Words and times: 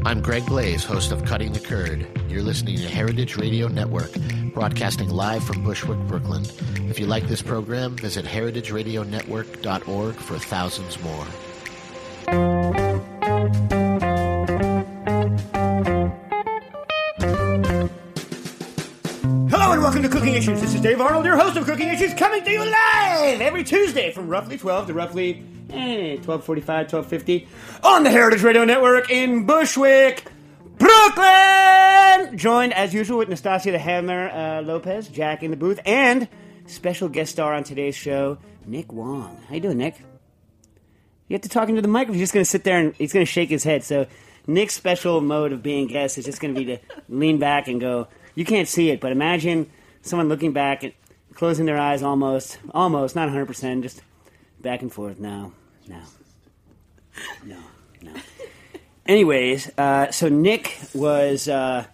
I'm 0.00 0.20
Greg 0.20 0.46
Blaze, 0.46 0.82
host 0.84 1.12
of 1.12 1.24
Cutting 1.24 1.52
the 1.52 1.60
Curd. 1.60 2.06
You're 2.28 2.42
listening 2.42 2.76
to 2.78 2.88
Heritage 2.88 3.36
Radio 3.36 3.68
Network, 3.68 4.10
broadcasting 4.52 5.08
live 5.10 5.44
from 5.44 5.62
Bushwick, 5.62 5.98
Brooklyn. 6.08 6.44
If 6.88 6.98
you 6.98 7.06
like 7.06 7.28
this 7.28 7.40
program, 7.42 7.96
visit 7.96 8.24
heritageradionetwork.org 8.24 10.14
for 10.16 10.38
thousands 10.38 11.00
more. 11.02 11.26
Hello 19.50 19.72
and 19.72 19.82
welcome 19.82 20.02
to 20.02 20.08
Cooking 20.08 20.34
Issues. 20.34 20.60
This 20.60 20.74
is 20.74 20.80
Dave 20.80 21.00
Arnold, 21.00 21.24
your 21.24 21.36
host 21.36 21.56
of 21.56 21.64
Cooking 21.64 21.88
Issues, 21.88 22.12
coming 22.14 22.42
to 22.42 22.50
you 22.50 22.64
live 22.64 23.40
every 23.40 23.62
Tuesday 23.62 24.10
from 24.10 24.28
roughly 24.28 24.58
12 24.58 24.88
to 24.88 24.94
roughly 24.94 25.44
eh, 25.72 26.16
1245, 26.16 26.92
1250 26.92 27.48
on 27.82 28.04
the 28.04 28.10
Heritage 28.10 28.42
Radio 28.42 28.64
Network 28.64 29.10
in 29.10 29.46
Bushwick, 29.46 30.24
Brooklyn. 30.78 32.36
Joined 32.36 32.72
as 32.74 32.92
usual 32.94 33.18
with 33.18 33.28
Nastasia 33.28 33.72
the 33.72 33.78
Hammer 33.78 34.28
uh, 34.28 34.62
Lopez, 34.62 35.08
Jack 35.08 35.42
in 35.42 35.50
the 35.50 35.56
booth, 35.56 35.80
and 35.86 36.28
special 36.66 37.08
guest 37.08 37.32
star 37.32 37.54
on 37.54 37.64
today's 37.64 37.96
show, 37.96 38.38
Nick 38.66 38.92
Wong. 38.92 39.42
How 39.48 39.54
you 39.54 39.60
doing, 39.60 39.78
Nick? 39.78 39.98
You 41.28 41.34
have 41.34 41.42
to 41.42 41.48
talk 41.48 41.68
into 41.68 41.82
the 41.82 41.88
mic. 41.88 42.08
He's 42.08 42.18
just 42.18 42.34
going 42.34 42.44
to 42.44 42.50
sit 42.50 42.64
there 42.64 42.78
and 42.78 42.94
he's 42.96 43.12
going 43.12 43.24
to 43.24 43.30
shake 43.30 43.48
his 43.48 43.64
head. 43.64 43.84
So 43.84 44.06
Nick's 44.46 44.74
special 44.74 45.20
mode 45.20 45.52
of 45.52 45.62
being 45.62 45.86
guest 45.86 46.18
is 46.18 46.24
just 46.24 46.40
going 46.40 46.54
to 46.54 46.60
be 46.60 46.66
to 46.66 46.78
lean 47.08 47.38
back 47.38 47.68
and 47.68 47.80
go. 47.80 48.08
You 48.34 48.44
can't 48.44 48.68
see 48.68 48.90
it, 48.90 49.00
but 49.00 49.12
imagine 49.12 49.70
someone 50.02 50.28
looking 50.28 50.52
back 50.52 50.82
and 50.82 50.92
closing 51.34 51.66
their 51.66 51.78
eyes 51.78 52.02
almost, 52.02 52.58
almost, 52.72 53.16
not 53.16 53.28
100%, 53.28 53.82
just 53.82 54.02
back 54.60 54.82
and 54.82 54.92
forth. 54.92 55.18
No, 55.18 55.52
no, 55.88 55.98
no, 57.44 57.58
no. 58.02 58.12
Anyways, 59.06 59.70
uh, 59.78 60.10
so 60.10 60.28
Nick 60.28 60.78
was 60.94 61.48
uh, 61.48 61.84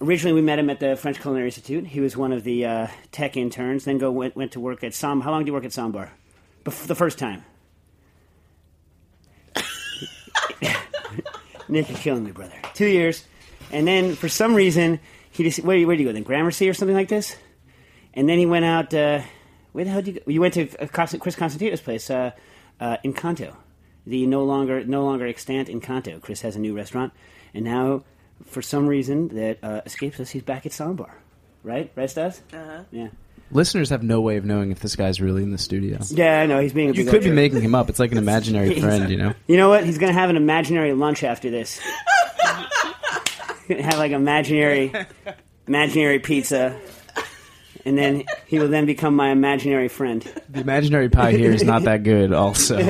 originally 0.00 0.34
we 0.34 0.42
met 0.42 0.58
him 0.58 0.68
at 0.70 0.80
the 0.80 0.96
French 0.96 1.20
Culinary 1.20 1.46
Institute. 1.48 1.86
He 1.86 2.00
was 2.00 2.16
one 2.16 2.32
of 2.32 2.44
the 2.44 2.66
uh, 2.66 2.86
tech 3.12 3.36
interns. 3.36 3.84
Then 3.84 3.98
go 3.98 4.10
went, 4.10 4.34
went 4.36 4.52
to 4.52 4.60
work 4.60 4.82
at 4.82 4.92
Ssäm. 4.92 5.22
How 5.22 5.30
long 5.30 5.40
did 5.40 5.48
you 5.48 5.52
work 5.52 5.64
at 5.64 5.70
Ssäm 5.70 5.92
Bar? 5.92 6.10
Bef- 6.64 6.86
the 6.86 6.94
first 6.94 7.18
time. 7.18 7.44
Nick, 11.68 11.88
you're 11.88 11.98
killing 11.98 12.24
me, 12.24 12.32
brother. 12.32 12.54
Two 12.74 12.86
years, 12.86 13.24
and 13.70 13.86
then 13.86 14.14
for 14.14 14.28
some 14.28 14.54
reason 14.54 15.00
he 15.30 15.44
just 15.44 15.60
where 15.60 15.86
where 15.86 15.96
did 15.96 16.02
you 16.02 16.08
go? 16.08 16.12
Then 16.12 16.22
Gramercy 16.24 16.68
or 16.68 16.74
something 16.74 16.96
like 16.96 17.08
this, 17.08 17.36
and 18.14 18.28
then 18.28 18.38
he 18.38 18.46
went 18.46 18.64
out. 18.64 18.92
Uh, 18.92 19.20
where 19.72 19.84
the 19.84 19.90
hell 19.90 20.02
did 20.02 20.14
you 20.14 20.20
go? 20.20 20.30
You 20.30 20.40
went 20.40 20.54
to 20.54 20.68
uh, 20.82 20.86
Chris 20.86 21.36
Cosentino's 21.36 21.80
place, 21.80 22.10
uh, 22.10 22.32
uh, 22.80 22.96
Incanto, 23.04 23.54
the 24.06 24.26
no 24.26 24.44
longer 24.44 24.84
no 24.84 25.04
longer 25.04 25.26
extant 25.26 25.68
Incanto. 25.68 26.20
Chris 26.20 26.40
has 26.42 26.56
a 26.56 26.58
new 26.58 26.74
restaurant, 26.76 27.12
and 27.54 27.64
now 27.64 28.04
for 28.44 28.62
some 28.62 28.86
reason 28.86 29.28
that 29.28 29.58
uh, 29.62 29.80
escapes 29.86 30.20
us, 30.20 30.30
he's 30.30 30.42
back 30.42 30.66
at 30.66 30.72
Ssäm 30.72 30.96
Bar. 30.96 31.14
Right, 31.64 31.90
right, 31.96 32.08
Stas? 32.08 32.40
Uh-huh. 32.52 32.84
Yeah. 32.90 33.08
Listeners 33.50 33.90
have 33.90 34.02
no 34.02 34.20
way 34.20 34.36
of 34.36 34.44
knowing 34.44 34.70
if 34.70 34.80
this 34.80 34.94
guy's 34.94 35.20
really 35.20 35.42
in 35.42 35.50
the 35.50 35.58
studio. 35.58 35.98
Yeah, 36.10 36.40
I 36.40 36.46
know 36.46 36.60
he's 36.60 36.74
being. 36.74 36.90
A 36.90 36.92
You 36.92 37.06
could 37.06 37.22
be 37.22 37.30
making 37.30 37.62
him 37.62 37.74
up. 37.74 37.88
It's 37.88 37.98
like 37.98 38.12
an 38.12 38.18
imaginary 38.18 38.78
friend, 38.80 39.10
you 39.10 39.16
know? 39.16 39.34
You 39.46 39.56
know 39.56 39.70
what? 39.70 39.84
He's 39.84 39.96
gonna 39.98 40.12
have 40.12 40.28
an 40.30 40.36
imaginary 40.36 40.92
lunch 40.92 41.24
after 41.24 41.50
this. 41.50 41.80
Gonna 43.68 43.82
have 43.82 43.98
like 43.98 44.12
imaginary, 44.12 44.90
imaginary 45.66 46.20
pizza, 46.20 46.80
and 47.88 47.96
then 47.98 48.24
he 48.46 48.58
will 48.58 48.68
then 48.68 48.86
become 48.86 49.16
my 49.16 49.30
imaginary 49.30 49.88
friend. 49.88 50.22
The 50.48 50.60
imaginary 50.60 51.08
pie 51.08 51.32
here 51.32 51.50
is 51.52 51.64
not 51.64 51.82
that 51.84 52.02
good, 52.02 52.32
also. 52.32 52.78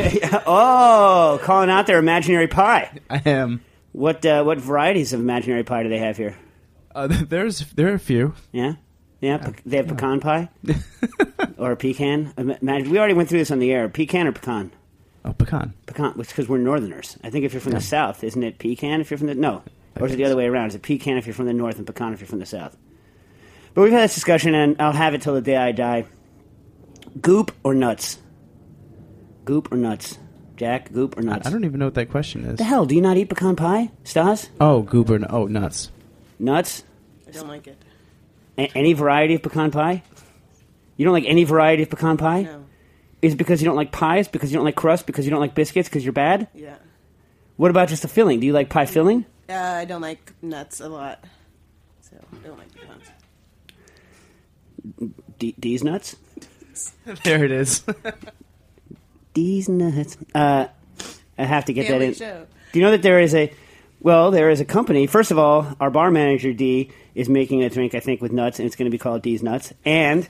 Oh, 0.50 1.38
calling 1.42 1.70
out 1.70 1.86
their 1.86 1.98
imaginary 1.98 2.48
pie. 2.48 2.98
I 3.08 3.22
am. 3.24 3.62
What 3.92 4.24
uh, 4.26 4.42
what 4.44 4.58
varieties 4.58 5.12
of 5.12 5.20
imaginary 5.20 5.62
pie 5.64 5.82
do 5.82 5.88
they 5.88 5.98
have 5.98 6.16
here? 6.16 6.36
Uh, 6.94 7.06
there's 7.06 7.60
There 7.72 7.88
are 7.88 7.94
a 7.94 7.98
few. 7.98 8.34
Yeah, 8.52 8.74
yeah. 9.20 9.38
pe- 9.38 9.52
they 9.66 9.76
have 9.76 9.88
pecan 9.88 10.20
pie 10.20 10.48
or 11.58 11.76
pecan. 11.76 12.32
Imagine 12.36 12.90
we 12.90 12.98
already 12.98 13.14
went 13.14 13.28
through 13.28 13.38
this 13.40 13.50
on 13.50 13.58
the 13.58 13.72
air. 13.72 13.88
Pecan 13.88 14.26
or 14.26 14.32
pecan? 14.32 14.72
Oh, 15.24 15.32
pecan. 15.32 15.74
Pecan, 15.86 16.14
because 16.16 16.48
we're 16.48 16.58
Northerners. 16.58 17.18
I 17.22 17.30
think 17.30 17.44
if 17.44 17.52
you're 17.52 17.60
from 17.60 17.72
the 17.72 17.80
South, 17.80 18.24
isn't 18.24 18.42
it 18.42 18.58
pecan 18.58 19.00
if 19.00 19.10
you're 19.10 19.18
from 19.18 19.26
the 19.28 19.34
no, 19.34 19.62
or 20.00 20.06
is 20.06 20.12
it 20.14 20.16
the 20.16 20.24
other 20.24 20.36
way 20.36 20.46
around? 20.46 20.68
Is 20.68 20.74
it 20.76 20.82
pecan 20.82 21.16
if 21.18 21.26
you're 21.26 21.34
from 21.34 21.46
the 21.46 21.52
North 21.52 21.76
and 21.76 21.86
pecan 21.86 22.12
if 22.14 22.20
you're 22.20 22.28
from 22.28 22.38
the 22.40 22.46
South? 22.46 22.76
But 23.78 23.84
we've 23.84 23.92
had 23.92 24.02
this 24.02 24.14
discussion, 24.16 24.56
and 24.56 24.74
I'll 24.82 24.90
have 24.90 25.14
it 25.14 25.22
till 25.22 25.34
the 25.34 25.40
day 25.40 25.56
I 25.56 25.70
die. 25.70 26.04
Goop 27.20 27.52
or 27.62 27.74
nuts? 27.74 28.18
Goop 29.44 29.70
or 29.70 29.76
nuts? 29.76 30.18
Jack, 30.56 30.92
goop 30.92 31.16
or 31.16 31.22
nuts? 31.22 31.46
I 31.46 31.50
don't 31.50 31.64
even 31.64 31.78
know 31.78 31.84
what 31.84 31.94
that 31.94 32.10
question 32.10 32.44
is. 32.44 32.58
the 32.58 32.64
hell? 32.64 32.86
Do 32.86 32.96
you 32.96 33.00
not 33.00 33.16
eat 33.16 33.28
pecan 33.28 33.54
pie, 33.54 33.92
Stas? 34.02 34.50
Oh, 34.60 34.82
goop 34.82 35.06
goober. 35.06 35.24
Oh, 35.30 35.46
nuts. 35.46 35.92
Nuts? 36.40 36.82
I 37.28 37.30
don't 37.30 37.46
like 37.46 37.68
it. 37.68 37.80
A- 38.58 38.76
any 38.76 38.94
variety 38.94 39.36
of 39.36 39.44
pecan 39.44 39.70
pie? 39.70 40.02
You 40.96 41.04
don't 41.04 41.14
like 41.14 41.26
any 41.28 41.44
variety 41.44 41.84
of 41.84 41.90
pecan 41.90 42.16
pie? 42.16 42.42
No. 42.42 42.64
Is 43.22 43.34
it 43.34 43.36
because 43.36 43.62
you 43.62 43.66
don't 43.66 43.76
like 43.76 43.92
pies? 43.92 44.26
Because 44.26 44.50
you 44.50 44.56
don't 44.56 44.64
like 44.64 44.74
crust? 44.74 45.06
Because 45.06 45.24
you 45.24 45.30
don't 45.30 45.38
like 45.38 45.54
biscuits? 45.54 45.88
Because 45.88 46.04
you're 46.04 46.12
bad? 46.12 46.48
Yeah. 46.52 46.78
What 47.58 47.70
about 47.70 47.90
just 47.90 48.02
the 48.02 48.08
filling? 48.08 48.40
Do 48.40 48.46
you 48.48 48.52
like 48.52 48.70
pie 48.70 48.86
filling? 48.86 49.24
Uh, 49.48 49.52
I 49.54 49.84
don't 49.84 50.02
like 50.02 50.32
nuts 50.42 50.80
a 50.80 50.88
lot. 50.88 51.22
So 52.00 52.16
I 52.32 52.44
don't 52.44 52.58
like 52.58 52.74
pecans. 52.74 53.04
D- 55.38 55.54
D's 55.58 55.84
nuts? 55.84 56.16
There 57.24 57.44
it 57.44 57.50
is. 57.50 57.82
D's 59.34 59.68
nuts. 59.68 60.16
Uh, 60.32 60.68
I 61.36 61.44
have 61.44 61.64
to 61.64 61.72
get 61.72 61.88
that 61.88 62.02
in. 62.02 62.14
show. 62.14 62.46
Do 62.72 62.78
you 62.78 62.84
know 62.84 62.92
that 62.92 63.02
there 63.02 63.18
is 63.18 63.34
a 63.34 63.52
well, 64.00 64.30
there 64.30 64.50
is 64.50 64.60
a 64.60 64.64
company. 64.64 65.06
First 65.06 65.30
of 65.32 65.38
all, 65.38 65.74
our 65.80 65.90
bar 65.90 66.10
manager 66.10 66.52
D 66.52 66.92
is 67.14 67.28
making 67.28 67.64
a 67.64 67.70
drink, 67.70 67.94
I 67.94 68.00
think, 68.00 68.20
with 68.20 68.30
nuts, 68.30 68.60
and 68.60 68.66
it's 68.66 68.76
going 68.76 68.88
to 68.88 68.94
be 68.94 68.98
called 68.98 69.22
D's 69.22 69.42
Nuts. 69.42 69.72
And 69.84 70.28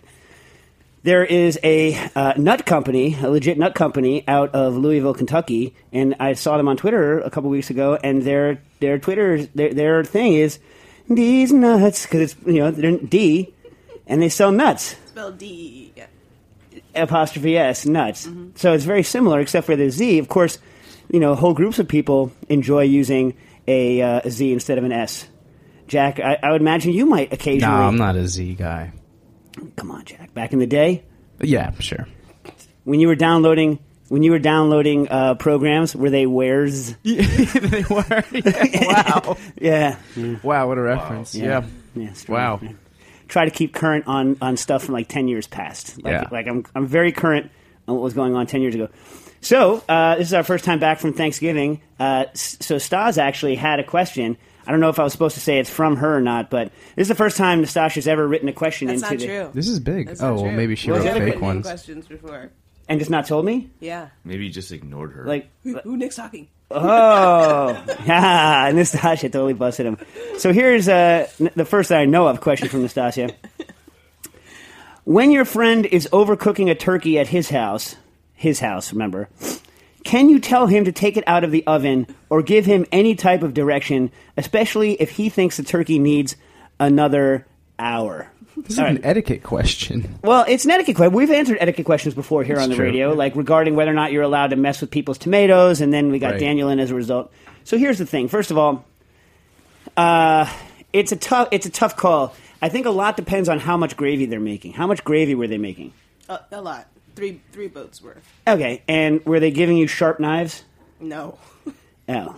there 1.02 1.25
is 1.25 1.58
a 1.62 1.94
uh, 2.14 2.34
nut 2.37 2.64
company, 2.64 3.16
a 3.20 3.28
legit 3.28 3.58
nut 3.58 3.75
company 3.75 4.26
out 4.26 4.54
of 4.54 4.75
Louisville, 4.76 5.14
Kentucky, 5.14 5.75
and 5.93 6.14
I 6.19 6.32
saw 6.32 6.56
them 6.56 6.66
on 6.69 6.76
Twitter 6.76 7.20
a 7.20 7.31
couple 7.31 7.50
weeks 7.50 7.70
ago, 7.70 7.99
and 8.02 8.22
their 8.22 8.62
their 8.81 8.99
Twitter 8.99 9.44
their 9.46 9.75
their 9.75 10.04
thing 10.04 10.34
is 10.34 10.58
D's 11.12 11.52
Nuts 11.52 12.04
because 12.06 12.32
it's 12.32 12.46
you 12.46 12.61
know 12.61 12.70
D, 12.96 13.54
and 14.08 14.20
they 14.20 14.28
sell 14.28 14.50
nuts 14.50 14.96
Spelled 15.06 15.38
D. 15.38 15.93
Yeah. 15.96 16.06
apostrophe 16.94 17.56
s 17.56 17.87
nuts. 17.87 18.28
So 18.56 18.72
it's 18.72 18.84
very 18.84 19.02
similar, 19.02 19.40
except 19.40 19.66
for 19.66 19.76
the 19.76 19.90
z. 19.90 20.19
Of 20.19 20.28
course, 20.28 20.58
you 21.10 21.20
know 21.20 21.34
whole 21.34 21.55
groups 21.55 21.78
of 21.78 21.87
people 21.88 22.32
enjoy 22.49 22.82
using 22.82 23.34
a, 23.66 24.00
uh, 24.02 24.20
a 24.25 24.31
z 24.31 24.52
instead 24.52 24.78
of 24.78 24.84
an 24.84 24.93
s. 24.93 25.26
Jack, 25.87 26.20
I, 26.20 26.38
I 26.43 26.52
would 26.52 26.60
imagine 26.60 26.93
you 26.93 27.06
might 27.06 27.32
occasionally. 27.32 27.75
no. 27.75 27.82
I'm 27.88 27.96
not 27.96 28.14
a 28.16 28.28
Z 28.28 28.55
guy. 28.55 28.93
Come 29.76 29.90
on, 29.90 30.05
Jack. 30.05 30.34
Back 30.34 30.52
in 30.52 30.58
the 30.58 30.66
day, 30.66 31.02
yeah, 31.40 31.72
sure. 31.81 32.06
when 32.84 33.00
you 33.00 33.08
were 33.08 33.16
downloading 33.16 33.78
When 34.08 34.22
you 34.22 34.31
were 34.32 34.38
downloading 34.38 35.08
uh, 35.08 35.34
programs, 35.34 35.96
were 35.96 36.11
they 36.11 36.26
wares? 36.26 36.94
they 37.04 37.84
were. 37.90 38.25
wow. 38.82 39.37
Yeah. 39.61 39.96
Wow, 40.43 40.69
what 40.69 40.78
a 40.78 40.82
reference. 40.82 41.34
Yeah. 41.34 41.64
Yeah, 41.94 42.12
strong, 42.12 42.37
Wow. 42.38 42.61
yeah. 42.62 42.72
Try 43.28 43.44
to 43.44 43.50
keep 43.50 43.75
current 43.75 44.06
on, 44.06 44.36
on 44.40 44.56
stuff 44.56 44.84
from 44.84 44.94
like 44.94 45.08
ten 45.08 45.28
years 45.28 45.46
past. 45.46 46.02
Like, 46.02 46.12
Yeah. 46.12 46.28
like 46.30 46.46
I'm 46.48 46.64
I'm 46.75 46.86
very 46.86 47.12
current 47.12 47.50
on 47.86 47.94
what 47.94 48.02
was 48.02 48.14
going 48.14 48.34
on 48.34 48.46
ten 48.46 48.62
years 48.62 48.75
ago. 48.75 48.88
So 49.40 49.82
uh, 49.88 50.16
this 50.16 50.26
is 50.28 50.34
our 50.34 50.42
first 50.42 50.64
time 50.64 50.78
back 50.80 50.98
from 50.98 51.12
Thanksgiving. 51.12 51.80
Uh, 52.00 52.25
so 52.34 52.78
Stas 52.78 53.19
actually 53.19 53.54
had 53.54 53.78
a 53.78 53.84
question. 53.84 54.36
I 54.66 54.70
don't 54.70 54.80
know 54.80 54.88
if 54.88 54.98
I 54.98 55.04
was 55.04 55.12
supposed 55.12 55.34
to 55.34 55.40
say 55.40 55.58
it's 55.58 55.70
from 55.70 55.96
her 55.96 56.16
or 56.16 56.20
not, 56.20 56.50
but 56.50 56.72
this 56.96 57.04
is 57.04 57.08
the 57.08 57.14
first 57.14 57.36
time 57.36 57.62
Nastasha's 57.62 58.06
ever 58.08 58.26
written 58.26 58.48
a 58.48 58.52
question 58.52 58.88
That's 58.88 59.02
into 59.02 59.14
not 59.14 59.20
the 59.20 59.26
true. 59.26 59.50
This 59.54 59.69
is 59.69 59.78
big. 59.80 60.08
That's 60.08 60.22
oh, 60.22 60.42
well, 60.42 60.50
maybe 60.52 60.75
she 60.76 60.90
Well, 60.90 61.02
wrote 61.02 61.12
fake 61.14 61.22
Written 61.22 61.40
ones. 61.40 61.66
questions 61.66 62.06
before. 62.06 62.50
and 62.88 62.98
just 62.98 63.10
not 63.10 63.26
told 63.26 63.44
me. 63.46 63.70
Yeah. 63.80 64.08
Maybe 64.25 64.44
you 64.46 64.50
just 64.50 64.72
ignored 64.72 65.12
her. 65.12 65.25
Like 65.25 65.48
Who, 65.62 65.78
who 65.78 65.96
Nick's 65.96 66.16
talking? 66.16 66.48
Oh, 66.70 67.82
yeah, 68.05 68.70
Nastasia 68.75 69.31
totally 69.31 69.55
busted 69.55 69.87
him. 69.87 69.99
So 70.37 70.53
here's 70.53 70.88
uh, 70.88 71.29
the 71.56 71.65
first 71.65 71.88
that 71.88 71.99
I 71.99 72.05
know 72.05 72.29
of 72.29 72.41
question 72.41 72.69
from 72.69 72.82
Nastasia. 72.82 73.31
When 75.05 75.31
your 75.31 75.47
friend 75.47 75.87
is 75.87 76.06
overcooking 76.12 76.70
a 76.70 76.75
turkey 76.75 77.19
at 77.19 77.29
his 77.29 77.49
house, 77.49 77.97
his 78.35 78.61
house, 78.61 78.93
remember, 78.93 79.31
can 80.05 80.29
you 80.29 80.38
tell 80.38 80.67
him 80.67 80.85
to 80.85 80.93
take 80.93 81.17
it 81.17 81.25
out 81.26 81.44
of 81.44 81.50
the 81.50 81.67
oven 81.67 82.06
or 82.29 82.43
give 82.43 82.67
him 82.67 82.85
any 82.93 83.14
type 83.14 83.43
of 83.43 83.55
direction, 83.55 84.12
especially 84.37 84.93
if 84.93 85.12
he 85.12 85.31
thinks 85.31 85.56
the 85.56 85.62
turkey 85.62 85.99
needs 85.99 86.37
another 86.79 87.47
hour? 87.79 88.31
This 88.62 88.72
is 88.72 88.78
All 88.78 88.87
an 88.87 88.96
right. 88.96 89.05
etiquette 89.05 89.43
question. 89.43 90.19
Well, 90.22 90.44
it's 90.49 90.64
an 90.64 90.70
etiquette 90.70 90.96
question. 90.96 91.14
We've 91.14 91.31
answered 91.31 91.58
etiquette 91.60 91.87
questions 91.87 92.14
before 92.14 92.43
here 92.44 92.55
It's 92.56 92.64
on 92.64 92.70
the 92.70 92.76
true. 92.76 92.84
radio, 92.87 93.12
like 93.14 93.37
regarding 93.37 93.76
whether 93.76 93.90
or 93.90 93.94
not 93.94 94.12
you're 94.12 94.22
allowed 94.22 94.49
to 94.49 94.56
mess 94.56 94.81
with 94.81 94.90
people's 94.90 95.19
tomatoes, 95.19 95.81
and 95.81 95.93
then 95.93 96.10
we 96.10 96.19
got 96.19 96.32
Right. 96.32 96.40
Daniel 96.40 96.69
in 96.69 96.81
as 96.81 96.90
a 96.90 96.94
result. 96.94 97.32
So 97.64 97.78
here's 97.78 97.99
the 97.99 98.06
thing. 98.06 98.28
First 98.28 98.50
of 98.50 98.58
all, 98.58 98.84
uh, 99.96 100.50
it's 100.93 101.12
a 101.12 101.16
tough 101.16 101.49
it's 101.52 101.66
a 101.66 101.70
tough 101.70 101.96
call. 101.96 102.34
I 102.60 102.69
think 102.69 102.87
a 102.87 102.90
lot 102.90 103.16
depends 103.16 103.49
on 103.49 103.58
how 103.60 103.76
much 103.76 103.96
gravy 103.96 104.26
they're 104.26 104.40
making. 104.40 104.72
How 104.72 104.87
much 104.87 105.04
gravy 105.04 105.34
were 105.34 105.46
they 105.46 105.58
making? 105.58 105.93
Uh, 106.28 106.38
a 106.50 106.61
lot. 106.61 106.87
Three 107.14 107.40
three 107.52 107.69
boats 107.69 108.02
worth. 108.02 108.22
Okay, 108.46 108.82
and 108.88 109.25
were 109.26 109.40
they 109.40 109.50
giving 109.50 109.76
you 109.76 109.87
sharp 109.87 110.19
knives? 110.20 110.64
No. 111.00 111.38
Oh, 112.08 112.34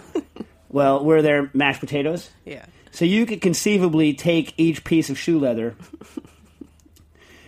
well, 0.69 1.05
were 1.05 1.23
there 1.23 1.49
mashed 1.55 1.81
potatoes? 1.81 2.28
yeah. 2.44 2.66
So 2.92 3.04
you 3.04 3.26
could 3.26 3.40
conceivably 3.40 4.14
take 4.14 4.54
each 4.56 4.84
piece 4.84 5.10
of 5.10 5.19
shoe 5.19 5.38
leather, 5.38 5.76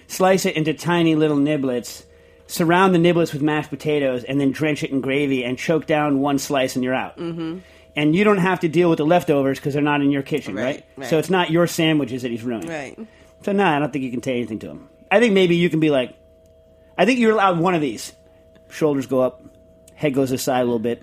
slice 0.06 0.46
it 0.46 0.56
into 0.56 0.72
tiny 0.74 1.14
little 1.14 1.36
niblets, 1.36 2.04
surround 2.46 2.94
the 2.94 2.98
niblets 2.98 3.32
with 3.32 3.42
mashed 3.42 3.70
potatoes, 3.70 4.24
and 4.24 4.40
then 4.40 4.52
drench 4.52 4.82
it 4.82 4.90
in 4.90 5.00
gravy 5.00 5.44
and 5.44 5.58
choke 5.58 5.86
down 5.86 6.20
one 6.20 6.38
slice 6.38 6.76
and 6.76 6.84
you're 6.84 6.94
out. 6.94 7.16
Mm-hmm. 7.18 7.58
And 7.94 8.16
you 8.16 8.24
don't 8.24 8.38
have 8.38 8.60
to 8.60 8.68
deal 8.68 8.88
with 8.88 8.98
the 8.98 9.04
leftovers 9.04 9.58
because 9.58 9.74
they're 9.74 9.82
not 9.82 10.00
in 10.00 10.10
your 10.10 10.22
kitchen, 10.22 10.54
right, 10.54 10.64
Right, 10.64 10.84
right. 10.96 11.10
So 11.10 11.18
it's 11.18 11.28
not 11.28 11.50
your 11.50 11.66
sandwiches 11.66 12.22
that 12.22 12.30
he's 12.30 12.42
ruining. 12.42 12.68
Right. 12.68 12.98
So 13.42 13.52
no, 13.52 13.64
I 13.66 13.78
don't 13.78 13.92
think 13.92 14.04
you 14.04 14.10
can 14.10 14.22
say 14.22 14.36
anything 14.36 14.60
to 14.60 14.70
him. 14.70 14.88
I 15.10 15.20
think 15.20 15.34
maybe 15.34 15.56
you 15.56 15.68
can 15.68 15.80
be 15.80 15.90
like, 15.90 16.16
I 16.96 17.04
think 17.04 17.18
you're 17.18 17.32
allowed 17.32 17.58
one 17.58 17.74
of 17.74 17.80
these. 17.80 18.12
Shoulders 18.70 19.06
go 19.06 19.20
up, 19.20 19.42
head 19.94 20.14
goes 20.14 20.30
aside 20.30 20.60
a 20.60 20.64
little 20.64 20.78
bit. 20.78 21.02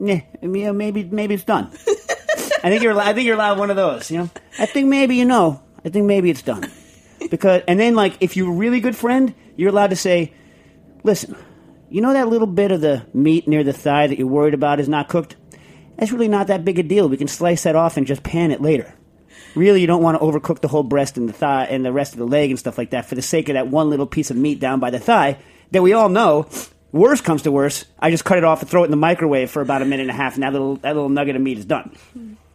Yeah, 0.00 0.22
maybe 0.42 1.04
maybe 1.04 1.34
it's 1.34 1.44
done. 1.44 1.70
I 2.62 2.70
think 2.70 2.82
you're. 2.82 2.98
I 2.98 3.12
think 3.12 3.26
you're 3.26 3.36
allowed 3.36 3.58
one 3.58 3.70
of 3.70 3.76
those. 3.76 4.10
You 4.10 4.18
know. 4.18 4.30
I 4.58 4.66
think 4.66 4.88
maybe 4.88 5.16
you 5.16 5.24
know. 5.24 5.62
I 5.84 5.88
think 5.88 6.06
maybe 6.06 6.30
it's 6.30 6.42
done. 6.42 6.70
Because 7.30 7.62
and 7.66 7.78
then 7.78 7.94
like 7.94 8.16
if 8.20 8.36
you're 8.36 8.50
a 8.50 8.54
really 8.54 8.80
good 8.80 8.96
friend, 8.96 9.34
you're 9.56 9.70
allowed 9.70 9.90
to 9.90 9.96
say, 9.96 10.32
"Listen, 11.02 11.36
you 11.88 12.00
know 12.00 12.12
that 12.12 12.28
little 12.28 12.46
bit 12.46 12.72
of 12.72 12.80
the 12.80 13.06
meat 13.12 13.48
near 13.48 13.64
the 13.64 13.72
thigh 13.72 14.06
that 14.06 14.18
you're 14.18 14.26
worried 14.26 14.54
about 14.54 14.80
is 14.80 14.88
not 14.88 15.08
cooked. 15.08 15.36
That's 15.96 16.12
really 16.12 16.28
not 16.28 16.46
that 16.46 16.64
big 16.64 16.78
a 16.78 16.82
deal. 16.82 17.08
We 17.08 17.16
can 17.16 17.28
slice 17.28 17.64
that 17.64 17.76
off 17.76 17.96
and 17.96 18.06
just 18.06 18.22
pan 18.22 18.50
it 18.50 18.62
later. 18.62 18.94
Really, 19.54 19.80
you 19.80 19.86
don't 19.86 20.02
want 20.02 20.18
to 20.18 20.24
overcook 20.24 20.60
the 20.60 20.68
whole 20.68 20.82
breast 20.82 21.18
and 21.18 21.28
the 21.28 21.32
thigh 21.32 21.64
and 21.64 21.84
the 21.84 21.92
rest 21.92 22.12
of 22.12 22.18
the 22.18 22.26
leg 22.26 22.50
and 22.50 22.58
stuff 22.58 22.78
like 22.78 22.90
that 22.90 23.06
for 23.06 23.16
the 23.16 23.22
sake 23.22 23.48
of 23.48 23.54
that 23.54 23.68
one 23.68 23.90
little 23.90 24.06
piece 24.06 24.30
of 24.30 24.36
meat 24.36 24.60
down 24.60 24.80
by 24.80 24.90
the 24.90 25.00
thigh 25.00 25.38
that 25.72 25.82
we 25.82 25.92
all 25.92 26.08
know. 26.08 26.48
Worst 26.92 27.22
comes 27.22 27.42
to 27.42 27.52
worst, 27.52 27.86
I 27.98 28.10
just 28.10 28.24
cut 28.24 28.38
it 28.38 28.44
off 28.44 28.62
and 28.62 28.70
throw 28.70 28.82
it 28.82 28.86
in 28.86 28.90
the 28.90 28.96
microwave 28.96 29.50
for 29.50 29.62
about 29.62 29.82
a 29.82 29.84
minute 29.84 30.02
and 30.02 30.10
a 30.10 30.14
half, 30.14 30.34
and 30.34 30.42
that 30.42 30.52
little 30.52 30.76
that 30.76 30.94
little 30.94 31.08
nugget 31.08 31.36
of 31.36 31.42
meat 31.42 31.58
is 31.58 31.64
done. 31.64 31.96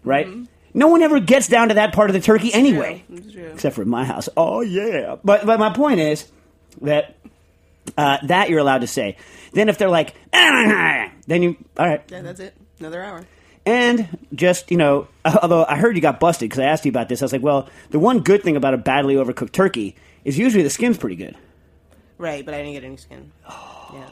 Right? 0.06 0.28
No 0.74 0.88
one 0.88 1.02
ever 1.02 1.20
gets 1.20 1.48
down 1.48 1.70
to 1.70 1.76
that 1.76 1.94
part 1.94 2.10
of 2.10 2.14
the 2.14 2.20
turkey 2.20 2.54
anyway. 2.54 3.04
It's 3.12 3.32
true. 3.32 3.52
except 3.54 3.76
for 3.76 3.82
at 3.82 3.88
my 3.88 4.04
house. 4.04 4.28
Oh 4.36 4.62
yeah. 4.62 5.16
But 5.24 5.46
but 5.46 5.60
my 5.60 5.72
point 5.72 6.00
is 6.00 6.30
that 6.82 7.16
uh, 7.98 8.18
that 8.24 8.50
you're 8.50 8.60
allowed 8.60 8.82
to 8.82 8.88
say. 8.88 9.18
Then 9.54 9.70
if 9.70 9.78
they're 9.78 9.90
like, 9.90 10.16
then 10.32 11.12
you 11.30 11.56
all 11.78 11.88
right. 11.88 12.04
Yeah, 12.10 12.22
that's 12.22 12.40
it. 12.40 12.56
Another 12.80 13.02
hour. 13.02 13.26
And 13.66 14.18
just 14.34 14.70
you 14.70 14.78
know, 14.78 15.08
although 15.26 15.66
I 15.66 15.78
heard 15.78 15.96
you 15.96 16.02
got 16.02 16.20
busted 16.20 16.50
because 16.50 16.60
I 16.60 16.66
asked 16.66 16.86
you 16.86 16.90
about 16.90 17.10
this, 17.10 17.22
I 17.22 17.26
was 17.26 17.32
like, 17.34 17.42
well, 17.42 17.70
the 17.92 18.00
one 18.00 18.20
good 18.20 18.44
thing 18.44 18.56
about 18.58 18.74
a 18.74 18.78
badly 18.78 19.16
overcooked 19.16 19.54
turkey 19.54 19.96
is 20.26 20.38
usually 20.38 20.64
the 20.64 20.70
skin's 20.70 20.98
pretty 20.98 21.16
good. 21.16 21.38
Right, 22.18 22.46
but 22.46 22.54
I 22.54 22.58
didn't 22.58 22.74
get 22.74 22.84
any 22.84 22.98
skin. 22.98 23.32
Yeah. 23.94 24.10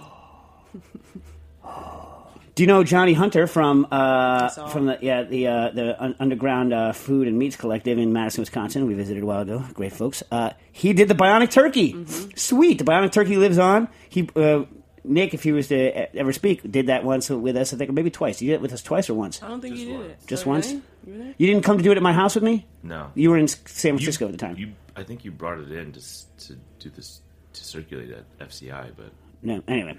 Do 2.55 2.61
you 2.61 2.67
know 2.67 2.83
Johnny 2.83 3.13
Hunter 3.13 3.47
from 3.47 3.87
uh, 3.91 4.47
from 4.67 4.85
the 4.85 4.99
yeah 5.01 5.23
the 5.23 5.47
uh, 5.47 5.69
the 5.71 6.03
un- 6.03 6.15
underground 6.19 6.71
uh, 6.71 6.91
food 6.93 7.27
and 7.27 7.39
meats 7.39 7.55
collective 7.55 7.97
in 7.97 8.13
Madison, 8.13 8.41
Wisconsin? 8.43 8.85
We 8.85 8.93
visited 8.93 9.23
a 9.23 9.25
while 9.25 9.41
ago. 9.41 9.63
Great 9.73 9.91
folks. 9.93 10.21
Uh, 10.31 10.51
he 10.71 10.93
did 10.93 11.07
the 11.07 11.15
bionic 11.15 11.49
turkey. 11.49 11.93
Mm-hmm. 11.93 12.29
Sweet. 12.35 12.77
The 12.77 12.83
bionic 12.83 13.11
turkey 13.11 13.37
lives 13.37 13.57
on. 13.57 13.87
He 14.07 14.29
uh, 14.35 14.65
Nick, 15.03 15.33
if 15.33 15.41
he 15.43 15.51
was 15.51 15.67
to 15.69 15.75
e- 16.03 16.07
ever 16.19 16.31
speak, 16.31 16.61
did 16.71 16.87
that 16.87 17.03
once 17.03 17.29
with 17.29 17.57
us. 17.57 17.73
I 17.73 17.77
think 17.77 17.91
maybe 17.91 18.11
twice. 18.11 18.39
You 18.39 18.49
did 18.49 18.53
it 18.55 18.61
with 18.61 18.71
us 18.71 18.83
twice 18.83 19.09
or 19.09 19.15
once. 19.15 19.41
I 19.41 19.47
don't 19.47 19.59
think 19.59 19.75
you 19.75 19.87
did 19.87 20.01
it. 20.11 20.19
Just 20.27 20.45
once? 20.45 20.71
You 20.71 20.81
were 21.07 21.17
there? 21.17 21.33
You 21.39 21.47
didn't 21.47 21.63
come 21.63 21.77
to 21.77 21.83
do 21.83 21.91
it 21.91 21.97
at 21.97 22.03
my 22.03 22.13
house 22.13 22.35
with 22.35 22.43
me. 22.43 22.67
no. 22.83 23.11
You 23.15 23.31
were 23.31 23.37
in 23.37 23.45
S- 23.45 23.59
San 23.65 23.93
You- 23.93 23.97
Francisco 23.97 24.25
at 24.27 24.31
the 24.31 24.37
time. 24.37 24.57
You, 24.57 24.73
I 24.95 25.01
think 25.03 25.25
you 25.25 25.31
brought 25.31 25.57
it 25.59 25.71
in 25.71 25.91
to 25.93 26.01
to 26.47 26.55
do 26.77 26.89
this 26.91 27.21
to 27.53 27.63
circulate 27.65 28.11
at 28.11 28.47
FCI, 28.47 28.91
but 28.95 29.11
No, 29.41 29.61
anyway. 29.67 29.97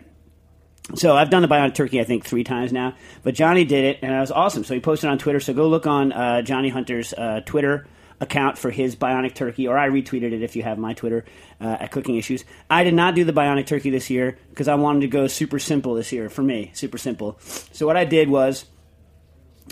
So 0.95 1.17
I've 1.17 1.31
done 1.31 1.43
the 1.43 1.49
bionic 1.49 1.75
turkey, 1.75 2.01
I 2.01 2.05
think, 2.05 2.25
three 2.25 2.45
times 2.45 2.73
now. 2.73 2.95
But 3.23 3.35
Johnny 3.35 3.65
did 3.65 3.85
it, 3.85 3.99
and 4.03 4.13
it 4.13 4.21
was 4.21 4.31
awesome. 4.31 4.65
So 4.65 4.75
he 4.75 4.81
posted 4.81 5.09
on 5.09 5.19
Twitter. 5.19 5.41
So 5.41 5.55
go 5.55 5.69
look 5.69 5.87
on 5.87 6.13
uh, 6.13 6.43
Johnny 6.43 6.69
Hunter's 6.69 7.15
uh, 7.15 7.41
Twitter 7.45 7.87
account 8.21 8.59
for 8.59 8.71
his 8.71 8.95
bionic 8.95 9.35
turkey, 9.35 9.67
or 9.67 9.79
I 9.79 9.89
retweeted 9.89 10.33
it 10.33 10.43
if 10.43 10.57
you 10.57 10.63
have 10.63 10.79
my 10.79 10.95
Twitter 10.95 11.25
uh, 11.61 11.79
at 11.81 11.91
Cooking 11.91 12.17
Issues. 12.17 12.45
I 12.69 12.85
did 12.85 12.95
not 12.95 13.15
do 13.15 13.25
the 13.25 13.33
bionic 13.33 13.67
turkey 13.67 13.91
this 13.91 14.11
year 14.11 14.39
because 14.51 14.69
I 14.69 14.75
wanted 14.75 15.01
to 15.01 15.09
go 15.09 15.27
super 15.27 15.59
simple 15.59 15.95
this 15.95 16.13
year 16.13 16.29
for 16.29 16.43
me, 16.43 16.71
super 16.75 16.99
simple. 16.99 17.39
So 17.41 17.87
what 17.87 17.97
I 17.97 18.05
did 18.05 18.29
was 18.29 18.67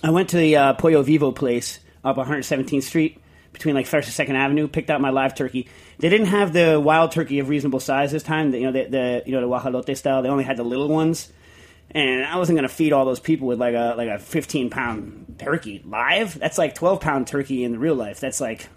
I 0.02 0.10
went 0.10 0.30
to 0.30 0.38
the 0.38 0.56
uh, 0.56 0.72
Pollo 0.74 1.02
Vivo 1.02 1.30
place 1.30 1.78
up 2.02 2.16
117th 2.16 2.82
Street 2.82 3.21
between 3.52 3.74
like 3.74 3.86
First 3.86 4.08
and 4.08 4.14
Second 4.14 4.36
Avenue. 4.36 4.68
Picked 4.68 4.90
out 4.90 5.00
my 5.00 5.10
live 5.10 5.34
turkey. 5.34 5.68
They 5.98 6.08
didn't 6.08 6.26
have 6.26 6.52
the 6.52 6.80
wild 6.80 7.12
turkey 7.12 7.38
of 7.38 7.48
reasonable 7.48 7.80
size 7.80 8.12
this 8.12 8.22
time. 8.22 8.50
The, 8.50 8.58
you 8.58 8.70
know 8.70 8.72
the, 8.72 8.84
the 8.84 9.22
you 9.26 9.32
know 9.32 9.40
the 9.40 9.46
guajolote 9.46 9.96
style. 9.96 10.22
They 10.22 10.28
only 10.28 10.44
had 10.44 10.56
the 10.56 10.64
little 10.64 10.88
ones, 10.88 11.32
and 11.90 12.24
I 12.24 12.36
wasn't 12.36 12.56
going 12.56 12.68
to 12.68 12.74
feed 12.74 12.92
all 12.92 13.04
those 13.04 13.20
people 13.20 13.46
with 13.48 13.60
like 13.60 13.74
a 13.74 13.94
like 13.96 14.08
a 14.08 14.18
15 14.18 14.70
pound 14.70 15.36
turkey 15.38 15.82
live. 15.84 16.38
That's 16.38 16.58
like 16.58 16.74
12 16.74 17.00
pound 17.00 17.26
turkey 17.26 17.64
in 17.64 17.72
the 17.72 17.78
real 17.78 17.94
life. 17.94 18.20
That's 18.20 18.40
like 18.40 18.68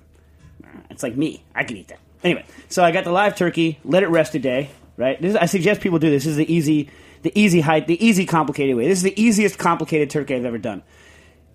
it's 0.89 1.03
like 1.03 1.15
me. 1.15 1.44
I 1.53 1.63
can 1.63 1.77
eat 1.77 1.89
that. 1.89 2.00
Anyway, 2.24 2.46
so 2.70 2.84
I 2.84 2.91
got 2.91 3.03
the 3.03 3.12
live 3.12 3.36
turkey, 3.36 3.79
let 3.84 4.03
it 4.03 4.10
rest 4.10 4.36
a 4.36 4.39
day. 4.39 4.72
Right. 4.98 5.22
This 5.22 5.32
is, 5.32 5.36
I 5.36 5.46
suggest 5.46 5.82
people 5.82 6.00
do 6.00 6.10
this. 6.10 6.24
This 6.24 6.32
is 6.32 6.38
the 6.38 6.51
easy, 6.51 6.89
the 7.22 7.32
easy 7.39 7.60
height, 7.60 7.86
the 7.86 8.03
easy 8.03 8.25
complicated 8.25 8.77
way. 8.77 8.88
This 8.88 9.00
is 9.00 9.03
the 9.03 9.22
easiest 9.22 9.58
complicated 9.58 10.10
turkey 10.10 10.36
I've 10.36 10.46
ever 10.46 10.58
done. 10.58 10.84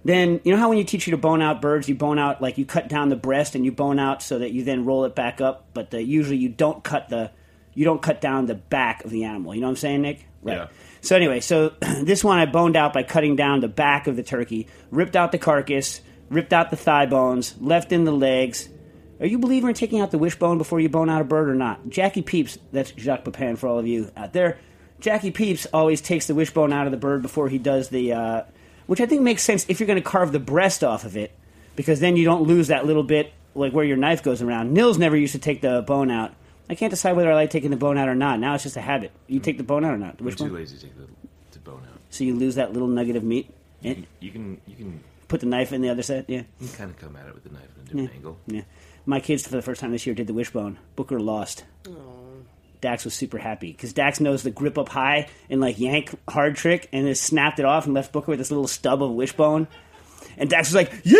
Then 0.04 0.40
you 0.44 0.52
know 0.52 0.58
how 0.58 0.68
when 0.68 0.78
you 0.78 0.84
teach 0.84 1.06
you 1.06 1.10
to 1.10 1.18
bone 1.18 1.42
out 1.42 1.60
birds, 1.60 1.88
you 1.88 1.94
bone 1.94 2.18
out 2.18 2.40
like 2.40 2.56
you 2.56 2.64
cut 2.64 2.88
down 2.88 3.10
the 3.10 3.16
breast 3.16 3.54
and 3.54 3.64
you 3.64 3.72
bone 3.72 3.98
out 3.98 4.22
so 4.22 4.38
that 4.38 4.52
you 4.52 4.64
then 4.64 4.84
roll 4.84 5.04
it 5.04 5.14
back 5.14 5.40
up. 5.40 5.66
But 5.74 5.90
the, 5.90 6.02
usually 6.02 6.38
you 6.38 6.48
don't 6.48 6.82
cut 6.82 7.08
the, 7.08 7.30
you 7.74 7.84
don't 7.84 8.00
cut 8.00 8.20
down 8.20 8.46
the 8.46 8.54
back 8.54 9.04
of 9.04 9.10
the 9.10 9.24
animal. 9.24 9.54
You 9.54 9.60
know 9.60 9.66
what 9.66 9.72
I'm 9.72 9.76
saying, 9.76 10.02
Nick? 10.02 10.26
Right. 10.42 10.56
Yeah. 10.56 10.68
So 11.02 11.16
anyway, 11.16 11.40
so 11.40 11.74
this 12.02 12.24
one 12.24 12.38
I 12.38 12.46
boned 12.46 12.76
out 12.76 12.92
by 12.94 13.02
cutting 13.02 13.36
down 13.36 13.60
the 13.60 13.68
back 13.68 14.06
of 14.06 14.16
the 14.16 14.22
turkey, 14.22 14.68
ripped 14.90 15.16
out 15.16 15.32
the 15.32 15.38
carcass, 15.38 16.00
ripped 16.30 16.52
out 16.52 16.70
the 16.70 16.76
thigh 16.76 17.06
bones, 17.06 17.54
left 17.60 17.92
in 17.92 18.04
the 18.04 18.12
legs. 18.12 18.68
Are 19.20 19.26
you 19.26 19.36
a 19.36 19.40
believer 19.40 19.68
in 19.68 19.74
taking 19.74 20.00
out 20.00 20.10
the 20.10 20.18
wishbone 20.18 20.56
before 20.56 20.80
you 20.80 20.88
bone 20.88 21.10
out 21.10 21.20
a 21.20 21.24
bird 21.24 21.50
or 21.50 21.54
not? 21.54 21.90
Jackie 21.90 22.22
Peeps, 22.22 22.56
that's 22.72 22.92
Jacques 22.92 23.24
Pepin 23.24 23.56
for 23.56 23.68
all 23.68 23.78
of 23.78 23.86
you 23.86 24.10
out 24.16 24.32
there. 24.32 24.58
Jackie 24.98 25.30
Peeps 25.30 25.66
always 25.74 26.00
takes 26.00 26.26
the 26.26 26.34
wishbone 26.34 26.72
out 26.72 26.86
of 26.86 26.90
the 26.90 26.96
bird 26.96 27.20
before 27.20 27.48
he 27.50 27.58
does 27.58 27.90
the, 27.90 28.14
uh, 28.14 28.42
which 28.90 29.00
I 29.00 29.06
think 29.06 29.22
makes 29.22 29.44
sense 29.44 29.64
if 29.68 29.78
you're 29.78 29.86
going 29.86 30.02
to 30.02 30.10
carve 30.10 30.32
the 30.32 30.40
breast 30.40 30.82
off 30.82 31.04
of 31.04 31.16
it, 31.16 31.30
because 31.76 32.00
then 32.00 32.16
you 32.16 32.24
don't 32.24 32.42
lose 32.42 32.66
that 32.66 32.86
little 32.86 33.04
bit 33.04 33.32
like 33.54 33.72
where 33.72 33.84
your 33.84 33.96
knife 33.96 34.20
goes 34.20 34.42
around. 34.42 34.72
Nils 34.72 34.98
never 34.98 35.16
used 35.16 35.30
to 35.32 35.38
take 35.38 35.60
the 35.60 35.82
bone 35.82 36.10
out. 36.10 36.34
I 36.68 36.74
can't 36.74 36.90
decide 36.90 37.12
whether 37.12 37.30
I 37.30 37.36
like 37.36 37.50
taking 37.50 37.70
the 37.70 37.76
bone 37.76 37.96
out 37.96 38.08
or 38.08 38.16
not. 38.16 38.40
Now 38.40 38.54
it's 38.54 38.64
just 38.64 38.76
a 38.76 38.80
habit. 38.80 39.12
You 39.28 39.38
take 39.38 39.58
the 39.58 39.62
bone 39.62 39.84
out 39.84 39.94
or 39.94 39.96
not? 39.96 40.16
The 40.16 40.22
I'm 40.22 40.26
wishbone? 40.26 40.48
too 40.48 40.54
lazy 40.56 40.76
to 40.76 40.82
take 40.82 40.96
the 40.96 41.06
to 41.52 41.58
bone 41.60 41.84
out. 41.88 42.00
So 42.10 42.24
you 42.24 42.34
lose 42.34 42.56
that 42.56 42.72
little 42.72 42.88
nugget 42.88 43.14
of 43.14 43.22
meat. 43.22 43.54
You, 43.80 43.90
eh? 43.92 43.94
And 43.94 44.06
you 44.18 44.32
can 44.32 44.60
you 44.66 44.74
can 44.74 45.04
put 45.28 45.38
the 45.38 45.46
knife 45.46 45.72
in 45.72 45.82
the 45.82 45.88
other 45.88 46.02
side. 46.02 46.24
Yeah, 46.26 46.42
you 46.58 46.66
can 46.66 46.76
kind 46.76 46.90
of 46.90 46.98
come 46.98 47.14
at 47.14 47.28
it 47.28 47.34
with 47.34 47.44
the 47.44 47.50
knife 47.50 47.68
at 47.76 47.82
a 47.82 47.84
different 47.84 48.10
angle. 48.12 48.38
yeah. 48.48 48.62
My 49.06 49.20
kids 49.20 49.44
for 49.44 49.50
the 49.50 49.62
first 49.62 49.80
time 49.80 49.92
this 49.92 50.04
year 50.04 50.16
did 50.16 50.26
the 50.26 50.34
wishbone. 50.34 50.80
Booker 50.96 51.20
lost. 51.20 51.62
Oh. 51.86 52.09
Dax 52.80 53.04
was 53.04 53.14
super 53.14 53.38
happy 53.38 53.72
because 53.72 53.92
Dax 53.92 54.20
knows 54.20 54.42
the 54.42 54.50
grip 54.50 54.78
up 54.78 54.88
high 54.88 55.28
and 55.48 55.60
like 55.60 55.78
yank 55.78 56.14
hard 56.28 56.56
trick, 56.56 56.88
and 56.92 57.06
then 57.06 57.14
snapped 57.14 57.58
it 57.58 57.64
off 57.64 57.84
and 57.86 57.94
left 57.94 58.12
Booker 58.12 58.30
with 58.32 58.38
this 58.38 58.50
little 58.50 58.66
stub 58.68 59.02
of 59.02 59.10
wishbone. 59.12 59.68
And 60.36 60.48
Dax 60.48 60.68
was 60.68 60.74
like, 60.74 60.92
"Yeah!" 61.04 61.18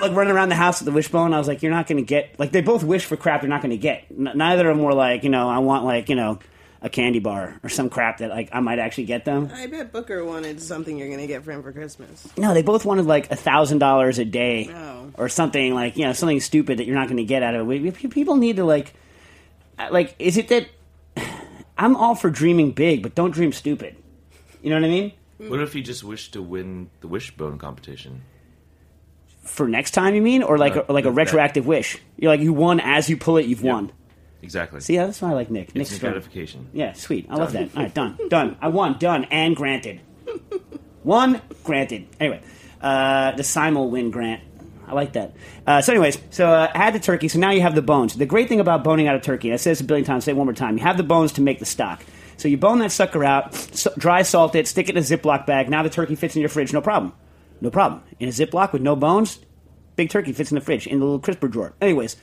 Like 0.00 0.12
running 0.12 0.32
around 0.32 0.48
the 0.50 0.54
house 0.54 0.80
with 0.80 0.86
the 0.86 0.92
wishbone. 0.92 1.34
I 1.34 1.38
was 1.38 1.48
like, 1.48 1.62
"You're 1.62 1.72
not 1.72 1.86
going 1.86 1.98
to 1.98 2.06
get 2.06 2.38
like 2.38 2.52
they 2.52 2.60
both 2.60 2.84
wish 2.84 3.04
for 3.04 3.16
crap 3.16 3.40
they're 3.40 3.50
not 3.50 3.62
going 3.62 3.70
to 3.70 3.76
get. 3.76 4.04
N- 4.10 4.32
neither 4.34 4.70
of 4.70 4.76
them 4.76 4.84
were 4.84 4.94
like, 4.94 5.24
you 5.24 5.30
know, 5.30 5.48
I 5.48 5.58
want 5.58 5.84
like 5.84 6.08
you 6.08 6.14
know 6.14 6.38
a 6.80 6.88
candy 6.88 7.18
bar 7.18 7.58
or 7.64 7.68
some 7.68 7.90
crap 7.90 8.18
that 8.18 8.30
like 8.30 8.50
I 8.52 8.60
might 8.60 8.78
actually 8.78 9.06
get 9.06 9.24
them. 9.24 9.50
I 9.52 9.66
bet 9.66 9.90
Booker 9.90 10.24
wanted 10.24 10.62
something 10.62 10.96
you're 10.96 11.08
going 11.08 11.18
to 11.20 11.26
get 11.26 11.42
for 11.42 11.50
him 11.50 11.62
for 11.64 11.72
Christmas. 11.72 12.28
No, 12.38 12.54
they 12.54 12.62
both 12.62 12.84
wanted 12.84 13.06
like 13.06 13.30
a 13.32 13.36
thousand 13.36 13.78
dollars 13.78 14.18
a 14.20 14.24
day 14.24 14.70
Oh. 14.72 15.10
or 15.14 15.28
something 15.28 15.74
like 15.74 15.96
you 15.96 16.04
know 16.04 16.12
something 16.12 16.38
stupid 16.40 16.78
that 16.78 16.86
you're 16.86 16.94
not 16.94 17.08
going 17.08 17.16
to 17.16 17.24
get 17.24 17.42
out 17.42 17.54
of 17.56 17.62
it. 17.62 17.64
We- 17.82 17.90
People 17.90 18.36
need 18.36 18.56
to 18.56 18.64
like, 18.64 18.94
uh, 19.78 19.88
like, 19.90 20.14
is 20.20 20.36
it 20.36 20.46
that 20.48 20.68
I'm 21.78 21.94
all 21.96 22.14
for 22.14 22.28
dreaming 22.30 22.72
big, 22.72 23.02
but 23.02 23.14
don't 23.14 23.30
dream 23.30 23.52
stupid. 23.52 23.96
You 24.62 24.70
know 24.70 24.76
what 24.76 24.84
I 24.84 24.88
mean? 24.88 25.12
What 25.38 25.60
if 25.60 25.74
you 25.74 25.82
just 25.82 26.02
wish 26.02 26.30
to 26.32 26.42
win 26.42 26.90
the 27.00 27.06
wishbone 27.08 27.58
competition? 27.58 28.22
For 29.44 29.68
next 29.68 29.92
time, 29.92 30.14
you 30.14 30.20
mean, 30.20 30.42
or 30.42 30.58
like 30.58 30.74
No, 30.74 30.84
a, 30.88 30.92
like 30.92 31.04
a 31.04 31.08
no, 31.08 31.14
that- 31.14 31.20
retroactive 31.20 31.66
wish? 31.66 31.96
You're 32.16 32.30
like 32.32 32.40
you 32.40 32.52
won 32.52 32.80
as 32.80 33.08
you 33.08 33.16
pull 33.16 33.36
it, 33.38 33.46
you've 33.46 33.62
Yeah. 33.62 33.72
won. 33.72 33.92
Exactly. 34.42 34.80
See, 34.80 34.96
that's 34.96 35.20
why 35.22 35.30
I 35.30 35.34
like 35.34 35.50
Nick. 35.50 35.74
Nick's 35.74 35.98
gratification. 35.98 36.68
Yeah, 36.72 36.92
sweet. 36.92 37.26
I 37.30 37.36
love 37.36 37.52
that. 37.52 37.70
All 37.76 37.82
right, 37.82 37.94
done, 37.94 38.18
done. 38.28 38.56
I 38.60 38.68
won, 38.68 38.96
done, 38.98 39.24
and 39.30 39.56
granted. 39.56 40.00
One 41.02 41.40
granted. 41.64 42.06
Anyway, 42.20 42.40
uh, 42.80 43.32
the 43.32 43.42
Simul 43.42 43.90
win 43.90 44.10
grant. 44.10 44.42
I 44.88 44.94
like 44.94 45.12
that. 45.12 45.34
Uh, 45.66 45.80
so, 45.80 45.92
anyways, 45.92 46.18
so 46.30 46.48
uh, 46.48 46.70
had 46.74 46.94
the 46.94 47.00
turkey. 47.00 47.28
So 47.28 47.38
now 47.38 47.50
you 47.50 47.60
have 47.60 47.74
the 47.74 47.82
bones. 47.82 48.14
The 48.14 48.26
great 48.26 48.48
thing 48.48 48.60
about 48.60 48.84
boning 48.84 49.06
out 49.06 49.16
a 49.16 49.20
turkey, 49.20 49.48
and 49.48 49.54
I 49.54 49.56
said 49.56 49.72
this 49.72 49.80
a 49.80 49.84
billion 49.84 50.04
times. 50.04 50.24
Say 50.24 50.32
it 50.32 50.36
one 50.36 50.46
more 50.46 50.54
time. 50.54 50.78
You 50.78 50.84
have 50.84 50.96
the 50.96 51.02
bones 51.02 51.32
to 51.32 51.42
make 51.42 51.58
the 51.58 51.66
stock. 51.66 52.02
So 52.38 52.46
you 52.46 52.56
bone 52.56 52.78
that 52.78 52.92
sucker 52.92 53.24
out, 53.24 53.52
so, 53.54 53.92
dry 53.98 54.22
salt 54.22 54.54
it, 54.54 54.68
stick 54.68 54.88
it 54.88 54.96
in 54.96 55.02
a 55.02 55.04
Ziploc 55.04 55.44
bag. 55.44 55.68
Now 55.68 55.82
the 55.82 55.90
turkey 55.90 56.14
fits 56.14 56.36
in 56.36 56.40
your 56.40 56.48
fridge, 56.48 56.72
no 56.72 56.80
problem. 56.80 57.12
No 57.60 57.70
problem. 57.70 58.02
In 58.20 58.28
a 58.28 58.32
Ziploc 58.32 58.72
with 58.72 58.80
no 58.80 58.94
bones, 58.94 59.40
big 59.96 60.08
turkey 60.08 60.32
fits 60.32 60.52
in 60.52 60.54
the 60.54 60.60
fridge 60.60 60.86
in 60.86 61.00
the 61.00 61.04
little 61.04 61.18
crisper 61.18 61.48
drawer. 61.48 61.74
Anyways, 61.80 62.16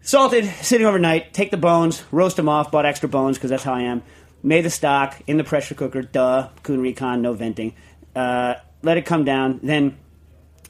salted, 0.00 0.46
sitting 0.62 0.86
overnight. 0.86 1.34
Take 1.34 1.50
the 1.50 1.58
bones, 1.58 2.02
roast 2.10 2.36
them 2.36 2.48
off. 2.48 2.70
Bought 2.70 2.86
extra 2.86 3.08
bones 3.08 3.36
because 3.36 3.50
that's 3.50 3.62
how 3.62 3.74
I 3.74 3.82
am. 3.82 4.02
Made 4.42 4.64
the 4.64 4.70
stock 4.70 5.20
in 5.26 5.36
the 5.36 5.44
pressure 5.44 5.74
cooker. 5.74 6.00
Duh, 6.00 6.48
Kuhn 6.62 6.80
Rikon, 6.80 7.20
no 7.20 7.34
venting. 7.34 7.74
Uh, 8.16 8.54
let 8.82 8.96
it 8.96 9.04
come 9.04 9.24
down. 9.24 9.60
Then 9.62 9.98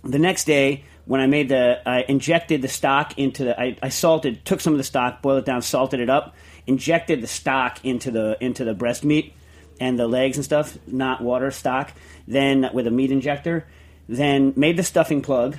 the 0.03 0.19
next 0.19 0.45
day, 0.45 0.85
when 1.09 1.23
I 1.23 1.27
made 1.27 1.49
the, 1.49 1.81
I 1.87 2.05
injected 2.07 2.61
the 2.61 2.69
stock 2.69 3.19
into 3.19 3.45
the, 3.45 3.59
I, 3.59 3.79
I 3.83 3.89
salted, 3.89 4.45
took 4.45 4.61
some 4.61 4.75
of 4.75 4.79
the 4.79 4.85
stock, 4.85 5.23
boiled 5.23 5.39
it 5.39 5.47
down, 5.47 5.63
salted 5.63 6.01
it 6.01 6.11
up, 6.11 6.37
injected 6.67 7.23
the 7.23 7.27
stock 7.27 7.83
into 7.83 8.11
the 8.11 8.37
into 8.43 8.63
the 8.63 8.75
breast 8.75 9.07
meat 9.07 9.33
and 9.81 9.99
the 9.99 10.07
legs 10.07 10.37
and 10.37 10.45
stuff, 10.45 10.77
not 10.87 11.23
water 11.23 11.51
stock. 11.51 11.93
Then 12.27 12.69
with 12.75 12.87
a 12.87 12.91
meat 12.91 13.11
injector, 13.11 13.67
then 14.07 14.53
made 14.55 14.77
the 14.77 14.83
stuffing 14.83 15.23
plug, 15.23 15.57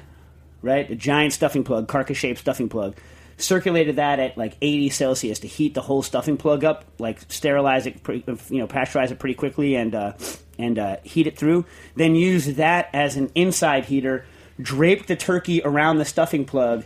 right? 0.61 0.87
A 0.91 0.95
giant 0.95 1.33
stuffing 1.33 1.63
plug, 1.63 1.87
carcass 1.87 2.17
shaped 2.17 2.39
stuffing 2.39 2.69
plug. 2.69 2.95
Circulated 3.37 3.95
that 3.95 4.19
at 4.19 4.37
like 4.37 4.55
80 4.61 4.89
Celsius 4.89 5.39
to 5.39 5.47
heat 5.47 5.73
the 5.73 5.81
whole 5.81 6.03
stuffing 6.03 6.37
plug 6.37 6.63
up, 6.63 6.85
like 6.99 7.21
sterilize 7.31 7.87
it, 7.87 7.95
you 8.07 8.59
know, 8.59 8.67
pasteurize 8.67 9.09
it 9.09 9.17
pretty 9.17 9.33
quickly, 9.35 9.75
and 9.75 9.95
uh, 9.95 10.13
and 10.59 10.77
uh, 10.77 10.97
heat 11.03 11.25
it 11.25 11.39
through. 11.39 11.65
Then 11.95 12.13
use 12.13 12.45
that 12.57 12.89
as 12.93 13.15
an 13.15 13.31
inside 13.33 13.85
heater. 13.85 14.25
Drape 14.61 15.07
the 15.07 15.15
turkey 15.15 15.61
around 15.63 15.97
the 15.97 16.05
stuffing 16.05 16.45
plug, 16.45 16.85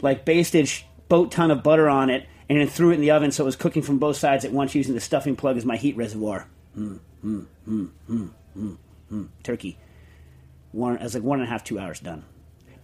like 0.00 0.24
basted 0.24 0.70
boat 1.08 1.32
ton 1.32 1.50
of 1.50 1.62
butter 1.62 1.88
on 1.88 2.10
it, 2.10 2.26
and 2.48 2.58
then 2.58 2.68
threw 2.68 2.90
it 2.90 2.94
in 2.94 3.00
the 3.00 3.10
oven 3.12 3.30
so 3.30 3.44
it 3.44 3.46
was 3.46 3.56
cooking 3.56 3.82
from 3.82 3.98
both 3.98 4.16
sides 4.16 4.44
at 4.44 4.52
once, 4.52 4.74
using 4.74 4.94
the 4.94 5.00
stuffing 5.00 5.36
plug 5.36 5.56
as 5.56 5.64
my 5.64 5.76
heat 5.76 5.96
reservoir. 5.96 6.46
Mm, 6.76 6.98
mm, 7.24 7.46
mm, 7.68 7.90
mm, 8.10 8.30
mm, 8.56 8.76
mm. 9.12 9.28
Turkey. 9.42 9.78
One, 10.72 10.98
I 10.98 11.04
was 11.04 11.14
like 11.14 11.22
one 11.22 11.40
and 11.40 11.48
a 11.48 11.50
half, 11.50 11.64
two 11.64 11.78
hours 11.78 12.00
done. 12.00 12.24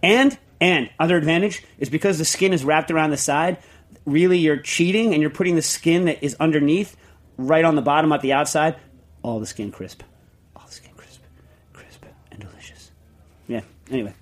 And 0.01 0.37
and 0.59 0.89
other 0.99 1.17
advantage 1.17 1.63
is 1.79 1.89
because 1.89 2.17
the 2.17 2.25
skin 2.25 2.53
is 2.53 2.63
wrapped 2.63 2.91
around 2.91 3.09
the 3.09 3.17
side. 3.17 3.57
Really, 4.05 4.37
you're 4.37 4.57
cheating, 4.57 5.13
and 5.13 5.21
you're 5.21 5.29
putting 5.29 5.55
the 5.55 5.61
skin 5.61 6.05
that 6.05 6.23
is 6.23 6.35
underneath 6.39 6.95
right 7.37 7.65
on 7.65 7.75
the 7.75 7.81
bottom 7.81 8.11
at 8.11 8.21
the 8.21 8.33
outside. 8.33 8.75
All 9.21 9.39
the 9.39 9.45
skin 9.45 9.71
crisp, 9.71 10.01
all 10.55 10.65
the 10.65 10.71
skin 10.71 10.91
crisp, 10.95 11.21
crisp 11.73 12.05
and 12.31 12.39
delicious. 12.41 12.91
Yeah. 13.47 13.61
Anyway, 13.91 14.13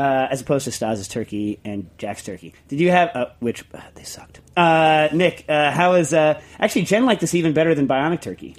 uh, 0.00 0.28
as 0.30 0.40
opposed 0.40 0.64
to 0.64 0.70
Stas's 0.70 1.08
turkey 1.08 1.58
and 1.64 1.88
Jack's 1.98 2.24
turkey. 2.24 2.54
Did 2.68 2.80
you 2.80 2.90
have 2.90 3.10
uh, 3.14 3.26
which 3.40 3.64
uh, 3.74 3.80
they 3.94 4.02
sucked? 4.04 4.40
Uh, 4.56 5.08
Nick, 5.12 5.44
uh, 5.48 5.70
how 5.70 5.94
is 5.94 6.14
uh, 6.14 6.40
actually 6.58 6.82
Jen 6.82 7.04
liked 7.06 7.20
this 7.20 7.34
even 7.34 7.52
better 7.52 7.74
than 7.74 7.86
Bionic 7.86 8.20
Turkey. 8.22 8.56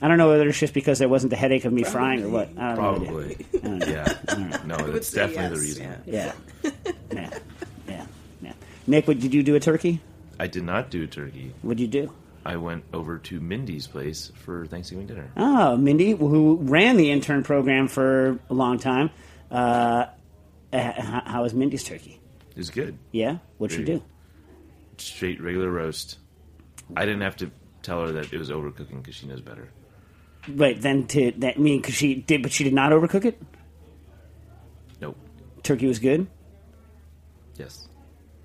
I 0.00 0.06
don't 0.06 0.18
know 0.18 0.28
whether 0.28 0.48
it's 0.48 0.58
just 0.60 0.74
because 0.74 1.00
there 1.00 1.08
wasn't 1.08 1.30
the 1.30 1.36
headache 1.36 1.64
of 1.64 1.72
me 1.72 1.82
frying 1.82 2.22
or 2.22 2.28
what. 2.28 2.48
I 2.56 2.74
don't 2.74 3.02
know. 3.02 3.06
Probably. 3.06 3.46
I 3.54 3.58
don't 3.58 3.78
know. 3.80 3.86
Yeah. 3.86 4.60
No, 4.64 4.76
that's 4.92 5.08
say 5.08 5.26
definitely 5.26 5.56
the 5.56 5.62
reason. 5.62 6.02
yeah. 6.06 6.32
Yeah. 6.62 6.70
yeah. 7.12 7.30
Yeah. 7.88 8.06
Yeah. 8.42 8.52
Nick, 8.86 9.08
what 9.08 9.18
did 9.18 9.34
you 9.34 9.42
do 9.42 9.56
a 9.56 9.60
turkey? 9.60 10.00
I 10.38 10.46
did 10.46 10.62
not 10.62 10.90
do 10.90 11.06
turkey. 11.08 11.52
What'd 11.62 11.80
you 11.80 11.88
do? 11.88 12.12
I 12.46 12.56
went 12.56 12.84
over 12.94 13.18
to 13.18 13.40
Mindy's 13.40 13.88
place 13.88 14.30
for 14.36 14.66
Thanksgiving 14.66 15.08
dinner. 15.08 15.28
Oh, 15.36 15.76
Mindy, 15.76 16.12
who 16.12 16.58
ran 16.62 16.96
the 16.96 17.10
intern 17.10 17.42
program 17.42 17.88
for 17.88 18.38
a 18.48 18.54
long 18.54 18.78
time. 18.78 19.10
Uh, 19.50 20.06
uh, 20.72 21.20
how 21.24 21.42
was 21.42 21.54
Mindy's 21.54 21.84
turkey? 21.84 22.20
It 22.50 22.56
was 22.56 22.70
good. 22.70 22.98
Yeah? 23.12 23.38
What'd 23.58 23.76
she 23.76 23.84
Very 23.84 23.98
do? 23.98 24.04
Straight 24.98 25.40
regular 25.40 25.70
roast. 25.70 26.18
I 26.96 27.04
didn't 27.04 27.20
have 27.20 27.36
to 27.36 27.50
tell 27.82 28.00
her 28.02 28.12
that 28.12 28.32
it 28.32 28.38
was 28.38 28.50
overcooking 28.50 29.02
because 29.02 29.14
she 29.14 29.26
knows 29.26 29.40
better. 29.40 29.68
Right, 30.48 30.80
then 30.80 31.06
to 31.08 31.32
that 31.38 31.58
mean 31.58 31.80
because 31.80 31.94
she 31.94 32.14
did, 32.14 32.42
but 32.42 32.52
she 32.52 32.64
did 32.64 32.72
not 32.72 32.92
overcook 32.92 33.24
it. 33.24 33.40
Nope. 35.00 35.16
Turkey 35.62 35.86
was 35.86 35.98
good. 35.98 36.26
Yes. 37.56 37.88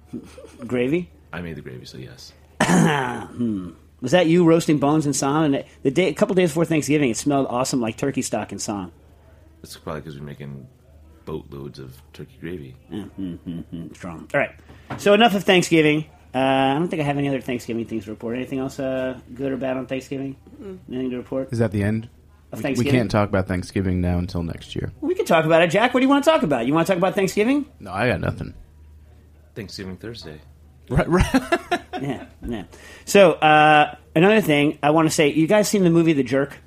Gravy. 0.67 1.09
I 1.31 1.41
made 1.41 1.55
the 1.55 1.61
gravy, 1.61 1.85
so 1.85 1.97
yes. 1.97 2.31
hmm. 2.61 3.71
Was 4.01 4.11
that 4.11 4.27
you 4.27 4.45
roasting 4.45 4.77
bones 4.77 5.07
in 5.07 5.13
Ssäm? 5.13 5.45
And 5.45 5.65
the 5.81 5.89
day, 5.89 6.09
a 6.09 6.13
couple 6.13 6.35
days 6.35 6.51
before 6.51 6.65
Thanksgiving, 6.65 7.09
it 7.09 7.17
smelled 7.17 7.47
awesome 7.47 7.81
like 7.81 7.97
turkey 7.97 8.21
stock 8.21 8.51
in 8.51 8.59
Ssäm. 8.59 8.91
It's 9.63 9.77
probably 9.77 10.01
because 10.01 10.19
we're 10.19 10.25
making 10.25 10.67
boatloads 11.25 11.79
of 11.79 11.95
turkey 12.13 12.37
gravy. 12.39 12.75
Strong. 13.93 14.29
All 14.33 14.39
right. 14.39 14.51
So 14.97 15.13
enough 15.13 15.35
of 15.35 15.43
Thanksgiving. 15.43 16.05
Uh, 16.35 16.39
I 16.39 16.73
don't 16.73 16.87
think 16.87 17.01
I 17.01 17.05
have 17.05 17.17
any 17.17 17.29
other 17.29 17.41
Thanksgiving 17.41 17.85
things 17.85 18.05
to 18.05 18.09
report. 18.11 18.35
Anything 18.35 18.59
else 18.59 18.79
uh, 18.79 19.19
good 19.33 19.51
or 19.51 19.57
bad 19.57 19.77
on 19.77 19.85
Thanksgiving? 19.85 20.35
Anything 20.89 21.11
to 21.11 21.17
report? 21.17 21.51
Is 21.51 21.59
that 21.59 21.71
the 21.71 21.83
end? 21.83 22.09
Of 22.51 22.63
We, 22.63 22.73
we 22.73 22.85
can't 22.85 23.09
talk 23.09 23.29
about 23.29 23.47
Thanksgiving 23.47 23.99
now 24.01 24.19
until 24.19 24.43
next 24.43 24.75
year. 24.75 24.91
We 25.01 25.15
can 25.15 25.25
talk 25.25 25.45
about 25.45 25.63
it, 25.63 25.71
Jack. 25.71 25.93
What 25.93 26.01
do 26.01 26.05
you 26.05 26.09
want 26.09 26.23
to 26.23 26.29
talk 26.29 26.43
about? 26.43 26.67
You 26.67 26.73
want 26.73 26.85
to 26.85 26.93
talk 26.93 26.97
about 26.97 27.15
Thanksgiving? 27.15 27.65
No, 27.79 27.91
I 27.91 28.07
got 28.07 28.19
nothing. 28.19 28.53
Thanksgiving 29.55 29.97
Thursday. 29.97 30.39
Right, 30.89 31.07
right. 31.09 31.79
Yeah, 32.01 32.25
yeah. 32.45 32.63
So 33.05 33.33
uh, 33.33 33.95
another 34.13 34.41
thing 34.41 34.77
I 34.83 34.89
want 34.89 35.07
to 35.07 35.13
say: 35.13 35.29
you 35.31 35.47
guys 35.47 35.69
seen 35.69 35.83
the 35.83 35.89
movie 35.89 36.11
The 36.11 36.23
Jerk? 36.23 36.57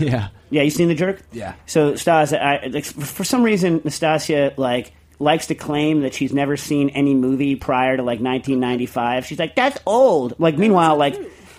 Yeah. 0.00 0.28
Yeah, 0.50 0.62
you 0.62 0.70
seen 0.70 0.88
The 0.88 0.94
Jerk? 0.94 1.22
Yeah. 1.32 1.54
So 1.66 1.96
Stas, 1.96 2.32
I, 2.32 2.66
like, 2.70 2.84
for 2.84 3.24
some 3.24 3.42
reason, 3.42 3.80
Nastasia 3.84 4.54
like 4.56 4.92
likes 5.18 5.46
to 5.48 5.54
claim 5.54 6.02
that 6.02 6.14
she's 6.14 6.32
never 6.32 6.56
seen 6.56 6.90
any 6.90 7.14
movie 7.14 7.56
prior 7.56 7.96
to 7.96 8.02
like 8.02 8.20
1995. 8.20 9.26
She's 9.26 9.38
like, 9.38 9.54
that's 9.54 9.80
old. 9.86 10.38
Like, 10.38 10.56
meanwhile, 10.58 10.96
like. 10.96 11.16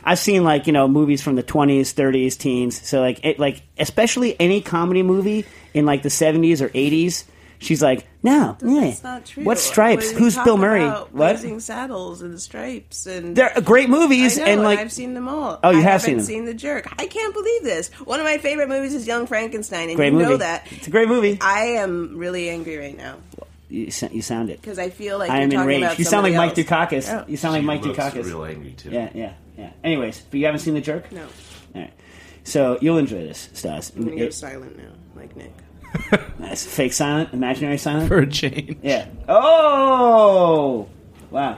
I've 0.08 0.20
seen 0.20 0.44
like 0.44 0.68
you 0.68 0.74
know 0.74 0.88
movies 0.88 1.24
from 1.24 1.36
the 1.36 1.42
20s, 1.42 1.96
30s, 1.96 2.38
teens. 2.38 2.88
So 2.88 3.02
like 3.02 3.26
it, 3.26 3.40
like 3.40 3.64
especially 3.80 4.40
any 4.40 4.62
comedy 4.62 5.02
movie 5.02 5.46
in 5.74 5.88
like 5.88 6.04
the 6.04 6.10
70s 6.10 6.62
or 6.62 6.70
80s. 6.70 7.24
She's 7.60 7.82
like, 7.82 8.06
no, 8.22 8.58
yeah. 8.62 8.82
That's 8.82 9.04
not 9.04 9.26
true. 9.26 9.44
What 9.44 9.58
stripes? 9.60 10.12
When 10.12 10.22
Who's 10.24 10.38
Bill 10.40 10.58
Murray? 10.58 10.86
What? 10.88 11.12
Blazing 11.14 11.60
Saddles 11.60 12.22
and 12.22 12.40
Stripes 12.42 13.06
and 13.06 13.36
They're 13.36 13.54
great 13.64 13.90
movies, 13.90 14.38
I 14.38 14.42
know, 14.42 14.46
and 14.48 14.54
and 14.56 14.64
like 14.64 14.80
I've 14.80 14.92
seen 14.92 15.14
them 15.14 15.28
all. 15.28 15.60
Oh, 15.64 15.70
you 15.72 15.80
I 15.80 15.82
have 15.82 16.02
haven't 16.04 16.22
seen. 16.24 16.46
The 16.46 16.54
Jerk. 16.54 16.88
I 17.00 17.08
can't 17.08 17.34
believe 17.34 17.64
this. 17.64 17.90
One 18.04 18.20
of 18.20 18.26
my 18.26 18.38
favorite 18.38 18.68
movies 18.70 18.94
is 18.94 19.08
Young 19.08 19.26
Frankenstein, 19.28 19.90
and 19.90 19.96
great 19.96 20.08
you 20.14 20.20
movie. 20.20 20.30
know 20.32 20.38
that. 20.38 20.68
It's 20.72 20.88
a 20.88 20.90
great 20.92 21.08
movie. 21.08 21.38
I 21.42 21.66
am 21.78 22.18
really 22.18 22.50
angry 22.50 22.78
right 22.78 22.98
now 22.98 23.18
You, 23.70 23.86
you 24.12 24.22
sound 24.22 24.50
it. 24.50 24.62
because 24.62 24.78
I 24.80 24.90
feel 24.90 25.18
like 25.18 25.30
I 25.30 25.42
am 25.42 25.52
enraged. 25.52 25.98
You 26.00 26.06
sound 26.06 26.24
like 26.24 26.34
Mike 26.36 26.56
somebody 26.56 26.64
Dukakis. 26.98 27.10
else. 27.10 27.30
You 27.30 27.38
sound 27.38 27.54
like 27.56 27.64
Mike 27.64 27.84
looks 27.86 27.98
Dukakis. 27.98 28.26
real 28.26 28.44
angry 28.46 28.72
too. 28.74 28.90
Yeah, 28.92 29.10
yeah, 29.14 29.34
yeah. 29.58 29.70
Anyways, 29.84 30.22
but 30.30 30.40
you 30.40 30.46
haven't 30.46 30.60
seen 30.62 30.74
The 30.74 30.82
Jerk? 30.82 31.12
No, 31.12 31.24
All 31.24 31.82
right. 31.82 31.94
So 32.44 32.78
you'll 32.82 32.98
enjoy 32.98 33.26
this, 33.26 33.50
Stas. 33.54 33.92
I'm 33.96 34.04
gonna 34.04 34.18
go 34.18 34.30
silent 34.30 34.78
now, 34.78 34.92
like 35.16 35.36
Nick. 35.36 35.52
Nice. 36.40 36.64
Fake 36.66 36.94
silent, 36.94 37.34
imaginary 37.34 37.78
silent. 37.78 38.08
For 38.08 38.20
a 38.20 38.28
change. 38.30 38.78
Yeah. 38.84 39.08
Oh, 39.28 40.88
wow. 41.32 41.58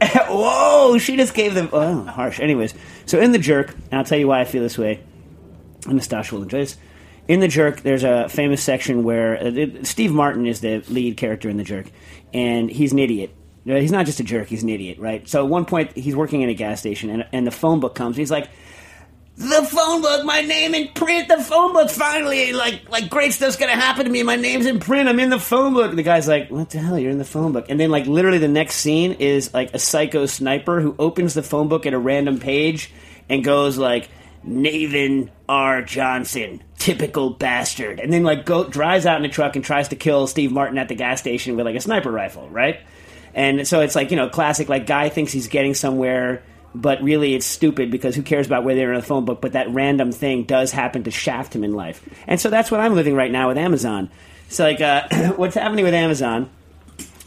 Whoa! 0.28 0.98
She 0.98 1.16
just 1.16 1.34
gave 1.34 1.54
them. 1.54 1.68
Oh, 1.72 2.02
harsh. 2.04 2.40
Anyways, 2.40 2.74
so 3.06 3.20
in 3.20 3.32
the 3.32 3.38
jerk, 3.38 3.70
and 3.90 3.94
I'll 3.94 4.04
tell 4.04 4.18
you 4.18 4.26
why 4.26 4.40
I 4.40 4.44
feel 4.44 4.62
this 4.62 4.76
way. 4.76 5.00
And 5.86 5.94
Nastasia 5.94 6.34
will 6.34 6.42
enjoy 6.42 6.60
this. 6.60 6.76
In 7.28 7.40
the 7.40 7.48
jerk, 7.48 7.80
there's 7.82 8.04
a 8.04 8.28
famous 8.28 8.62
section 8.62 9.04
where 9.04 9.38
uh, 9.38 9.44
it- 9.44 9.86
Steve 9.86 10.12
Martin 10.12 10.46
is 10.46 10.60
the 10.60 10.78
lead 10.88 11.16
character 11.16 11.48
in 11.48 11.56
the 11.56 11.64
jerk, 11.64 11.86
and 12.32 12.70
he's 12.70 12.92
an 12.92 12.98
idiot. 12.98 13.30
You 13.64 13.74
know, 13.74 13.80
He's 13.80 13.92
not 13.92 14.04
just 14.06 14.20
a 14.20 14.24
jerk; 14.24 14.48
he's 14.48 14.62
an 14.62 14.68
idiot, 14.68 14.98
right? 14.98 15.26
So 15.28 15.42
at 15.44 15.48
one 15.48 15.64
point, 15.64 15.96
he's 15.96 16.16
working 16.16 16.42
in 16.42 16.48
a 16.48 16.54
gas 16.54 16.80
station, 16.80 17.08
and, 17.10 17.26
and 17.32 17.46
the 17.46 17.50
phone 17.52 17.80
book 17.80 17.94
comes. 17.94 18.16
And 18.16 18.20
he's 18.20 18.30
like, 18.30 18.48
"The 19.36 19.62
phone 19.64 20.02
book, 20.02 20.24
my 20.24 20.42
name 20.42 20.74
in 20.74 20.88
print. 20.88 21.28
The 21.28 21.38
phone 21.38 21.72
book 21.72 21.90
finally, 21.90 22.52
like, 22.52 22.88
like 22.90 23.10
great 23.10 23.32
stuff's 23.32 23.56
gonna 23.56 23.72
happen 23.72 24.04
to 24.04 24.10
me. 24.10 24.22
My 24.22 24.36
name's 24.36 24.66
in 24.66 24.78
print. 24.78 25.08
I'm 25.08 25.18
in 25.18 25.30
the 25.30 25.40
phone 25.40 25.74
book." 25.74 25.90
And 25.90 25.98
the 25.98 26.02
guy's 26.02 26.28
like, 26.28 26.50
"What 26.50 26.70
the 26.70 26.78
hell? 26.78 26.98
You're 26.98 27.10
in 27.10 27.18
the 27.18 27.24
phone 27.24 27.52
book?" 27.52 27.66
And 27.68 27.80
then, 27.80 27.90
like, 27.90 28.06
literally, 28.06 28.38
the 28.38 28.48
next 28.48 28.76
scene 28.76 29.12
is 29.18 29.52
like 29.52 29.74
a 29.74 29.78
psycho 29.78 30.26
sniper 30.26 30.80
who 30.80 30.94
opens 30.98 31.34
the 31.34 31.42
phone 31.42 31.68
book 31.68 31.84
at 31.86 31.94
a 31.94 31.98
random 31.98 32.38
page 32.38 32.92
and 33.28 33.42
goes 33.44 33.76
like. 33.78 34.08
Nathan 34.46 35.30
R. 35.48 35.80
Johnson, 35.80 36.62
typical 36.78 37.30
bastard, 37.30 37.98
and 37.98 38.12
then 38.12 38.24
like 38.24 38.44
go 38.44 38.64
drives 38.64 39.06
out 39.06 39.18
in 39.18 39.24
a 39.24 39.30
truck 39.30 39.56
and 39.56 39.64
tries 39.64 39.88
to 39.88 39.96
kill 39.96 40.26
Steve 40.26 40.52
Martin 40.52 40.76
at 40.76 40.88
the 40.88 40.94
gas 40.94 41.20
station 41.20 41.56
with 41.56 41.64
like 41.64 41.76
a 41.76 41.80
sniper 41.80 42.10
rifle, 42.10 42.46
right? 42.50 42.80
And 43.34 43.66
so 43.66 43.80
it's 43.80 43.94
like 43.94 44.10
you 44.10 44.18
know, 44.18 44.28
classic 44.28 44.68
like 44.68 44.86
guy 44.86 45.08
thinks 45.08 45.32
he's 45.32 45.48
getting 45.48 45.72
somewhere, 45.72 46.42
but 46.74 47.02
really 47.02 47.34
it's 47.34 47.46
stupid 47.46 47.90
because 47.90 48.14
who 48.14 48.22
cares 48.22 48.46
about 48.46 48.64
where 48.64 48.74
they're 48.74 48.92
in 48.92 49.00
the 49.00 49.06
phone 49.06 49.24
book? 49.24 49.40
But 49.40 49.52
that 49.52 49.70
random 49.70 50.12
thing 50.12 50.44
does 50.44 50.72
happen 50.72 51.04
to 51.04 51.10
shaft 51.10 51.54
him 51.54 51.64
in 51.64 51.74
life, 51.74 52.06
and 52.26 52.40
so 52.40 52.50
that's 52.50 52.70
what 52.70 52.80
I'm 52.80 52.94
living 52.94 53.14
right 53.14 53.30
now 53.30 53.48
with 53.48 53.58
Amazon. 53.58 54.10
So 54.48 54.64
like, 54.64 54.80
uh, 54.80 55.08
what's 55.36 55.54
happening 55.54 55.84
with 55.84 55.94
Amazon? 55.94 56.50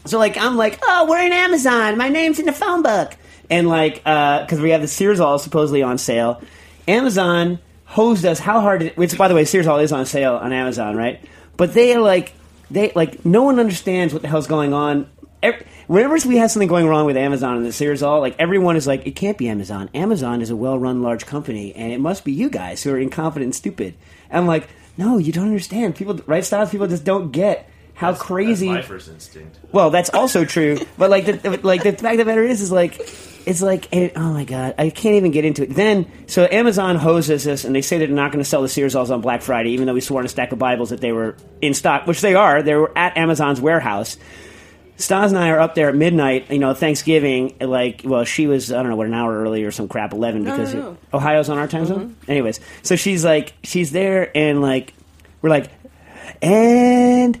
So 0.04 0.18
like 0.18 0.36
I'm 0.36 0.56
like, 0.56 0.78
oh, 0.82 1.06
we're 1.08 1.24
in 1.24 1.32
Amazon. 1.32 1.96
My 1.98 2.08
name's 2.08 2.38
in 2.38 2.46
the 2.46 2.52
phone 2.52 2.82
book, 2.82 3.14
and 3.50 3.68
like 3.68 3.96
because 3.96 4.60
we 4.60 4.70
have 4.70 4.80
the 4.80 4.86
Searzall 4.86 5.40
supposedly 5.40 5.82
on 5.82 5.98
sale. 5.98 6.42
Amazon 6.86 7.58
hosed 7.84 8.24
us 8.24 8.38
how 8.38 8.60
hard. 8.60 8.82
It, 8.82 8.96
which 8.96 9.16
by 9.16 9.28
the 9.28 9.34
way, 9.34 9.44
Searzall 9.44 9.82
is 9.82 9.92
on 9.92 10.06
sale 10.06 10.36
on 10.36 10.52
Amazon, 10.52 10.96
right? 10.96 11.20
But 11.56 11.74
they 11.74 11.96
like 11.96 12.32
they 12.70 12.92
like 12.94 13.24
no 13.24 13.42
one 13.42 13.58
understands 13.58 14.12
what 14.12 14.22
the 14.22 14.28
hell's 14.28 14.46
going 14.46 14.72
on. 14.72 15.08
Every, 15.42 15.66
whenever 15.88 16.16
we 16.28 16.36
have 16.36 16.50
something 16.50 16.68
going 16.68 16.86
wrong 16.86 17.06
with 17.06 17.16
Amazon 17.16 17.56
and 17.56 17.66
the 17.66 17.70
Searzall, 17.70 18.20
like 18.20 18.36
everyone 18.38 18.76
is 18.76 18.86
like, 18.86 19.06
it 19.06 19.16
can't 19.16 19.36
be 19.36 19.48
Amazon. 19.48 19.90
Amazon 19.94 20.40
is 20.40 20.50
a 20.50 20.56
well-run 20.56 21.02
large 21.02 21.26
company, 21.26 21.74
and 21.74 21.92
it 21.92 21.98
must 21.98 22.24
be 22.24 22.30
you 22.30 22.48
guys 22.48 22.82
who 22.82 22.92
are 22.92 22.98
incompetent 22.98 23.44
and 23.44 23.54
stupid. 23.54 23.94
And 24.30 24.38
I'm 24.38 24.46
like, 24.46 24.68
no, 24.96 25.18
you 25.18 25.32
don't 25.32 25.46
understand. 25.46 25.96
People, 25.96 26.20
right? 26.26 26.44
Styles 26.44 26.70
people 26.70 26.86
just 26.86 27.04
don't 27.04 27.32
get 27.32 27.68
how 27.94 28.14
crazy. 28.14 28.68
That's 28.68 28.88
my 28.88 28.94
first 28.94 29.08
instinct. 29.08 29.58
Well, 29.72 29.90
that's 29.90 30.10
also 30.10 30.44
true, 30.44 30.78
but 30.96 31.10
like 31.10 31.26
the 31.26 31.60
like 31.64 31.82
the 31.82 31.92
fact 31.92 32.12
of 32.12 32.18
the 32.18 32.24
matter 32.26 32.44
is, 32.44 32.60
is 32.60 32.70
like 32.70 33.00
it's 33.44 33.60
like 33.60 33.92
it, 33.92 34.12
oh 34.14 34.32
my 34.32 34.44
god, 34.44 34.76
I 34.78 34.90
can't 34.90 35.16
even 35.16 35.32
get 35.32 35.44
into 35.44 35.64
it. 35.64 35.74
Then 35.74 36.06
so 36.26 36.46
Amazon 36.48 36.94
hoses 36.96 37.46
us, 37.48 37.64
and 37.64 37.74
they 37.74 37.82
say 37.82 37.98
they're 37.98 38.06
not 38.06 38.30
going 38.30 38.42
to 38.42 38.48
sell 38.48 38.62
the 38.62 38.68
Searzalls 38.68 39.10
on 39.10 39.20
Black 39.20 39.42
Friday, 39.42 39.70
even 39.70 39.86
though 39.86 39.94
we 39.94 40.00
swore 40.00 40.20
on 40.20 40.26
a 40.26 40.28
stack 40.28 40.52
of 40.52 40.60
Bibles 40.60 40.90
that 40.90 41.00
they 41.00 41.10
were 41.10 41.36
in 41.60 41.74
stock, 41.74 42.06
which 42.06 42.20
they 42.20 42.36
are. 42.36 42.62
They 42.62 42.74
were 42.74 42.96
at 42.96 43.16
Amazon's 43.16 43.60
warehouse. 43.60 44.16
Stas 44.98 45.30
and 45.30 45.38
I 45.38 45.50
are 45.50 45.60
up 45.60 45.74
there 45.76 45.88
at 45.88 45.94
midnight, 45.94 46.50
you 46.50 46.58
know, 46.58 46.74
Thanksgiving. 46.74 47.56
Like, 47.60 48.02
well, 48.04 48.24
she 48.24 48.46
was 48.48 48.72
I 48.72 48.82
don't 48.82 48.90
know 48.90 48.96
what 48.96 49.06
an 49.06 49.14
hour 49.14 49.40
early 49.42 49.62
or 49.64 49.70
some 49.70 49.88
crap, 49.88 50.12
eleven 50.12 50.44
because 50.44 50.74
no, 50.74 50.80
no. 50.80 50.90
it- 50.90 50.98
Ohio's 51.14 51.48
on 51.48 51.56
our 51.56 51.68
time 51.68 51.86
zone. 51.86 52.10
Mm-hmm. 52.10 52.30
Anyways, 52.30 52.60
so 52.82 52.96
she's 52.96 53.24
like, 53.24 53.54
she's 53.62 53.92
there, 53.92 54.36
and 54.36 54.60
like, 54.60 54.92
we're 55.40 55.50
like, 55.50 55.70
and 56.42 57.40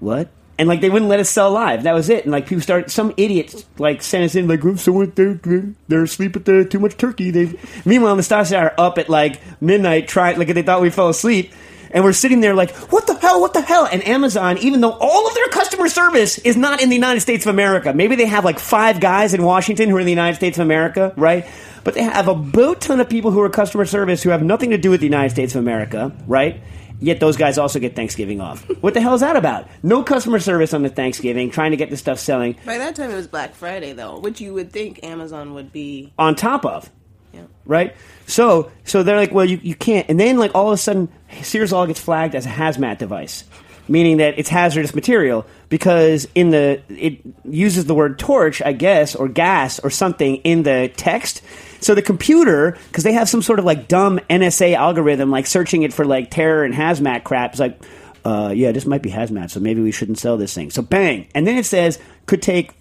what? 0.00 0.28
And 0.58 0.68
like 0.70 0.80
they 0.80 0.88
wouldn't 0.88 1.10
let 1.10 1.20
us 1.20 1.28
sell 1.28 1.50
live. 1.50 1.82
That 1.82 1.92
was 1.92 2.08
it. 2.08 2.24
And 2.24 2.32
like 2.32 2.46
people 2.46 2.62
started, 2.62 2.90
some 2.90 3.12
idiots 3.18 3.66
like 3.78 4.00
sent 4.02 4.24
us 4.24 4.34
in 4.34 4.48
like, 4.48 4.64
"Oh, 4.64 4.76
someone 4.76 5.12
they're, 5.14 5.38
they're 5.86 6.04
asleep 6.04 6.34
at 6.34 6.46
the 6.46 6.64
too 6.64 6.78
much 6.78 6.96
turkey. 6.96 7.30
They 7.30 7.58
meanwhile 7.84 8.20
Stas 8.22 8.54
are 8.54 8.74
up 8.78 8.96
at 8.96 9.10
like 9.10 9.42
midnight 9.60 10.08
trying 10.08 10.38
like 10.38 10.48
they 10.48 10.62
thought 10.62 10.80
we 10.80 10.88
fell 10.88 11.10
asleep. 11.10 11.52
And 11.90 12.04
we're 12.04 12.12
sitting 12.12 12.40
there 12.40 12.54
like, 12.54 12.74
what 12.92 13.06
the 13.06 13.14
hell, 13.14 13.40
what 13.40 13.54
the 13.54 13.60
hell? 13.60 13.88
And 13.90 14.06
Amazon, 14.06 14.58
even 14.58 14.80
though 14.80 14.96
all 15.00 15.26
of 15.26 15.34
their 15.34 15.48
customer 15.48 15.88
service 15.88 16.38
is 16.38 16.56
not 16.56 16.82
in 16.82 16.88
the 16.88 16.94
United 16.94 17.20
States 17.20 17.46
of 17.46 17.50
America, 17.50 17.92
maybe 17.92 18.16
they 18.16 18.26
have 18.26 18.44
like 18.44 18.58
five 18.58 19.00
guys 19.00 19.34
in 19.34 19.42
Washington 19.42 19.88
who 19.88 19.96
are 19.96 20.00
in 20.00 20.06
the 20.06 20.12
United 20.12 20.36
States 20.36 20.58
of 20.58 20.62
America, 20.62 21.12
right? 21.16 21.46
But 21.84 21.94
they 21.94 22.02
have 22.02 22.28
a 22.28 22.34
boat 22.34 22.80
ton 22.80 23.00
of 23.00 23.08
people 23.08 23.30
who 23.30 23.40
are 23.40 23.48
customer 23.50 23.84
service 23.84 24.22
who 24.22 24.30
have 24.30 24.42
nothing 24.42 24.70
to 24.70 24.78
do 24.78 24.90
with 24.90 25.00
the 25.00 25.06
United 25.06 25.30
States 25.30 25.54
of 25.54 25.60
America, 25.60 26.12
right? 26.26 26.60
Yet 26.98 27.20
those 27.20 27.36
guys 27.36 27.58
also 27.58 27.78
get 27.78 27.94
Thanksgiving 27.94 28.40
off. 28.40 28.66
What 28.80 28.94
the 28.94 29.00
hell 29.00 29.14
is 29.14 29.20
that 29.20 29.36
about? 29.36 29.68
No 29.82 30.02
customer 30.02 30.38
service 30.38 30.72
on 30.72 30.82
the 30.82 30.88
Thanksgiving, 30.88 31.50
trying 31.50 31.72
to 31.72 31.76
get 31.76 31.90
the 31.90 31.96
stuff 31.96 32.18
selling 32.18 32.56
By 32.64 32.78
that 32.78 32.94
time, 32.94 33.10
it 33.10 33.16
was 33.16 33.26
Black 33.26 33.54
Friday, 33.54 33.92
though, 33.92 34.18
which 34.18 34.40
you 34.40 34.54
would 34.54 34.72
think 34.72 35.00
Amazon 35.02 35.54
would 35.54 35.72
be. 35.72 36.12
on 36.18 36.34
top 36.36 36.64
of. 36.64 36.90
Yeah. 37.32 37.42
right? 37.64 37.94
So 38.26 38.70
so 38.84 39.02
they're 39.02 39.16
like, 39.16 39.32
well, 39.32 39.44
you, 39.44 39.60
you 39.62 39.74
can't. 39.74 40.08
And 40.08 40.18
then 40.18 40.38
like 40.38 40.54
all 40.54 40.68
of 40.68 40.74
a 40.74 40.76
sudden, 40.76 41.08
Searzall 41.30 41.86
gets 41.86 42.00
flagged 42.00 42.34
as 42.34 42.46
a 42.46 42.50
hazmat 42.50 42.98
device, 42.98 43.44
meaning 43.88 44.18
that 44.18 44.38
it's 44.38 44.48
hazardous 44.48 44.94
material 44.94 45.46
because 45.68 46.26
in 46.34 46.50
the 46.50 46.82
it 46.88 47.20
uses 47.44 47.86
the 47.86 47.94
word 47.94 48.18
torch, 48.18 48.62
I 48.62 48.72
guess, 48.72 49.14
or 49.14 49.28
gas 49.28 49.78
or 49.78 49.90
something 49.90 50.36
in 50.36 50.62
the 50.62 50.90
text. 50.96 51.42
So 51.80 51.94
the 51.94 52.02
computer, 52.02 52.76
because 52.88 53.04
they 53.04 53.12
have 53.12 53.28
some 53.28 53.42
sort 53.42 53.58
of 53.58 53.64
like 53.64 53.86
dumb 53.86 54.18
NSA 54.30 54.74
algorithm, 54.74 55.30
like 55.30 55.46
searching 55.46 55.82
it 55.82 55.92
for 55.92 56.04
like 56.04 56.30
terror 56.30 56.64
and 56.64 56.74
hazmat 56.74 57.24
crap, 57.24 57.54
is 57.54 57.60
like. 57.60 57.80
Uh, 58.24 58.50
yeah, 58.52 58.72
this 58.72 58.84
might 58.86 59.02
be 59.02 59.10
hazmat, 59.10 59.52
so 59.52 59.60
maybe 59.60 59.80
we 59.80 59.92
shouldn't 59.92 60.18
sell 60.18 60.36
this 60.36 60.52
thing. 60.52 60.68
So 60.72 60.82
bang, 60.82 61.28
and 61.32 61.46
then 61.46 61.56
it 61.56 61.64
says 61.64 62.00
could 62.26 62.42
take 62.42 62.72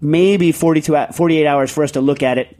maybe 0.00 0.50
42, 0.50 1.08
48 1.12 1.46
hours 1.46 1.70
for 1.70 1.84
us 1.84 1.90
to 1.92 2.00
look 2.00 2.22
at 2.22 2.38
it 2.38 2.58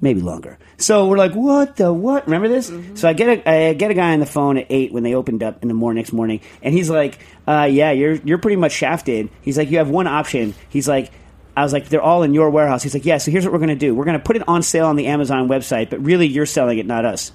maybe 0.00 0.20
longer. 0.20 0.58
So 0.76 1.08
we're 1.08 1.18
like, 1.18 1.32
what 1.32 1.76
the 1.76 1.92
what? 1.92 2.26
Remember 2.26 2.48
this? 2.48 2.72
So 2.94 3.08
I 3.08 3.12
get 3.12 3.28
a 3.28 3.68
I 3.70 3.72
get 3.74 3.90
a 3.90 3.94
guy 3.94 4.12
on 4.12 4.20
the 4.20 4.26
phone 4.26 4.58
at 4.58 4.66
eight 4.70 4.92
when 4.92 5.02
they 5.02 5.14
opened 5.14 5.42
up 5.42 5.62
in 5.62 5.68
the 5.68 5.74
morning 5.74 6.00
next 6.00 6.12
morning, 6.12 6.40
and 6.62 6.74
he's 6.74 6.90
like, 6.90 7.18
uh, 7.46 7.68
yeah, 7.70 7.90
you're 7.90 8.14
you're 8.14 8.38
pretty 8.38 8.56
much 8.56 8.72
shafted. 8.72 9.30
He's 9.42 9.58
like, 9.58 9.70
you 9.70 9.78
have 9.78 9.90
one 9.90 10.06
option. 10.06 10.54
He's 10.68 10.88
like. 10.88 11.10
I 11.56 11.64
was 11.64 11.72
like, 11.72 11.88
they're 11.88 12.00
all 12.00 12.22
in 12.22 12.34
your 12.34 12.50
warehouse. 12.50 12.84
He's 12.84 12.94
like, 12.94 13.04
yeah, 13.04 13.18
so 13.18 13.32
here's 13.32 13.42
what 13.44 13.52
we're 13.52 13.58
going 13.58 13.70
to 13.70 13.74
do. 13.74 13.92
We're 13.92 14.04
going 14.04 14.16
to 14.16 14.22
put 14.22 14.36
it 14.36 14.44
on 14.46 14.62
sale 14.62 14.86
on 14.86 14.94
the 14.94 15.08
Amazon 15.08 15.48
website, 15.48 15.90
but 15.90 15.98
really 15.98 16.28
you're 16.28 16.46
selling 16.46 16.78
it, 16.78 16.86
not 16.86 17.04
us. 17.04 17.32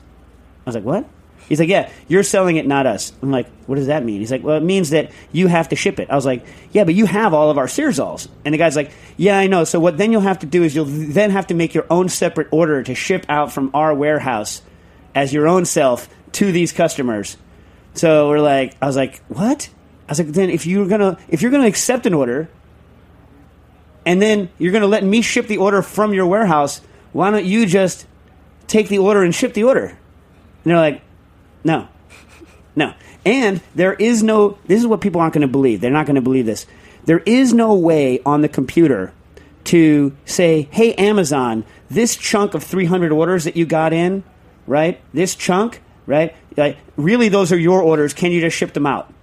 I 0.66 0.70
was 0.70 0.76
like, 0.76 0.86
what? 0.86 1.06
He's 1.54 1.60
like, 1.60 1.70
yeah, 1.70 1.92
you're 2.08 2.24
selling 2.24 2.56
it, 2.56 2.66
not 2.66 2.88
us. 2.88 3.14
I'm 3.22 3.30
like, 3.30 3.48
what 3.68 3.76
does 3.76 3.86
that 3.86 4.04
mean? 4.04 4.22
He's 4.22 4.32
like, 4.32 4.42
well, 4.42 4.58
it 4.58 4.64
means 4.64 4.90
that 4.90 5.12
you 5.32 5.46
have 5.46 5.70
to 5.70 5.76
ship 5.76 6.00
it. 6.00 6.10
I 6.10 6.16
was 6.16 6.26
like, 6.26 6.44
yeah, 6.72 6.84
but 6.84 6.96
you 6.96 7.06
have 7.06 7.32
all 7.36 7.52
of 7.52 7.60
our 7.60 7.68
Searzalls. 7.68 8.28
And 8.44 8.56
the 8.56 8.58
guy's 8.58 8.76
like, 8.76 8.90
yeah, 9.18 9.38
I 9.38 9.46
know. 9.46 9.64
So 9.64 9.80
what 9.80 10.00
then 10.00 10.12
you'll 10.12 10.22
have 10.22 10.40
to 10.40 10.48
do 10.48 10.64
is 10.64 10.74
you'll 10.74 10.86
then 10.86 11.30
have 11.30 11.46
to 11.48 11.54
make 11.54 11.76
your 11.76 11.86
own 11.92 12.10
separate 12.10 12.48
order 12.50 12.82
to 12.82 12.96
ship 12.96 13.28
out 13.30 13.52
from 13.52 13.70
our 13.76 13.94
warehouse 13.94 14.64
as 15.14 15.32
your 15.32 15.48
own 15.48 15.66
self 15.66 16.10
to 16.32 16.52
these 16.52 16.72
customers. 16.72 17.38
So 17.94 18.30
we're 18.30 18.42
like, 18.42 18.76
I 18.82 18.88
was 18.88 18.96
like, 18.96 19.22
what? 19.28 19.70
I 20.08 20.12
was 20.14 20.18
like, 20.18 20.30
then 20.30 20.50
if 20.50 20.66
you're 20.66 20.88
gonna 20.88 21.20
if 21.30 21.44
you're 21.44 21.52
gonna 21.52 21.68
accept 21.68 22.08
an 22.08 22.16
order, 22.16 22.50
and 24.08 24.20
then 24.20 24.50
you're 24.58 24.72
gonna 24.72 24.88
let 24.88 25.04
me 25.04 25.22
ship 25.22 25.46
the 25.46 25.58
order 25.58 25.84
from 25.84 26.16
your 26.16 26.26
warehouse, 26.26 26.82
why 27.12 27.30
don't 27.30 27.46
you 27.46 27.68
just 27.68 28.08
take 28.66 28.90
the 28.90 28.98
order 28.98 29.22
and 29.22 29.36
ship 29.36 29.54
the 29.54 29.66
order? 29.66 29.86
And 29.86 30.72
they're 30.72 30.78
like, 30.78 31.03
no. 31.64 31.88
No. 32.76 32.94
And 33.26 33.62
there 33.76 33.94
is 33.94 34.24
no, 34.24 34.58
this 34.66 34.80
is 34.80 34.88
what 34.88 35.02
people 35.02 35.22
aren't 35.22 35.34
going 35.34 35.44
to 35.44 35.48
believe. 35.48 35.82
They're 35.82 35.92
not 35.92 36.06
going 36.06 36.16
to 36.16 36.22
believe 36.22 36.46
this. 36.46 36.66
There 37.06 37.20
is 37.20 37.54
no 37.54 37.74
way 37.74 38.20
on 38.26 38.42
the 38.42 38.50
computer 38.50 39.14
to 39.66 40.16
say, 40.26 40.68
hey, 40.72 40.94
Amazon, 40.96 41.66
this 41.90 42.16
chunk 42.16 42.54
of 42.54 42.64
300 42.64 43.12
orders 43.12 43.46
that 43.46 43.56
you 43.56 43.66
got 43.66 43.94
in, 43.94 44.24
right? 44.68 45.00
This 45.14 45.36
chunk, 45.36 45.82
right? 46.06 46.36
Like, 46.58 46.78
really, 46.98 47.30
those 47.30 47.52
are 47.52 47.58
your 47.58 47.82
orders. 47.82 48.14
Can 48.14 48.32
you 48.32 48.42
just 48.42 48.58
ship 48.58 48.74
them 48.74 48.86
out 48.86 49.14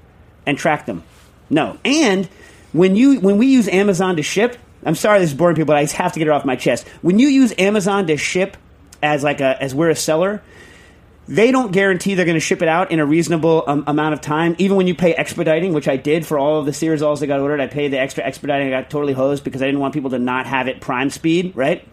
and 0.46 0.56
track 0.56 0.86
them? 0.86 1.02
No. 1.50 1.78
And 1.84 2.28
when 2.72 2.96
you 2.96 3.20
when 3.20 3.38
we 3.38 3.46
use 3.46 3.68
Amazon 3.68 4.16
to 4.16 4.22
ship, 4.22 4.56
I'm 4.84 4.94
sorry 4.94 5.18
this 5.18 5.30
is 5.30 5.36
boring 5.36 5.56
people, 5.56 5.66
but 5.66 5.76
I 5.76 5.84
have 5.84 6.12
to 6.12 6.18
get 6.18 6.28
it 6.28 6.30
off 6.30 6.44
my 6.44 6.56
chest. 6.56 6.86
When 7.02 7.18
you 7.18 7.28
use 7.28 7.52
Amazon 7.58 8.06
to 8.06 8.16
ship 8.16 8.56
as 9.02 9.22
like 9.24 9.40
a 9.40 9.60
as 9.60 9.74
we're 9.74 9.90
a 9.90 9.96
seller, 9.96 10.42
they 11.30 11.52
don't 11.52 11.70
guarantee 11.70 12.14
they're 12.14 12.24
going 12.24 12.34
to 12.34 12.40
ship 12.40 12.60
it 12.60 12.66
out 12.66 12.90
in 12.90 12.98
a 12.98 13.06
reasonable 13.06 13.62
um, 13.68 13.84
amount 13.86 14.14
of 14.14 14.20
time. 14.20 14.56
Even 14.58 14.76
when 14.76 14.88
you 14.88 14.96
pay 14.96 15.14
expediting, 15.14 15.72
which 15.72 15.86
I 15.86 15.96
did 15.96 16.26
for 16.26 16.40
all 16.40 16.58
of 16.58 16.66
the 16.66 16.72
Searzalls 16.72 17.20
that 17.20 17.28
got 17.28 17.38
ordered, 17.38 17.60
I 17.60 17.68
paid 17.68 17.92
the 17.92 18.00
extra 18.00 18.24
expediting. 18.24 18.66
I 18.66 18.70
got 18.82 18.90
totally 18.90 19.12
hosed 19.12 19.44
because 19.44 19.62
I 19.62 19.66
didn't 19.66 19.80
want 19.80 19.94
people 19.94 20.10
to 20.10 20.18
not 20.18 20.46
have 20.46 20.66
it 20.66 20.80
prime 20.80 21.08
speed, 21.08 21.52
right? 21.54 21.86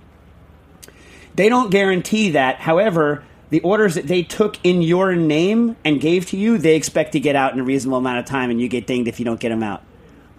They 1.35 1.49
don't 1.49 1.69
guarantee 1.69 2.31
that. 2.31 2.55
However, 2.55 3.23
the 3.51 3.59
orders 3.59 3.93
that 3.93 4.07
they 4.07 4.23
took 4.23 4.57
in 4.63 4.81
your 4.81 5.15
name 5.15 5.77
and 5.85 6.01
gave 6.01 6.25
to 6.29 6.37
you, 6.37 6.57
they 6.57 6.75
expect 6.75 7.11
to 7.11 7.19
get 7.19 7.35
out 7.35 7.53
in 7.53 7.59
a 7.59 7.63
reasonable 7.63 7.99
amount 7.99 8.17
of 8.17 8.25
time, 8.25 8.49
and 8.49 8.59
you 8.59 8.67
get 8.67 8.87
dinged 8.87 9.07
if 9.07 9.19
you 9.19 9.25
don't 9.25 9.39
get 9.39 9.49
them 9.49 9.61
out. 9.61 9.83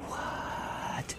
What? 0.08 1.14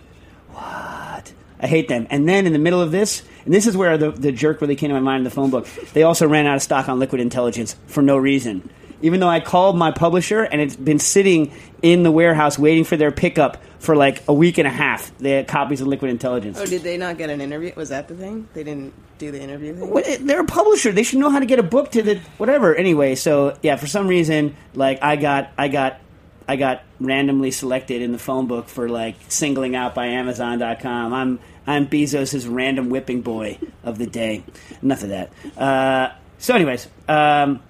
What? 0.52 1.34
I 1.62 1.68
hate 1.68 1.88
them. 1.88 2.08
And 2.10 2.28
then 2.28 2.46
in 2.46 2.52
the 2.52 2.60
middle 2.60 2.82
of 2.82 2.92
this, 2.92 3.24
and 3.50 3.56
this 3.56 3.66
is 3.66 3.76
where 3.76 3.98
the, 3.98 4.12
the 4.12 4.32
jerk 4.32 4.62
really 4.62 4.76
came 4.76 4.90
to 4.90 4.94
my 4.94 5.00
mind 5.00 5.22
in 5.22 5.24
the 5.24 5.32
phone 5.32 5.50
book, 5.50 5.66
they 5.94 6.04
also 6.04 6.28
ran 6.28 6.46
out 6.46 6.56
of 6.58 6.62
stock 6.62 6.88
on 6.88 7.00
Liquid 7.00 7.20
Intelligence 7.20 7.76
for 7.88 8.04
no 8.04 8.16
reason. 8.16 8.70
Even 9.02 9.20
though 9.20 9.28
I 9.28 9.40
called 9.40 9.76
my 9.76 9.90
publisher 9.90 10.44
and 10.44 10.62
it's 10.62 10.76
been 10.76 11.00
sitting 11.00 11.52
in 11.82 12.04
the 12.04 12.12
warehouse 12.12 12.60
waiting 12.60 12.84
for 12.84 12.96
their 12.96 13.10
pickup 13.12 13.58
for 13.80 13.96
like 13.96 14.22
a 14.28 14.34
week 14.34 14.60
and 14.60 14.68
a 14.68 14.70
half, 14.72 15.18
they 15.18 15.32
had 15.32 15.48
copies 15.48 15.82
of 15.82 15.88
Liquid 15.88 16.12
Intelligence. 16.12 16.60
Oh, 16.62 16.66
did 16.68 16.84
they 16.84 16.96
not 16.96 17.18
get 17.18 17.32
an 17.32 17.42
interview? 17.42 17.72
Was 17.76 17.90
that 17.90 18.08
the 18.08 18.14
thing? 18.14 18.48
They 18.54 18.64
didn't 18.64 18.94
do 19.18 19.32
the 19.32 19.42
interview 19.42 19.74
thing? 19.74 19.90
What- 19.90 20.06
They're 20.22 20.42
a 20.42 20.46
publisher. 20.46 20.92
They 20.92 21.02
should 21.02 21.18
know 21.18 21.32
how 21.32 21.40
to 21.40 21.48
get 21.48 21.58
a 21.58 21.64
book 21.64 21.90
to 21.94 22.04
the 22.04 22.20
whatever. 22.38 22.76
Anyway, 22.76 23.16
so 23.16 23.58
yeah, 23.64 23.78
for 23.78 23.88
some 23.88 24.08
reason, 24.08 24.56
like 24.76 25.02
I 25.02 25.16
got, 25.16 25.50
I 25.58 25.70
got, 25.70 26.00
I 26.48 26.56
got 26.56 26.84
randomly 27.00 27.50
selected 27.50 28.04
in 28.04 28.12
the 28.12 28.20
phone 28.20 28.46
book 28.46 28.70
for 28.70 28.90
like 28.90 29.16
singling 29.28 29.76
out 29.76 29.96
by 29.96 30.08
Amazon.com. 30.08 31.14
I'm 31.14 31.40
I'm 31.70 31.88
Bezos's 31.88 32.48
random 32.48 32.90
whipping 32.90 33.22
boy 33.22 33.60
of 33.84 34.00
the 34.00 34.08
day. 34.08 34.44
Enough 34.82 35.04
of 35.04 35.10
that. 35.10 35.32
Uh, 35.56 36.16
so, 36.40 36.56
anyways, 36.56 36.88
um, 37.08 37.62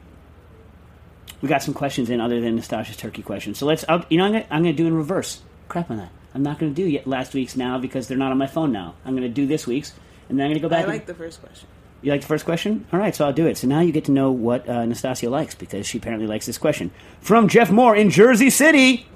we 1.41 1.49
got 1.49 1.61
some 1.61 1.73
questions 1.73 2.09
in 2.09 2.21
other 2.21 2.39
than 2.39 2.57
Nastasha's 2.57 2.95
turkey 2.95 3.21
question. 3.21 3.55
So 3.55 3.65
let's. 3.65 3.83
I'll, 3.89 4.05
you 4.09 4.17
know, 4.17 4.23
I'm 4.23 4.31
gonna, 4.31 4.45
I'm 4.49 4.63
gonna 4.63 4.73
do 4.73 4.87
in 4.87 4.95
reverse. 4.95 5.41
Crap 5.67 5.91
on 5.91 5.97
that. 5.97 6.11
I'm 6.33 6.43
not 6.43 6.59
gonna 6.59 6.71
do 6.71 6.85
yet 6.87 7.07
last 7.07 7.33
week's 7.33 7.57
now 7.57 7.77
because 7.77 8.07
they're 8.07 8.17
not 8.17 8.31
on 8.31 8.37
my 8.37 8.47
phone 8.47 8.71
now. 8.71 8.95
I'm 9.03 9.15
gonna 9.15 9.27
do 9.27 9.45
this 9.45 9.67
week's, 9.67 9.93
and 10.29 10.39
then 10.39 10.45
I'm 10.45 10.51
gonna 10.51 10.61
go 10.61 10.69
back. 10.69 10.79
I 10.79 10.83
and- 10.83 10.91
like 10.93 11.05
the 11.05 11.13
first 11.13 11.41
question. 11.41 11.67
you 12.01 12.09
like 12.13 12.21
the 12.21 12.27
first 12.27 12.45
question? 12.45 12.85
All 12.93 12.99
right, 12.99 13.13
so 13.13 13.25
I'll 13.25 13.33
do 13.33 13.47
it. 13.47 13.57
So 13.57 13.67
now 13.67 13.81
you 13.81 13.91
get 13.91 14.05
to 14.05 14.11
know 14.11 14.31
what 14.31 14.69
uh, 14.69 14.85
Nastasia 14.85 15.29
likes 15.29 15.55
because 15.55 15.85
she 15.85 15.97
apparently 15.97 16.25
likes 16.25 16.45
this 16.45 16.57
question. 16.57 16.91
From 17.19 17.49
Jeff 17.49 17.69
Moore 17.69 17.97
in 17.97 18.11
Jersey 18.11 18.49
City. 18.49 19.07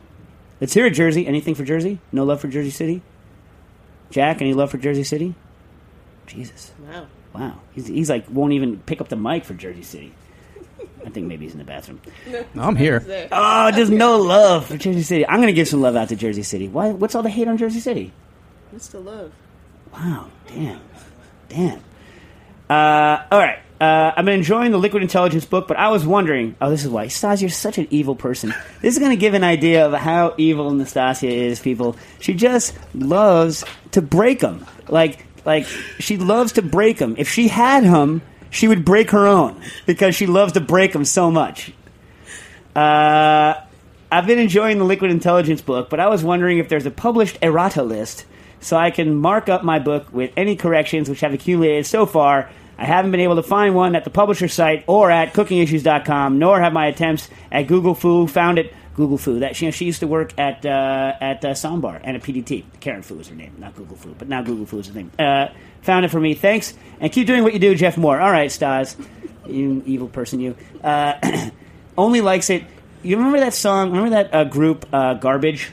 Let's 0.59 0.73
hear 0.73 0.87
it, 0.87 0.91
Jersey. 0.91 1.25
Anything 1.25 1.55
for 1.55 1.63
Jersey? 1.63 1.99
No 2.11 2.25
love 2.25 2.41
for 2.41 2.49
Jersey 2.49 2.69
City? 2.69 3.01
Jack, 4.13 4.41
any 4.41 4.53
love 4.53 4.69
for 4.69 4.77
Jersey 4.77 5.03
City? 5.03 5.33
Jesus. 6.27 6.71
Wow. 6.87 7.07
Wow. 7.33 7.59
He's, 7.73 7.87
he's 7.87 8.09
like, 8.11 8.25
won't 8.29 8.53
even 8.53 8.77
pick 8.77 9.01
up 9.01 9.09
the 9.09 9.15
mic 9.15 9.43
for 9.43 9.55
Jersey 9.55 9.81
City. 9.81 10.13
I 11.03 11.09
think 11.09 11.25
maybe 11.25 11.45
he's 11.45 11.53
in 11.53 11.57
the 11.57 11.65
bathroom. 11.65 11.99
I'm 12.55 12.75
here. 12.75 13.27
Oh, 13.31 13.71
there's 13.71 13.89
no 13.89 14.17
love 14.17 14.67
for 14.67 14.77
Jersey 14.77 15.01
City. 15.01 15.27
I'm 15.27 15.37
going 15.37 15.47
to 15.47 15.53
give 15.53 15.67
some 15.67 15.81
love 15.81 15.95
out 15.95 16.09
to 16.09 16.15
Jersey 16.15 16.43
City. 16.43 16.67
Why? 16.67 16.91
What's 16.91 17.15
all 17.15 17.23
the 17.23 17.29
hate 17.31 17.47
on 17.47 17.57
Jersey 17.57 17.79
City? 17.79 18.13
What's 18.69 18.87
the 18.89 18.99
love? 18.99 19.31
Wow, 19.91 20.29
damn, 20.47 20.81
damn. 21.49 21.79
Uh, 22.69 23.25
all 23.31 23.39
right, 23.39 23.59
uh, 23.79 24.13
I've 24.15 24.25
been 24.25 24.35
enjoying 24.35 24.71
the 24.71 24.77
Liquid 24.77 25.03
Intelligence 25.03 25.45
book, 25.45 25.67
but 25.67 25.77
I 25.77 25.89
was 25.89 26.05
wondering. 26.05 26.55
Oh, 26.61 26.69
this 26.69 26.83
is 26.83 26.89
why 26.89 27.07
Stas, 27.07 27.41
you're 27.41 27.49
such 27.49 27.77
an 27.77 27.87
evil 27.89 28.15
person. 28.15 28.53
This 28.81 28.93
is 28.93 28.99
going 28.99 29.11
to 29.11 29.17
give 29.17 29.33
an 29.33 29.43
idea 29.43 29.85
of 29.85 29.93
how 29.93 30.35
evil 30.37 30.71
Nastasia 30.71 31.27
is. 31.27 31.59
People, 31.59 31.97
she 32.19 32.33
just 32.33 32.77
loves 32.93 33.65
to 33.91 34.01
break 34.01 34.39
them. 34.39 34.65
Like, 34.87 35.25
like 35.45 35.67
she 35.99 36.17
loves 36.17 36.53
to 36.53 36.61
break 36.61 36.97
them. 36.97 37.15
If 37.17 37.29
she 37.29 37.47
had 37.47 37.83
him, 37.83 38.21
she 38.49 38.67
would 38.67 38.85
break 38.85 39.11
her 39.11 39.27
own 39.27 39.61
because 39.85 40.15
she 40.15 40.27
loves 40.27 40.53
to 40.53 40.61
break 40.61 40.93
them 40.93 41.05
so 41.05 41.31
much. 41.31 41.73
Uh, 42.75 43.55
I've 44.11 44.27
been 44.27 44.39
enjoying 44.39 44.77
the 44.77 44.85
Liquid 44.85 45.09
Intelligence 45.09 45.61
book, 45.61 45.89
but 45.89 45.99
I 45.99 46.07
was 46.07 46.23
wondering 46.23 46.59
if 46.59 46.69
there's 46.69 46.85
a 46.85 46.91
published 46.91 47.39
errata 47.41 47.83
list 47.83 48.25
so 48.59 48.77
I 48.77 48.91
can 48.91 49.15
mark 49.15 49.49
up 49.49 49.63
my 49.63 49.79
book 49.79 50.13
with 50.13 50.31
any 50.37 50.55
corrections 50.55 51.09
which 51.09 51.21
have 51.21 51.33
accumulated 51.33 51.85
so 51.85 52.05
far. 52.05 52.49
I 52.77 52.85
haven't 52.85 53.11
been 53.11 53.19
able 53.19 53.35
to 53.35 53.43
find 53.43 53.75
one 53.75 53.95
at 53.95 54.03
the 54.03 54.09
publisher 54.09 54.47
site 54.47 54.83
or 54.87 55.11
at 55.11 55.33
cookingissues.com, 55.33 56.39
nor 56.39 56.59
have 56.59 56.73
my 56.73 56.87
attempts 56.87 57.29
at 57.51 57.63
Google 57.63 57.95
Foo 57.95 58.27
found 58.27 58.59
it. 58.59 58.73
Google 58.95 59.17
Foo. 59.17 59.39
That 59.39 59.55
she, 59.55 59.69
she 59.71 59.85
used 59.85 60.01
to 60.01 60.07
work 60.07 60.37
at 60.37 60.65
uh, 60.65 61.13
at 61.19 61.43
uh, 61.43 61.53
Soundbar 61.53 61.99
and 62.03 62.15
at 62.15 62.21
PDT. 62.21 62.63
Karen 62.79 63.01
Foo 63.01 63.19
is 63.19 63.27
her 63.27 63.35
name, 63.35 63.55
not 63.57 63.75
Google 63.75 63.97
Foo, 63.97 64.15
but 64.17 64.27
now 64.27 64.43
Google 64.43 64.67
Foo 64.67 64.79
is 64.79 64.87
her 64.87 64.93
name. 64.93 65.11
Uh, 65.17 65.47
found 65.81 66.05
it 66.05 66.09
for 66.09 66.19
me. 66.19 66.35
Thanks, 66.35 66.75
and 66.99 67.11
keep 67.11 67.25
doing 67.25 67.41
what 67.43 67.53
you 67.53 67.59
do, 67.59 67.73
Jeff 67.73 67.97
Moore. 67.97 68.21
All 68.21 68.31
right, 68.31 68.51
Stas, 68.51 68.95
you 69.47 69.81
evil 69.87 70.07
person, 70.07 70.39
you. 70.39 70.55
Uh, 70.83 71.49
only 71.97 72.21
likes 72.21 72.49
it. 72.51 72.63
You 73.01 73.17
remember 73.17 73.39
that 73.39 73.53
song? 73.53 73.89
Remember 73.91 74.11
that 74.11 74.33
uh, 74.33 74.43
group, 74.43 74.85
uh, 74.93 75.15
Garbage? 75.15 75.71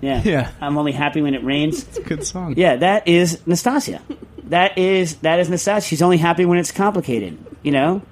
Yeah. 0.00 0.22
Yeah. 0.22 0.50
I'm 0.60 0.76
only 0.76 0.92
happy 0.92 1.22
when 1.22 1.34
it 1.34 1.42
rains. 1.42 1.82
It's 1.82 1.98
a 1.98 2.02
good 2.02 2.24
song. 2.24 2.54
Yeah, 2.56 2.76
that 2.76 3.08
is 3.08 3.46
Nastasia. 3.46 4.02
That 4.46 4.78
is 4.78 5.16
that 5.16 5.40
is 5.40 5.48
Nastasia. 5.48 5.86
She's 5.86 6.02
only 6.02 6.18
happy 6.18 6.44
when 6.44 6.58
it's 6.58 6.70
complicated. 6.70 7.38
You 7.62 7.72
know, 7.72 8.02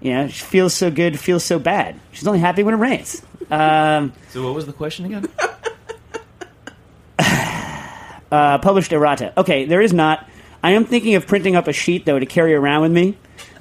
you 0.00 0.12
know, 0.12 0.28
she 0.28 0.44
feels 0.44 0.74
so 0.74 0.90
good, 0.90 1.18
feels 1.18 1.44
so 1.44 1.58
bad. 1.58 1.98
She's 2.12 2.26
only 2.26 2.40
happy 2.40 2.62
when 2.62 2.74
it 2.74 2.78
rains. 2.78 3.22
Um, 3.50 4.12
So 4.30 4.44
what 4.44 4.54
was 4.54 4.66
the 4.66 4.72
question 4.72 5.06
again? 5.06 5.26
uh, 8.30 8.58
published 8.58 8.92
errata. 8.92 9.32
Okay, 9.38 9.64
there 9.64 9.80
is 9.80 9.92
not. 9.92 10.28
I 10.62 10.72
am 10.72 10.84
thinking 10.84 11.14
of 11.14 11.26
printing 11.26 11.56
up 11.56 11.68
a 11.68 11.72
sheet 11.72 12.04
though 12.04 12.18
to 12.18 12.26
carry 12.26 12.54
around 12.54 12.82
with 12.82 12.92
me, 12.92 13.16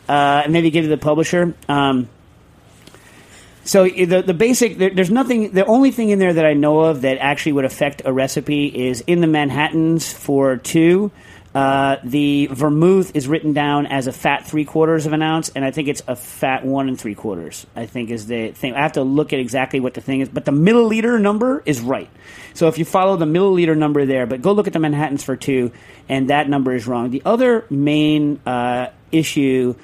uh, 0.09 0.41
and 0.43 0.53
maybe 0.53 0.71
give 0.71 0.83
to 0.83 0.89
the 0.89 0.97
publisher. 0.97 1.53
Um, 1.69 2.09
so 3.65 3.85
the 3.85 4.21
the 4.21 4.33
basic 4.33 4.77
there, 4.77 4.89
there's 4.89 5.11
nothing. 5.11 5.51
The 5.51 5.65
only 5.65 5.91
thing 5.91 6.09
in 6.09 6.19
there 6.19 6.33
that 6.33 6.45
I 6.45 6.53
know 6.53 6.81
of 6.81 7.01
that 7.01 7.17
actually 7.19 7.53
would 7.53 7.65
affect 7.65 8.01
a 8.03 8.11
recipe 8.11 8.67
is 8.67 9.01
in 9.01 9.21
the 9.21 9.27
Manhattan's 9.27 10.11
for 10.11 10.57
two. 10.57 11.11
Uh, 11.53 11.97
the 12.03 12.47
vermouth 12.47 13.15
is 13.15 13.27
written 13.27 13.53
down 13.53 13.85
as 13.85 14.07
a 14.07 14.11
fat 14.11 14.47
three 14.47 14.65
quarters 14.65 15.05
of 15.05 15.13
an 15.13 15.21
ounce, 15.21 15.49
and 15.49 15.63
I 15.63 15.69
think 15.69 15.87
it's 15.87 16.01
a 16.07 16.15
fat 16.15 16.65
one 16.65 16.87
and 16.87 16.99
three 16.99 17.13
quarters. 17.13 17.67
I 17.75 17.85
think 17.85 18.09
is 18.09 18.25
the 18.25 18.51
thing. 18.51 18.73
I 18.73 18.81
have 18.81 18.93
to 18.93 19.03
look 19.03 19.33
at 19.33 19.39
exactly 19.39 19.79
what 19.79 19.93
the 19.93 20.01
thing 20.01 20.21
is, 20.21 20.29
but 20.29 20.45
the 20.45 20.51
milliliter 20.51 21.21
number 21.21 21.61
is 21.65 21.79
right. 21.79 22.09
So 22.55 22.67
if 22.67 22.79
you 22.79 22.85
follow 22.85 23.17
the 23.17 23.25
milliliter 23.25 23.77
number 23.77 24.05
there, 24.05 24.25
but 24.25 24.41
go 24.41 24.53
look 24.53 24.65
at 24.65 24.73
the 24.73 24.79
Manhattans 24.79 25.23
for 25.23 25.35
two, 25.35 25.71
and 26.09 26.31
that 26.31 26.49
number 26.49 26.73
is 26.73 26.87
wrong. 26.87 27.11
The 27.11 27.21
other 27.23 27.65
main 27.69 28.39
uh, 28.45 28.87
issue 29.11 29.75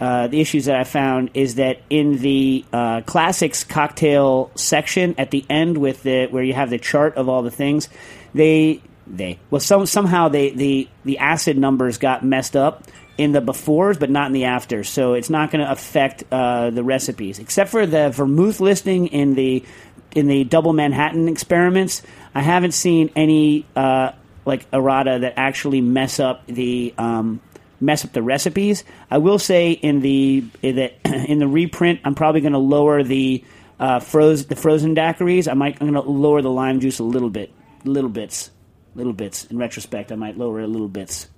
uh, 0.00 0.26
the 0.26 0.40
issues 0.40 0.64
that 0.64 0.76
I 0.76 0.84
found 0.84 1.30
is 1.34 1.54
that 1.54 1.80
in 1.88 2.18
the 2.18 2.64
uh, 2.72 3.02
classics 3.02 3.62
cocktail 3.62 4.50
section 4.56 5.14
at 5.18 5.30
the 5.30 5.44
end 5.48 5.78
with 5.78 6.02
the 6.02 6.26
where 6.26 6.42
you 6.42 6.52
have 6.52 6.68
the 6.68 6.78
chart 6.78 7.14
of 7.14 7.28
all 7.28 7.42
the 7.42 7.50
things, 7.50 7.88
they 8.34 8.82
they 9.06 9.38
well 9.50 9.60
some 9.60 9.86
somehow 9.86 10.28
they 10.28 10.50
the 10.50 10.88
the 11.04 11.18
acid 11.18 11.58
numbers 11.58 11.98
got 11.98 12.24
messed 12.24 12.56
up 12.56 12.84
in 13.16 13.32
the 13.32 13.40
befores 13.40 13.98
but 13.98 14.10
not 14.10 14.26
in 14.26 14.32
the 14.32 14.44
afters, 14.44 14.88
so 14.88 15.14
it's 15.14 15.30
not 15.30 15.50
going 15.50 15.64
to 15.64 15.70
affect 15.70 16.24
uh, 16.32 16.70
the 16.70 16.82
recipes 16.82 17.38
except 17.38 17.70
for 17.70 17.86
the 17.86 18.10
vermouth 18.10 18.60
listing 18.60 19.08
in 19.08 19.34
the 19.34 19.64
in 20.12 20.26
the 20.26 20.44
double 20.44 20.72
Manhattan 20.72 21.28
experiments. 21.28 22.02
I 22.34 22.40
haven't 22.40 22.72
seen 22.72 23.10
any 23.14 23.66
uh, 23.76 24.12
like 24.44 24.66
errata 24.72 25.20
that 25.22 25.34
actually 25.36 25.80
mess 25.80 26.20
up 26.20 26.46
the 26.46 26.94
um, 26.98 27.40
mess 27.80 28.04
up 28.04 28.12
the 28.12 28.22
recipes. 28.22 28.84
I 29.10 29.18
will 29.18 29.38
say 29.38 29.72
in 29.72 30.00
the 30.00 30.44
in 30.62 30.76
the, 30.76 30.92
in 31.30 31.38
the 31.38 31.48
reprint, 31.48 32.00
I'm 32.04 32.14
probably 32.14 32.40
going 32.40 32.52
to 32.52 32.58
lower 32.58 33.02
the 33.02 33.44
uh, 33.78 34.00
froze 34.00 34.46
the 34.46 34.56
frozen 34.56 34.94
daiquiris. 34.94 35.48
I 35.48 35.54
might 35.54 35.78
I'm 35.80 35.90
going 35.90 36.02
to 36.02 36.10
lower 36.10 36.42
the 36.42 36.50
lime 36.50 36.80
juice 36.80 36.98
a 36.98 37.04
little 37.04 37.30
bit, 37.30 37.52
little 37.84 38.10
bits, 38.10 38.50
little 38.94 39.12
bits. 39.12 39.44
In 39.46 39.58
retrospect, 39.58 40.12
I 40.12 40.16
might 40.16 40.38
lower 40.38 40.60
it 40.60 40.64
a 40.64 40.68
little 40.68 40.88
bits. 40.88 41.28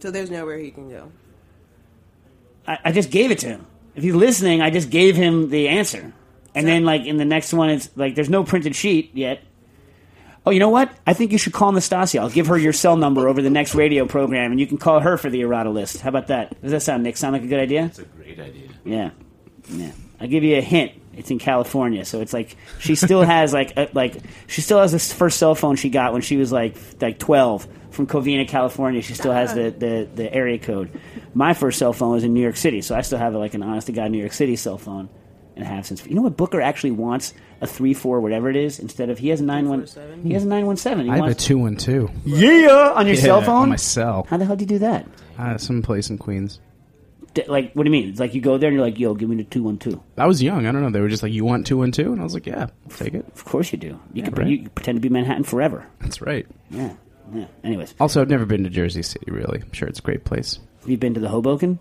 So 0.00 0.10
there's 0.10 0.30
nowhere 0.30 0.58
he 0.58 0.70
can 0.70 0.88
go. 0.90 1.10
I, 2.66 2.78
I 2.86 2.92
just 2.92 3.10
gave 3.10 3.30
it 3.30 3.38
to 3.40 3.46
him. 3.48 3.66
If 3.94 4.02
he's 4.02 4.14
listening, 4.14 4.60
I 4.60 4.70
just 4.70 4.90
gave 4.90 5.16
him 5.16 5.48
the 5.48 5.68
answer, 5.68 6.12
and 6.54 6.66
then 6.66 6.84
like 6.84 7.06
in 7.06 7.16
the 7.16 7.24
next 7.24 7.54
one, 7.54 7.70
it's 7.70 7.88
like 7.96 8.14
there's 8.14 8.28
no 8.28 8.44
printed 8.44 8.76
sheet 8.76 9.12
yet. 9.14 9.42
Oh, 10.44 10.50
you 10.50 10.60
know 10.60 10.68
what? 10.68 10.92
I 11.06 11.14
think 11.14 11.32
you 11.32 11.38
should 11.38 11.54
call 11.54 11.72
Nastasia. 11.72 12.20
I'll 12.20 12.30
give 12.30 12.48
her 12.48 12.58
your 12.58 12.72
cell 12.72 12.96
number 12.96 13.26
over 13.26 13.40
the 13.40 13.50
next 13.50 13.74
radio 13.74 14.06
program, 14.06 14.52
and 14.52 14.60
you 14.60 14.66
can 14.66 14.76
call 14.76 15.00
her 15.00 15.16
for 15.16 15.30
the 15.30 15.40
errata 15.40 15.70
list. 15.70 16.02
How 16.02 16.10
about 16.10 16.26
that? 16.28 16.60
Does 16.62 16.72
that 16.72 16.82
sound, 16.82 17.02
Nick? 17.02 17.16
Sound 17.16 17.32
like 17.32 17.42
a 17.42 17.48
good 17.48 17.58
idea? 17.58 17.86
It's 17.86 17.98
a 17.98 18.04
great 18.04 18.38
idea. 18.38 18.68
Yeah, 18.84 19.10
yeah. 19.70 19.92
I'll 20.20 20.28
give 20.28 20.44
you 20.44 20.56
a 20.56 20.60
hint. 20.60 20.92
It's 21.16 21.30
in 21.30 21.38
California, 21.38 22.04
so 22.04 22.20
it's 22.20 22.32
like 22.32 22.56
she 22.78 22.94
still 22.94 23.22
has 23.36 23.52
like 23.52 23.76
a, 23.76 23.88
like 23.92 24.16
she 24.46 24.60
still 24.60 24.80
has 24.80 24.92
this 24.92 25.12
first 25.12 25.38
cell 25.38 25.54
phone 25.54 25.76
she 25.76 25.88
got 25.88 26.12
when 26.12 26.22
she 26.22 26.36
was 26.36 26.52
like 26.52 26.76
like 27.00 27.18
twelve 27.18 27.66
from 27.96 28.06
Covina, 28.06 28.46
California. 28.46 29.00
She 29.00 29.14
still 29.14 29.32
has 29.32 29.54
the, 29.54 29.70
the, 29.70 30.08
the 30.14 30.32
area 30.32 30.58
code. 30.58 30.90
My 31.34 31.54
first 31.54 31.78
cell 31.78 31.94
phone 31.94 32.12
was 32.12 32.24
in 32.24 32.34
New 32.34 32.42
York 32.42 32.56
City, 32.56 32.82
so 32.82 32.94
I 32.94 33.00
still 33.00 33.18
have 33.18 33.34
like 33.34 33.54
an 33.54 33.62
honest 33.62 33.86
to 33.88 33.92
god 33.92 34.10
New 34.10 34.18
York 34.18 34.34
City 34.34 34.54
cell 34.54 34.78
phone, 34.78 35.08
and 35.56 35.64
have 35.64 35.86
since. 35.86 36.06
You 36.06 36.14
know 36.14 36.22
what? 36.22 36.36
Booker 36.36 36.60
actually 36.60 36.92
wants 36.92 37.32
a 37.60 37.66
three 37.66 37.94
four 37.94 38.20
whatever 38.20 38.50
it 38.50 38.56
is 38.56 38.78
instead 38.78 39.08
of 39.08 39.18
he 39.18 39.30
has 39.30 39.40
a 39.40 39.44
nine 39.44 39.68
one. 39.68 39.86
He 40.22 40.34
has 40.34 40.44
a 40.44 40.46
nine 40.46 40.66
one 40.66 40.76
seven. 40.76 41.08
I 41.08 41.16
have 41.16 41.26
a 41.26 41.34
two 41.34 41.58
one 41.58 41.76
two. 41.76 42.10
yeah 42.24 42.92
on 42.94 43.06
your 43.06 43.16
cell 43.16 43.40
phone. 43.40 43.62
on 43.62 43.68
my 43.70 43.76
cell. 43.76 44.26
How 44.28 44.36
the 44.36 44.44
hell 44.44 44.56
do 44.56 44.62
you 44.62 44.68
do 44.68 44.78
that? 44.80 45.06
Uh, 45.38 45.56
some 45.58 45.82
place 45.82 46.10
in 46.10 46.18
Queens. 46.18 46.60
Like, 47.46 47.72
what 47.74 47.84
do 47.84 47.88
you 47.88 47.92
mean? 47.92 48.08
It's 48.10 48.20
like 48.20 48.34
you 48.34 48.40
go 48.40 48.58
there 48.58 48.68
and 48.68 48.76
you're 48.76 48.84
like, 48.84 48.98
"Yo, 48.98 49.14
give 49.14 49.28
me 49.28 49.36
the 49.36 49.44
two 49.44 49.62
one 49.62 49.78
two. 49.78 50.02
I 50.16 50.26
was 50.26 50.42
young. 50.42 50.66
I 50.66 50.72
don't 50.72 50.82
know. 50.82 50.90
They 50.90 51.00
were 51.00 51.08
just 51.08 51.22
like, 51.22 51.32
"You 51.32 51.44
want 51.44 51.66
two 51.66 51.78
one 51.78 51.92
two? 51.92 52.12
And 52.12 52.20
I 52.20 52.24
was 52.24 52.34
like, 52.34 52.46
"Yeah, 52.46 52.68
I'll 52.90 52.96
take 52.96 53.14
it." 53.14 53.26
Of 53.34 53.44
course 53.44 53.72
you 53.72 53.78
do. 53.78 53.98
You 54.12 54.22
can 54.22 54.34
right. 54.34 54.46
you 54.48 54.58
can 54.58 54.68
pretend 54.70 54.96
to 54.96 55.00
be 55.00 55.08
Manhattan 55.08 55.44
forever. 55.44 55.86
That's 56.00 56.20
right. 56.20 56.46
Yeah, 56.70 56.94
yeah. 57.32 57.46
Anyways, 57.64 57.94
Also, 58.00 58.20
I've 58.20 58.30
never 58.30 58.46
been 58.46 58.64
to 58.64 58.70
Jersey 58.70 59.02
City. 59.02 59.30
Really, 59.30 59.60
I'm 59.62 59.72
sure 59.72 59.88
it's 59.88 59.98
a 59.98 60.02
great 60.02 60.24
place. 60.24 60.58
have 60.80 60.90
you 60.90 60.96
been 60.98 61.14
to 61.14 61.20
the 61.20 61.28
Hoboken? 61.28 61.78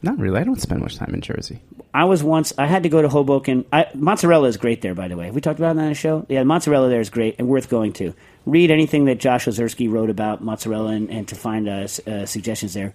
Not 0.00 0.18
really. 0.18 0.38
I 0.40 0.44
don't 0.44 0.60
spend 0.60 0.80
much 0.80 0.96
time 0.96 1.12
in 1.12 1.20
Jersey. 1.20 1.60
I 1.92 2.04
was 2.04 2.22
once. 2.22 2.52
I 2.56 2.66
had 2.66 2.84
to 2.84 2.88
go 2.88 3.02
to 3.02 3.08
Hoboken. 3.08 3.64
I, 3.72 3.86
mozzarella 3.94 4.46
is 4.46 4.56
great 4.56 4.80
there, 4.80 4.94
by 4.94 5.08
the 5.08 5.16
way. 5.16 5.26
Have 5.26 5.34
we 5.34 5.40
talked 5.40 5.58
about 5.58 5.74
that 5.74 5.82
on 5.82 5.88
the 5.88 5.94
show? 5.94 6.24
Yeah, 6.28 6.44
mozzarella 6.44 6.88
there 6.88 7.00
is 7.00 7.10
great 7.10 7.36
and 7.38 7.48
worth 7.48 7.68
going 7.68 7.92
to. 7.94 8.14
Read 8.46 8.70
anything 8.70 9.06
that 9.06 9.18
Josh 9.18 9.46
Ozersky 9.46 9.90
wrote 9.90 10.08
about 10.08 10.42
mozzarella 10.42 10.92
and, 10.92 11.10
and 11.10 11.26
to 11.28 11.34
find 11.34 11.68
uh, 11.68 11.88
uh, 12.06 12.26
suggestions 12.26 12.74
there. 12.74 12.94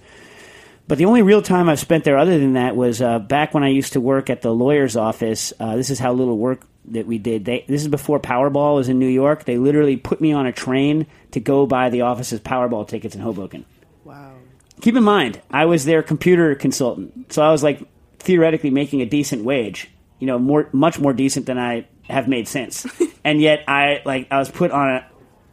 But 0.88 0.98
the 0.98 1.06
only 1.06 1.22
real 1.22 1.42
time 1.42 1.70
I've 1.70 1.80
spent 1.80 2.04
there, 2.04 2.18
other 2.18 2.38
than 2.38 2.54
that, 2.54 2.76
was 2.76 3.02
uh, 3.02 3.20
back 3.20 3.54
when 3.54 3.64
I 3.64 3.70
used 3.70 3.94
to 3.94 4.02
work 4.02 4.30
at 4.30 4.42
the 4.42 4.54
lawyer's 4.54 4.98
office. 4.98 5.54
Uh, 5.60 5.78
this 5.78 5.90
is 5.90 6.00
how 6.00 6.12
little 6.14 6.38
work 6.38 6.66
that 6.86 7.08
we 7.08 7.18
did. 7.18 7.46
They, 7.46 7.64
this 7.68 7.82
is 7.82 7.88
before 7.88 8.20
Powerball 8.20 8.76
was 8.76 8.90
in 8.90 9.00
New 9.00 9.08
York. 9.08 9.46
They 9.46 9.58
literally 9.58 9.96
put 9.96 10.20
me 10.20 10.34
on 10.34 10.46
a 10.46 10.52
train 10.52 11.08
to 11.32 11.40
go 11.40 11.66
buy 11.66 11.90
the 11.90 12.02
office's 12.02 12.42
Powerball 12.42 12.88
tickets 12.88 13.16
in 13.16 13.22
Hoboken. 13.22 13.66
Wow. 14.04 14.34
Keep 14.82 14.98
in 14.98 15.04
mind, 15.04 15.42
I 15.50 15.66
was 15.66 15.86
their 15.86 16.04
computer 16.04 16.54
consultant, 16.56 17.32
so 17.32 17.42
I 17.42 17.52
was 17.52 17.64
like 17.64 17.82
theoretically 18.20 18.70
making 18.70 19.02
a 19.02 19.06
decent 19.06 19.46
wage. 19.46 19.90
You 20.20 20.28
know, 20.28 20.40
more 20.40 20.70
much 20.72 21.00
more 21.00 21.14
decent 21.14 21.46
than 21.46 21.58
I 21.58 21.88
have 22.04 22.28
made 22.28 22.48
since. 22.48 22.86
and 23.24 23.42
yet 23.42 23.64
I 23.68 24.02
like 24.06 24.28
I 24.32 24.40
was 24.40 24.52
put 24.52 24.72
on 24.72 24.90
a 24.90 25.06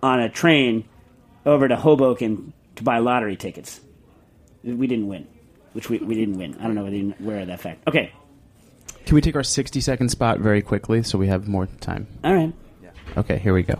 on 0.02 0.20
a 0.20 0.28
train 0.28 0.88
over 1.46 1.68
to 1.68 1.76
Hoboken 1.76 2.52
to 2.76 2.82
buy 2.82 2.98
lottery 2.98 3.36
tickets. 3.36 3.80
We 4.62 4.86
didn't 4.86 5.06
win, 5.08 5.26
which 5.72 5.88
we, 5.88 5.98
we 5.98 6.14
didn't 6.14 6.36
win. 6.36 6.56
I 6.60 6.64
don't 6.64 6.74
know 6.74 6.84
whether 6.84 6.96
you're 6.96 7.14
aware 7.20 7.40
of 7.40 7.46
that 7.48 7.60
fact. 7.60 7.86
Okay, 7.88 8.12
Can 9.06 9.14
we 9.14 9.20
take 9.20 9.34
our 9.36 9.42
60 9.42 9.80
second 9.80 10.08
spot 10.10 10.38
very 10.38 10.62
quickly 10.62 11.02
so 11.02 11.18
we 11.18 11.28
have 11.28 11.48
more 11.48 11.66
time? 11.80 12.06
all 12.24 12.34
right. 12.34 12.52
Okay, 13.16 13.38
here 13.38 13.52
we 13.52 13.62
go. 13.64 13.74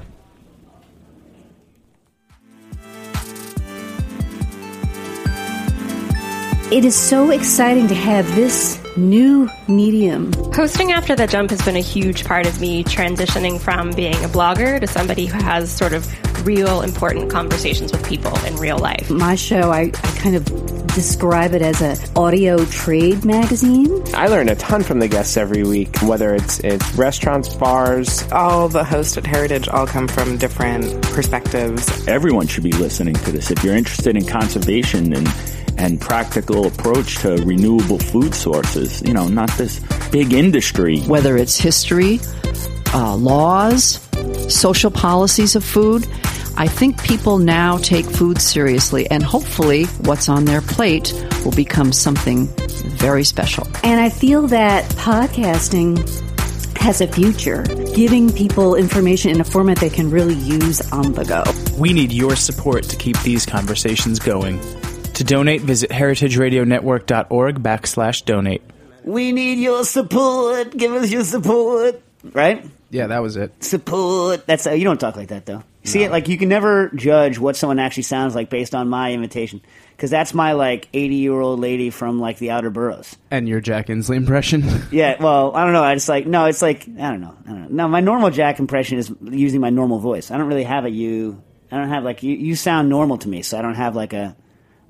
It 6.73 6.85
is 6.85 6.95
so 6.95 7.33
exciting 7.33 7.89
to 7.89 7.97
have 7.97 8.33
this 8.37 8.81
new 8.97 9.51
medium. 9.67 10.33
Hosting 10.55 10.93
After 10.93 11.17
the 11.17 11.27
Jump 11.27 11.51
has 11.51 11.61
been 11.63 11.75
a 11.75 11.81
huge 11.81 12.25
part 12.25 12.47
of 12.47 12.61
me 12.61 12.85
transitioning 12.85 13.59
from 13.59 13.91
being 13.91 14.15
a 14.15 14.29
blogger 14.29 14.79
to 14.79 14.87
somebody 14.87 15.27
who 15.27 15.37
has 15.43 15.69
sort 15.69 15.93
of 15.93 16.07
real 16.47 16.83
important 16.83 17.29
conversations 17.29 17.91
with 17.91 18.07
people 18.09 18.33
in 18.45 18.55
real 18.55 18.79
life. 18.79 19.11
My 19.11 19.35
show, 19.35 19.73
I, 19.73 19.91
I 19.93 20.17
kind 20.17 20.37
of 20.37 20.45
describe 20.95 21.55
it 21.55 21.63
as 21.63 21.83
an 21.83 21.99
audio 22.17 22.65
trade 22.67 23.25
magazine. 23.25 23.91
I 24.15 24.29
learn 24.29 24.49
a 24.49 24.55
ton 24.55 24.85
from 24.85 25.01
the 25.01 25.09
guests 25.09 25.37
every 25.37 25.65
week, 25.65 26.01
whether 26.03 26.37
it's 26.37 26.61
it's 26.61 26.95
restaurants, 26.95 27.53
bars. 27.53 28.31
All 28.31 28.69
the 28.69 28.85
hosts 28.85 29.17
at 29.17 29.27
Heritage 29.27 29.67
all 29.67 29.89
come 29.89 30.07
from 30.07 30.37
different 30.37 31.03
perspectives. 31.03 32.07
Everyone 32.07 32.47
should 32.47 32.63
be 32.63 32.73
listening 32.73 33.15
to 33.15 33.33
this. 33.33 33.51
If 33.51 33.65
you're 33.65 33.77
interested 33.77 34.17
in 34.17 34.25
conservation 34.25 35.13
and 35.13 35.27
and 35.79 36.01
practical 36.01 36.67
approach 36.67 37.19
to 37.19 37.37
renewable 37.45 37.99
food 37.99 38.35
sources, 38.35 39.03
you 39.03 39.13
know, 39.13 39.29
not 39.29 39.51
this 39.53 39.81
big 40.11 40.33
industry. 40.33 41.01
Whether 41.01 41.37
it's 41.37 41.57
history, 41.57 42.21
uh, 42.93 43.17
laws, 43.17 44.01
social 44.49 44.91
policies 44.91 45.57
of 45.57 45.65
food, 45.65 46.07
I 46.57 46.67
think 46.67 47.03
people 47.03 47.39
now 47.39 47.79
take 47.79 48.05
food 48.05 48.41
seriously, 48.41 49.11
and 49.11 49.23
hopefully, 49.23 49.85
what's 50.03 50.29
on 50.29 50.45
their 50.45 50.61
plate 50.61 51.13
will 51.45 51.53
become 51.53 51.93
something 51.93 52.49
very 52.99 53.25
special. 53.25 53.67
And 53.83 54.01
I 54.01 54.11
feel 54.11 54.47
that 54.49 54.85
podcasting 54.97 55.99
has 56.77 57.01
a 57.01 57.07
future, 57.07 57.63
giving 57.95 58.33
people 58.33 58.75
information 58.75 59.31
in 59.31 59.41
a 59.41 59.45
format 59.45 59.79
they 59.79 59.91
can 59.91 60.11
really 60.11 60.35
use 60.35 60.81
on 60.93 61.13
the 61.13 61.25
go. 61.25 61.45
We 61.79 61.93
need 61.93 62.13
your 62.13 62.37
support 62.37 62.85
to 62.85 62.97
keep 62.97 63.19
these 63.21 63.47
conversations 63.47 64.19
going. 64.19 64.59
To 65.21 65.25
donate, 65.25 65.61
visit 65.61 65.91
heritageradionetwork.org 65.91 67.63
backslash 67.63 68.25
donate. 68.25 68.63
We 69.05 69.33
need 69.33 69.59
your 69.59 69.85
support. 69.85 70.75
Give 70.75 70.93
us 70.93 71.11
your 71.11 71.25
support. 71.25 72.01
Right? 72.33 72.65
Yeah, 72.89 73.09
that 73.09 73.19
was 73.19 73.37
it. 73.37 73.53
Support. 73.63 74.47
That's 74.47 74.67
uh, 74.67 74.71
you 74.71 74.85
don't 74.85 74.99
talk 74.99 75.17
like 75.17 75.29
that 75.29 75.45
though. 75.45 75.63
See 75.85 76.05
it 76.05 76.11
like 76.11 76.29
you 76.29 76.39
can 76.39 76.49
never 76.49 76.89
judge 76.95 77.39
what 77.39 77.55
someone 77.55 77.79
actually 77.79 78.05
sounds 78.05 78.35
like 78.35 78.49
based 78.49 78.75
on 78.75 78.89
my 78.89 79.13
imitation 79.13 79.61
because 79.95 80.09
that's 80.09 80.33
my 80.33 80.53
like 80.53 80.89
eighty 80.95 81.17
year 81.17 81.39
old 81.39 81.61
lady 81.61 81.91
from 81.91 82.19
like 82.19 82.39
the 82.39 82.53
outer 82.53 82.71
boroughs. 82.71 83.15
And 83.31 83.47
your 83.47 83.61
Jack 83.61 83.89
Inslee 83.89 84.17
impression? 84.17 84.65
Yeah, 84.91 85.23
well, 85.23 85.55
I 85.55 85.65
don't 85.65 85.75
know. 85.75 85.85
I 85.85 85.93
just 85.93 86.09
like 86.09 86.27
no. 86.27 86.47
It's 86.47 86.63
like 86.63 86.89
I 86.99 87.11
don't 87.11 87.21
know. 87.21 87.37
I 87.45 87.49
don't 87.51 87.61
know. 87.65 87.69
No, 87.69 87.89
my 87.89 88.01
normal 88.01 88.31
Jack 88.31 88.59
impression 88.59 88.97
is 88.97 89.13
using 89.21 89.61
my 89.61 89.69
normal 89.69 89.99
voice. 89.99 90.31
I 90.31 90.39
don't 90.39 90.49
really 90.49 90.65
have 90.65 90.87
a 90.87 90.91
you. 90.91 91.43
I 91.71 91.77
don't 91.77 91.91
have 91.91 92.05
like 92.05 92.23
you. 92.23 92.35
You 92.35 92.57
sound 92.57 92.89
normal 92.89 93.19
to 93.19 93.29
me, 93.29 93.43
so 93.43 93.59
I 93.59 93.61
don't 93.61 93.75
have 93.75 93.95
like 93.95 94.15
a 94.15 94.35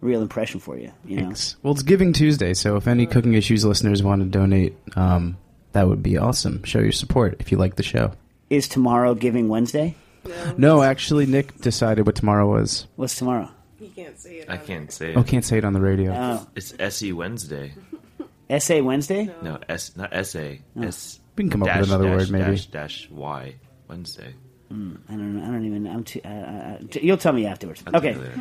real 0.00 0.22
impression 0.22 0.60
for 0.60 0.78
you. 0.78 0.92
You 1.04 1.16
know. 1.16 1.22
Thanks. 1.24 1.56
Well, 1.62 1.72
it's 1.72 1.82
Giving 1.82 2.12
Tuesday, 2.12 2.54
so 2.54 2.76
if 2.76 2.86
any 2.86 3.06
Cooking 3.06 3.34
Issues 3.34 3.64
listeners 3.64 4.02
want 4.02 4.22
to 4.22 4.28
donate, 4.28 4.76
um, 4.96 5.36
that 5.72 5.88
would 5.88 6.02
be 6.02 6.18
awesome. 6.18 6.62
Show 6.64 6.80
your 6.80 6.92
support 6.92 7.36
if 7.40 7.52
you 7.52 7.58
like 7.58 7.76
the 7.76 7.82
show. 7.82 8.12
Is 8.48 8.68
tomorrow 8.68 9.14
Giving 9.14 9.48
Wednesday? 9.48 9.94
No, 10.24 10.54
no 10.56 10.82
actually, 10.82 11.26
Nick 11.26 11.56
decided 11.58 12.06
what 12.06 12.16
tomorrow 12.16 12.48
was. 12.50 12.86
What's 12.96 13.14
tomorrow? 13.14 13.48
He 13.78 13.88
can't 13.88 14.18
say 14.18 14.38
it. 14.38 14.50
I 14.50 14.58
can't 14.58 14.92
say 14.92 15.12
it. 15.12 15.16
Oh, 15.16 15.22
can't 15.22 15.44
say 15.44 15.58
it 15.58 15.64
on 15.64 15.72
the 15.72 15.80
radio. 15.80 16.12
Oh. 16.12 16.46
It's 16.54 16.74
SE 16.78 17.12
Wednesday. 17.12 17.72
SA 18.58 18.82
Wednesday? 18.82 19.30
No, 19.42 19.58
S 19.68 19.96
not 19.96 20.12
essay. 20.12 20.60
Oh. 20.76 20.82
S. 20.82 21.20
We 21.36 21.44
can 21.44 21.50
come 21.50 21.62
up 21.62 21.78
with 21.78 21.88
another 21.88 22.04
dash, 22.04 22.18
word, 22.18 22.30
maybe. 22.30 22.50
Dash, 22.50 22.66
dash 22.66 23.08
Y 23.10 23.54
Wednesday. 23.88 24.34
Mm, 24.70 24.98
I 25.08 25.12
don't. 25.12 25.42
I 25.42 25.46
don't 25.46 25.64
even. 25.64 25.86
I'm 25.86 26.04
too. 26.04 26.20
Uh, 26.24 26.28
uh, 26.28 26.78
t- 26.90 27.00
you'll 27.02 27.16
tell 27.16 27.32
me 27.32 27.46
afterwards. 27.46 27.82
I'll 27.86 28.00
tell 28.00 28.10
okay. 28.10 28.40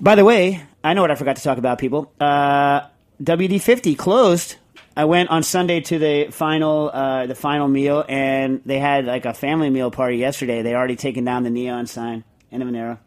By 0.00 0.14
the 0.14 0.24
way, 0.24 0.62
I 0.82 0.94
know 0.94 1.00
what 1.02 1.10
I 1.10 1.14
forgot 1.14 1.36
to 1.36 1.42
talk 1.42 1.58
about, 1.58 1.78
people. 1.78 2.12
Uh, 2.20 2.82
WD50 3.22 3.96
closed. 3.96 4.56
I 4.96 5.06
went 5.06 5.30
on 5.30 5.42
Sunday 5.42 5.80
to 5.80 5.98
the 5.98 6.28
final, 6.30 6.90
uh, 6.92 7.26
the 7.26 7.34
final 7.34 7.66
meal, 7.66 8.04
and 8.08 8.60
they 8.64 8.78
had 8.78 9.06
like 9.06 9.24
a 9.24 9.34
family 9.34 9.70
meal 9.70 9.90
party 9.90 10.18
yesterday. 10.18 10.62
They 10.62 10.74
already 10.74 10.96
taken 10.96 11.24
down 11.24 11.42
the 11.42 11.50
neon 11.50 11.86
sign. 11.86 12.22
End 12.52 12.62
of 12.62 12.68
an 12.68 12.76
era. 12.76 13.00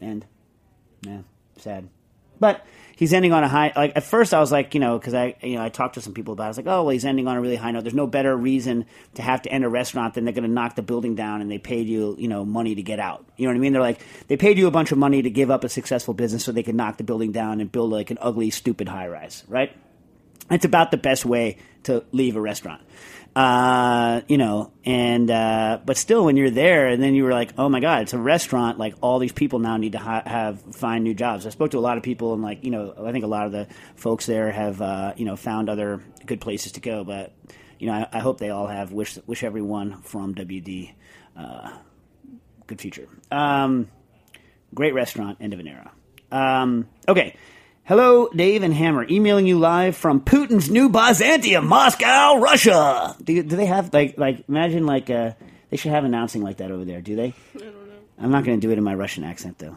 End. 0.00 0.24
Yeah, 1.02 1.22
sad. 1.58 1.88
But 2.38 2.64
he's 2.96 3.12
ending 3.12 3.32
on 3.32 3.44
a 3.44 3.48
high. 3.48 3.72
Like 3.76 3.92
at 3.94 4.02
first, 4.02 4.34
I 4.34 4.40
was 4.40 4.50
like, 4.50 4.74
you 4.74 4.80
know, 4.80 4.98
because 4.98 5.14
I, 5.14 5.36
you 5.40 5.54
know, 5.54 5.62
I 5.62 5.68
talked 5.68 5.94
to 5.94 6.00
some 6.00 6.14
people 6.14 6.32
about. 6.32 6.44
it. 6.44 6.46
I 6.46 6.48
was 6.48 6.56
like, 6.56 6.66
oh, 6.66 6.82
well, 6.82 6.88
he's 6.88 7.04
ending 7.04 7.28
on 7.28 7.36
a 7.36 7.40
really 7.40 7.54
high 7.54 7.70
note. 7.70 7.84
There's 7.84 7.94
no 7.94 8.08
better 8.08 8.36
reason 8.36 8.86
to 9.14 9.22
have 9.22 9.42
to 9.42 9.52
end 9.52 9.64
a 9.64 9.68
restaurant 9.68 10.14
than 10.14 10.24
they're 10.24 10.34
going 10.34 10.44
to 10.44 10.50
knock 10.50 10.74
the 10.74 10.82
building 10.82 11.14
down 11.14 11.40
and 11.40 11.50
they 11.50 11.58
paid 11.58 11.86
you, 11.86 12.16
you 12.18 12.26
know, 12.26 12.44
money 12.44 12.74
to 12.74 12.82
get 12.82 12.98
out. 12.98 13.24
You 13.36 13.46
know 13.46 13.52
what 13.52 13.58
I 13.58 13.60
mean? 13.60 13.72
They're 13.72 13.82
like, 13.82 14.00
they 14.26 14.36
paid 14.36 14.58
you 14.58 14.66
a 14.66 14.72
bunch 14.72 14.90
of 14.90 14.98
money 14.98 15.22
to 15.22 15.30
give 15.30 15.50
up 15.50 15.62
a 15.62 15.68
successful 15.68 16.14
business 16.14 16.44
so 16.44 16.50
they 16.50 16.64
could 16.64 16.74
knock 16.74 16.96
the 16.96 17.04
building 17.04 17.30
down 17.30 17.60
and 17.60 17.70
build 17.70 17.92
like 17.92 18.10
an 18.10 18.18
ugly, 18.20 18.50
stupid 18.50 18.88
high 18.88 19.06
rise, 19.06 19.44
right? 19.46 19.76
It's 20.50 20.64
about 20.64 20.90
the 20.90 20.96
best 20.96 21.24
way 21.24 21.58
to 21.84 22.04
leave 22.12 22.36
a 22.36 22.40
restaurant. 22.40 22.82
Uh, 23.36 24.22
you 24.28 24.38
know, 24.38 24.72
and 24.86 25.30
uh, 25.30 25.78
but 25.84 25.98
still, 25.98 26.24
when 26.24 26.38
you're 26.38 26.48
there, 26.48 26.86
and 26.86 27.02
then 27.02 27.14
you 27.14 27.22
were 27.22 27.32
like, 27.32 27.52
"Oh 27.58 27.68
my 27.68 27.80
God, 27.80 28.00
it's 28.00 28.14
a 28.14 28.18
restaurant!" 28.18 28.78
Like 28.78 28.94
all 29.02 29.18
these 29.18 29.32
people 29.32 29.58
now 29.58 29.76
need 29.76 29.92
to 29.92 29.98
ha- 29.98 30.22
have 30.24 30.58
find 30.74 31.04
new 31.04 31.12
jobs. 31.12 31.46
I 31.46 31.50
spoke 31.50 31.72
to 31.72 31.78
a 31.78 31.80
lot 31.80 31.98
of 31.98 32.02
people, 32.02 32.32
and 32.32 32.42
like 32.42 32.64
you 32.64 32.70
know, 32.70 32.94
I 32.98 33.12
think 33.12 33.24
a 33.24 33.28
lot 33.28 33.44
of 33.44 33.52
the 33.52 33.68
folks 33.94 34.24
there 34.24 34.50
have 34.50 34.80
uh, 34.80 35.12
you 35.18 35.26
know 35.26 35.36
found 35.36 35.68
other 35.68 36.02
good 36.24 36.40
places 36.40 36.72
to 36.72 36.80
go. 36.80 37.04
But 37.04 37.34
you 37.78 37.88
know, 37.88 37.92
I, 37.92 38.08
I 38.10 38.18
hope 38.20 38.38
they 38.38 38.48
all 38.48 38.68
have 38.68 38.92
wish 38.92 39.18
wish 39.26 39.44
everyone 39.44 40.00
from 40.00 40.34
WD 40.34 40.94
uh, 41.36 41.76
good 42.66 42.80
future. 42.80 43.06
Um, 43.30 43.90
great 44.74 44.94
restaurant, 44.94 45.38
end 45.42 45.52
of 45.52 45.60
an 45.60 45.68
era. 45.68 45.92
Um, 46.32 46.88
okay. 47.06 47.36
Hello, 47.86 48.28
Dave 48.34 48.64
and 48.64 48.74
Hammer, 48.74 49.06
emailing 49.08 49.46
you 49.46 49.60
live 49.60 49.96
from 49.96 50.20
Putin's 50.20 50.68
new 50.68 50.88
Byzantium, 50.88 51.68
Moscow, 51.68 52.36
Russia. 52.40 53.14
Do, 53.22 53.32
you, 53.32 53.44
do 53.44 53.54
they 53.54 53.66
have 53.66 53.94
like 53.94 54.18
like 54.18 54.42
imagine 54.48 54.86
like 54.86 55.08
uh, 55.08 55.34
they 55.70 55.76
should 55.76 55.92
have 55.92 56.02
announcing 56.02 56.42
like 56.42 56.56
that 56.56 56.72
over 56.72 56.84
there? 56.84 57.00
Do 57.00 57.14
they? 57.14 57.32
I 57.54 57.58
don't 57.58 57.86
know. 57.86 57.94
I'm 58.18 58.32
not 58.32 58.42
going 58.42 58.60
to 58.60 58.66
do 58.66 58.72
it 58.72 58.78
in 58.78 58.82
my 58.82 58.96
Russian 58.96 59.22
accent 59.22 59.60
though. 59.60 59.76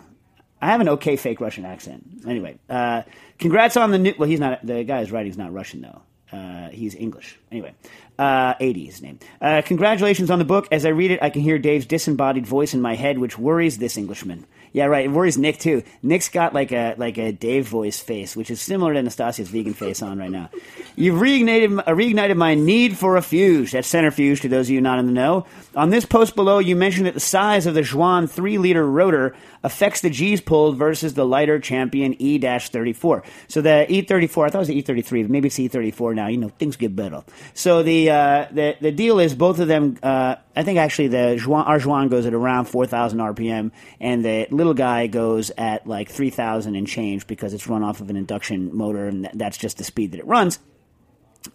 I 0.59 0.71
have 0.71 0.81
an 0.81 0.89
okay 0.89 1.17
fake 1.17 1.39
Russian 1.39 1.65
accent. 1.65 2.23
Anyway, 2.27 2.57
uh, 2.67 3.03
congrats 3.37 3.77
on 3.77 3.91
the 3.91 3.99
new. 3.99 4.15
Well, 4.17 4.27
he's 4.27 4.39
not 4.39 4.65
the 4.65 4.83
guy's 4.83 5.05
who's 5.05 5.11
writing 5.11 5.29
is 5.29 5.37
not 5.37 5.53
Russian 5.53 5.81
though. 5.81 6.01
Uh, 6.35 6.69
he's 6.69 6.95
English. 6.95 7.37
Anyway, 7.51 7.75
uh, 8.19 8.53
80 8.59 8.85
his 8.85 9.01
name. 9.01 9.19
Uh, 9.41 9.61
congratulations 9.65 10.29
on 10.29 10.39
the 10.39 10.45
book. 10.45 10.67
As 10.71 10.85
I 10.85 10.89
read 10.89 11.11
it, 11.11 11.23
I 11.23 11.29
can 11.29 11.41
hear 11.41 11.57
Dave's 11.57 11.85
disembodied 11.85 12.45
voice 12.45 12.73
in 12.73 12.81
my 12.81 12.95
head, 12.95 13.17
which 13.17 13.39
worries 13.39 13.77
this 13.77 13.97
Englishman. 13.97 14.45
Yeah, 14.71 14.85
right. 14.85 15.05
It 15.05 15.11
worries 15.11 15.37
Nick 15.37 15.57
too. 15.57 15.83
Nick's 16.03 16.29
got 16.29 16.53
like 16.53 16.71
a 16.71 16.93
like 16.97 17.17
a 17.17 17.31
Dave 17.31 17.67
voice 17.67 17.99
face, 17.99 18.35
which 18.35 18.51
is 18.51 18.61
similar 18.61 18.93
to 18.93 18.99
Anastasia's 18.99 19.49
vegan 19.49 19.73
face 19.73 20.01
on 20.01 20.19
right 20.19 20.29
now. 20.29 20.49
You've 20.95 21.19
reignited 21.19 21.79
uh, 21.79 21.91
reignited 21.91 22.37
my 22.37 22.53
need 22.53 22.95
for 22.95 23.17
a 23.17 23.21
fuge. 23.21 23.71
That's 23.71 23.87
centrifuge 23.87 24.41
to 24.41 24.49
those 24.49 24.67
of 24.67 24.71
you 24.71 24.81
not 24.81 24.99
in 24.99 25.07
the 25.07 25.11
know. 25.11 25.47
On 25.75 25.89
this 25.89 26.05
post 26.05 26.35
below, 26.35 26.59
you 26.59 26.75
mentioned 26.75 27.07
that 27.07 27.15
the 27.15 27.19
size 27.19 27.65
of 27.65 27.73
the 27.73 27.81
Jouan 27.81 28.29
three 28.29 28.59
liter 28.59 28.85
rotor 28.85 29.35
affects 29.63 30.01
the 30.01 30.09
G's 30.09 30.39
pulled 30.39 30.77
versus 30.77 31.15
the 31.15 31.25
lighter 31.25 31.59
Champion 31.59 32.15
E-34. 32.21 33.25
So 33.47 33.61
the 33.61 33.85
E34, 33.89 34.45
I 34.45 34.49
thought 34.49 34.55
it 34.55 34.59
was 34.59 34.67
the 34.69 34.81
E33, 34.81 35.23
but 35.23 35.31
maybe 35.31 35.47
it's 35.47 35.57
E34 35.57 36.15
now. 36.15 36.27
You 36.27 36.37
know, 36.37 36.49
things 36.49 36.77
get 36.77 36.95
better. 36.95 37.23
So 37.53 37.83
the 37.83 38.08
uh, 38.09 38.47
the 38.51 38.75
the 38.81 38.91
deal 38.91 39.19
is 39.19 39.33
both 39.35 39.59
of 39.59 39.67
them. 39.67 39.97
Uh, 40.03 40.35
I 40.55 40.63
think 40.63 40.79
actually 40.79 41.07
the 41.09 41.37
Jouan, 41.39 41.65
our 41.67 41.79
Jouan 41.79 42.09
goes 42.09 42.25
at 42.25 42.33
around 42.33 42.65
4,000 42.65 43.19
RPM, 43.19 43.71
and 43.99 44.23
the 44.25 44.47
little 44.51 44.73
guy 44.73 45.07
goes 45.07 45.51
at 45.57 45.87
like 45.87 46.09
3,000 46.09 46.75
and 46.75 46.85
change 46.87 47.27
because 47.27 47.53
it's 47.53 47.67
run 47.67 47.83
off 47.83 48.01
of 48.01 48.09
an 48.09 48.15
induction 48.17 48.75
motor, 48.75 49.07
and 49.07 49.25
that- 49.25 49.37
that's 49.37 49.57
just 49.57 49.77
the 49.77 49.83
speed 49.83 50.11
that 50.11 50.19
it 50.19 50.27
runs. 50.27 50.59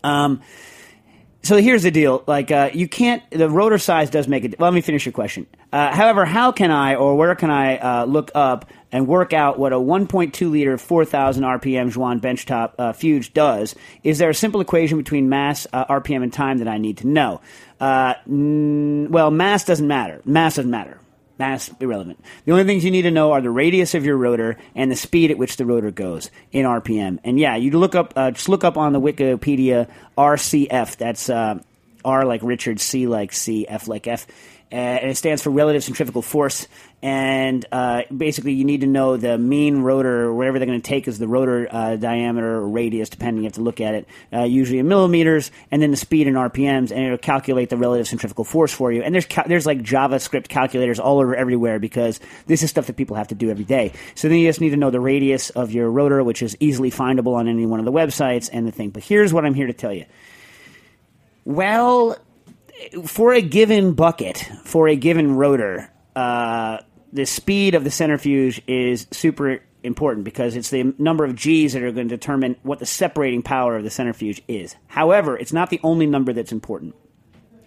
Um, 0.03 0.41
so 1.45 1.57
here's 1.57 1.83
the 1.83 1.91
deal: 1.91 2.25
like 2.27 2.51
uh, 2.51 2.71
you 2.73 2.89
can't. 2.89 3.23
The 3.31 3.49
rotor 3.49 3.79
size 3.79 4.11
does 4.11 4.27
make 4.27 4.45
it. 4.45 4.59
Well, 4.59 4.71
let 4.71 4.75
me 4.75 4.81
finish 4.81 5.05
your 5.07 5.13
question. 5.13 5.47
Uh, 5.73 5.93
however, 5.93 6.25
how 6.25 6.53
can 6.53 6.71
I 6.71 6.95
or 6.95 7.17
where 7.17 7.35
can 7.35 7.51
I 7.51 7.77
uh, 7.77 8.05
look 8.07 8.31
up 8.35 8.71
and 8.91 9.07
work 9.07 9.33
out 9.33 9.59
what 9.59 9.73
a 9.73 9.77
1.2 9.77 10.51
liter 10.51 10.79
4,000 10.79 11.43
RPM 11.43 11.93
Jouan 11.93 12.21
benchtop 12.21 12.75
uh, 12.79 12.93
Fuge 12.93 13.33
does? 13.33 13.75
Is 14.03 14.19
there 14.19 14.31
a 14.31 14.35
simple 14.35 14.61
equation 14.61 14.99
between 14.99 15.29
mass, 15.29 15.67
uh, 15.73 15.85
RPM, 15.87 16.23
and 16.23 16.33
time 16.33 16.59
that 16.59 16.69
I 16.69 16.79
need 16.79 16.99
to 16.99 17.07
know? 17.07 17.41
Uh, 17.81 18.15
mm, 18.29 19.09
well, 19.09 19.31
mass 19.31 19.65
doesn't 19.65 19.89
matter. 19.89 20.23
Mass 20.25 20.57
doesn't 20.57 20.71
matter. 20.71 20.99
Mass 21.39 21.71
irrelevant. 21.81 22.21
The 22.45 22.53
only 22.53 22.65
things 22.65 22.85
you 22.85 22.91
need 22.91 23.03
to 23.03 23.11
know 23.11 23.33
are 23.33 23.41
the 23.41 23.51
radius 23.51 23.95
of 23.95 24.05
your 24.05 24.17
rotor 24.17 24.57
and 24.75 24.91
the 24.91 24.97
speed 24.97 25.31
at 25.31 25.39
which 25.39 25.57
the 25.57 25.67
rotor 25.67 25.91
goes 25.91 26.31
in 26.53 26.65
RPM. 26.65 27.19
And 27.25 27.39
yeah, 27.39 27.57
you 27.57 27.73
look 27.73 27.95
up 27.95 28.13
uh, 28.15 28.31
just 28.31 28.49
look 28.49 28.63
up 28.63 28.77
on 28.77 28.93
the 28.93 29.01
Wikipedia 29.01 29.89
RCF. 30.17 30.97
That's 30.97 31.29
uh, 31.29 31.59
R 32.05 32.25
like 32.25 32.43
Richard, 32.43 32.81
C 32.81 33.07
like 33.07 33.33
C, 33.33 33.67
F 33.67 33.89
like 33.89 34.07
F. 34.07 34.27
Uh, 34.73 34.77
and 34.77 35.11
it 35.11 35.17
stands 35.17 35.43
for 35.43 35.51
relative 35.51 35.85
centrifugal 35.85 36.23
force. 36.23 36.67
And 37.03 37.65
uh, 37.71 38.03
basically, 38.17 38.55
you 38.55 38.65
need 38.65 38.81
to 38.81 38.87
know 38.87 39.19
the 39.19 39.37
mean 39.37 39.83
rotor, 39.83 40.23
or 40.23 40.35
whatever 40.35 40.59
they're 40.59 40.67
going 40.67 40.81
to 40.81 40.89
take 40.89 41.07
as 41.07 41.19
the 41.19 41.29
rotor 41.29 41.69
uh, 41.71 41.97
diameter 41.97 42.57
or 42.57 42.67
radius, 42.67 43.11
depending. 43.11 43.45
You 43.45 43.49
have 43.49 43.55
to 43.55 43.61
look 43.61 43.81
at 43.81 43.95
it, 43.95 44.09
uh, 44.33 44.45
usually 44.45 44.79
in 44.79 44.89
millimeters, 44.89 45.51
and 45.71 45.83
then 45.83 45.91
the 45.91 45.99
speed 45.99 46.27
in 46.27 46.35
RPMs, 46.35 46.91
and 46.91 47.05
it'll 47.05 47.19
calculate 47.19 47.69
the 47.69 47.77
relative 47.77 48.09
centrifugal 48.09 48.45
force 48.45 48.73
for 48.73 48.91
you. 48.91 49.03
And 49.03 49.15
there's 49.15 49.27
there's 49.47 49.67
like 49.67 49.81
JavaScript 49.81 50.49
calculators 50.49 50.99
all 50.99 51.19
over 51.19 51.37
everywhere 51.37 51.79
because 51.79 52.19
this 52.47 52.63
is 52.63 52.71
stuff 52.71 52.87
that 52.87 52.97
people 52.97 53.17
have 53.17 53.29
to 53.29 53.35
do 53.35 53.51
every 53.51 53.65
day. 53.65 53.93
So 54.15 54.31
then 54.31 54.39
you 54.39 54.49
just 54.49 54.63
need 54.63 54.71
to 54.71 54.79
know 54.79 54.91
the 54.91 55.01
radius 55.01 55.51
of 55.51 55.73
your 55.73 55.91
rotor, 55.91 56.25
which 56.25 56.43
is 56.43 56.57
easily 56.59 56.91
findable 56.91 57.35
on 57.35 57.49
any 57.49 57.67
one 57.67 57.81
of 57.81 57.85
the 57.85 57.93
websites, 57.93 58.49
and 58.51 58.67
the 58.67 58.73
thing. 58.73 58.91
But 58.91 59.05
here's 59.05 59.31
what 59.31 59.45
I'm 59.45 59.55
here 59.55 59.67
to 59.67 59.75
tell 59.75 59.93
you. 59.93 60.07
Well, 61.45 62.17
for 63.07 63.33
a 63.33 63.43
given 63.43 63.95
bucket, 63.95 64.39
for 64.65 64.89
a 64.89 64.97
given 64.97 65.37
rotor, 65.37 65.91
uh, 66.17 66.79
the 67.13 67.27
speed 67.27 67.75
of 67.75 67.85
the 67.85 67.91
centrifuge 67.91 68.61
is 68.67 69.07
super 69.11 69.61
important 69.83 70.25
because 70.25 70.57
it's 70.57 70.71
the 70.71 70.95
number 70.99 71.25
of 71.25 71.37
G's 71.37 71.75
that 71.75 71.83
are 71.83 71.93
going 71.93 72.09
to 72.09 72.17
determine 72.17 72.57
what 72.63 72.79
the 72.79 72.87
separating 72.87 73.43
power 73.43 73.77
of 73.77 73.85
the 73.85 73.91
centrifuge 73.91 74.43
is. 74.49 74.75
However, 74.89 75.37
it's 75.37 75.53
not 75.53 75.71
the 75.71 75.81
only 75.83 76.07
number 76.07 76.33
that's 76.33 76.53
important. 76.53 76.95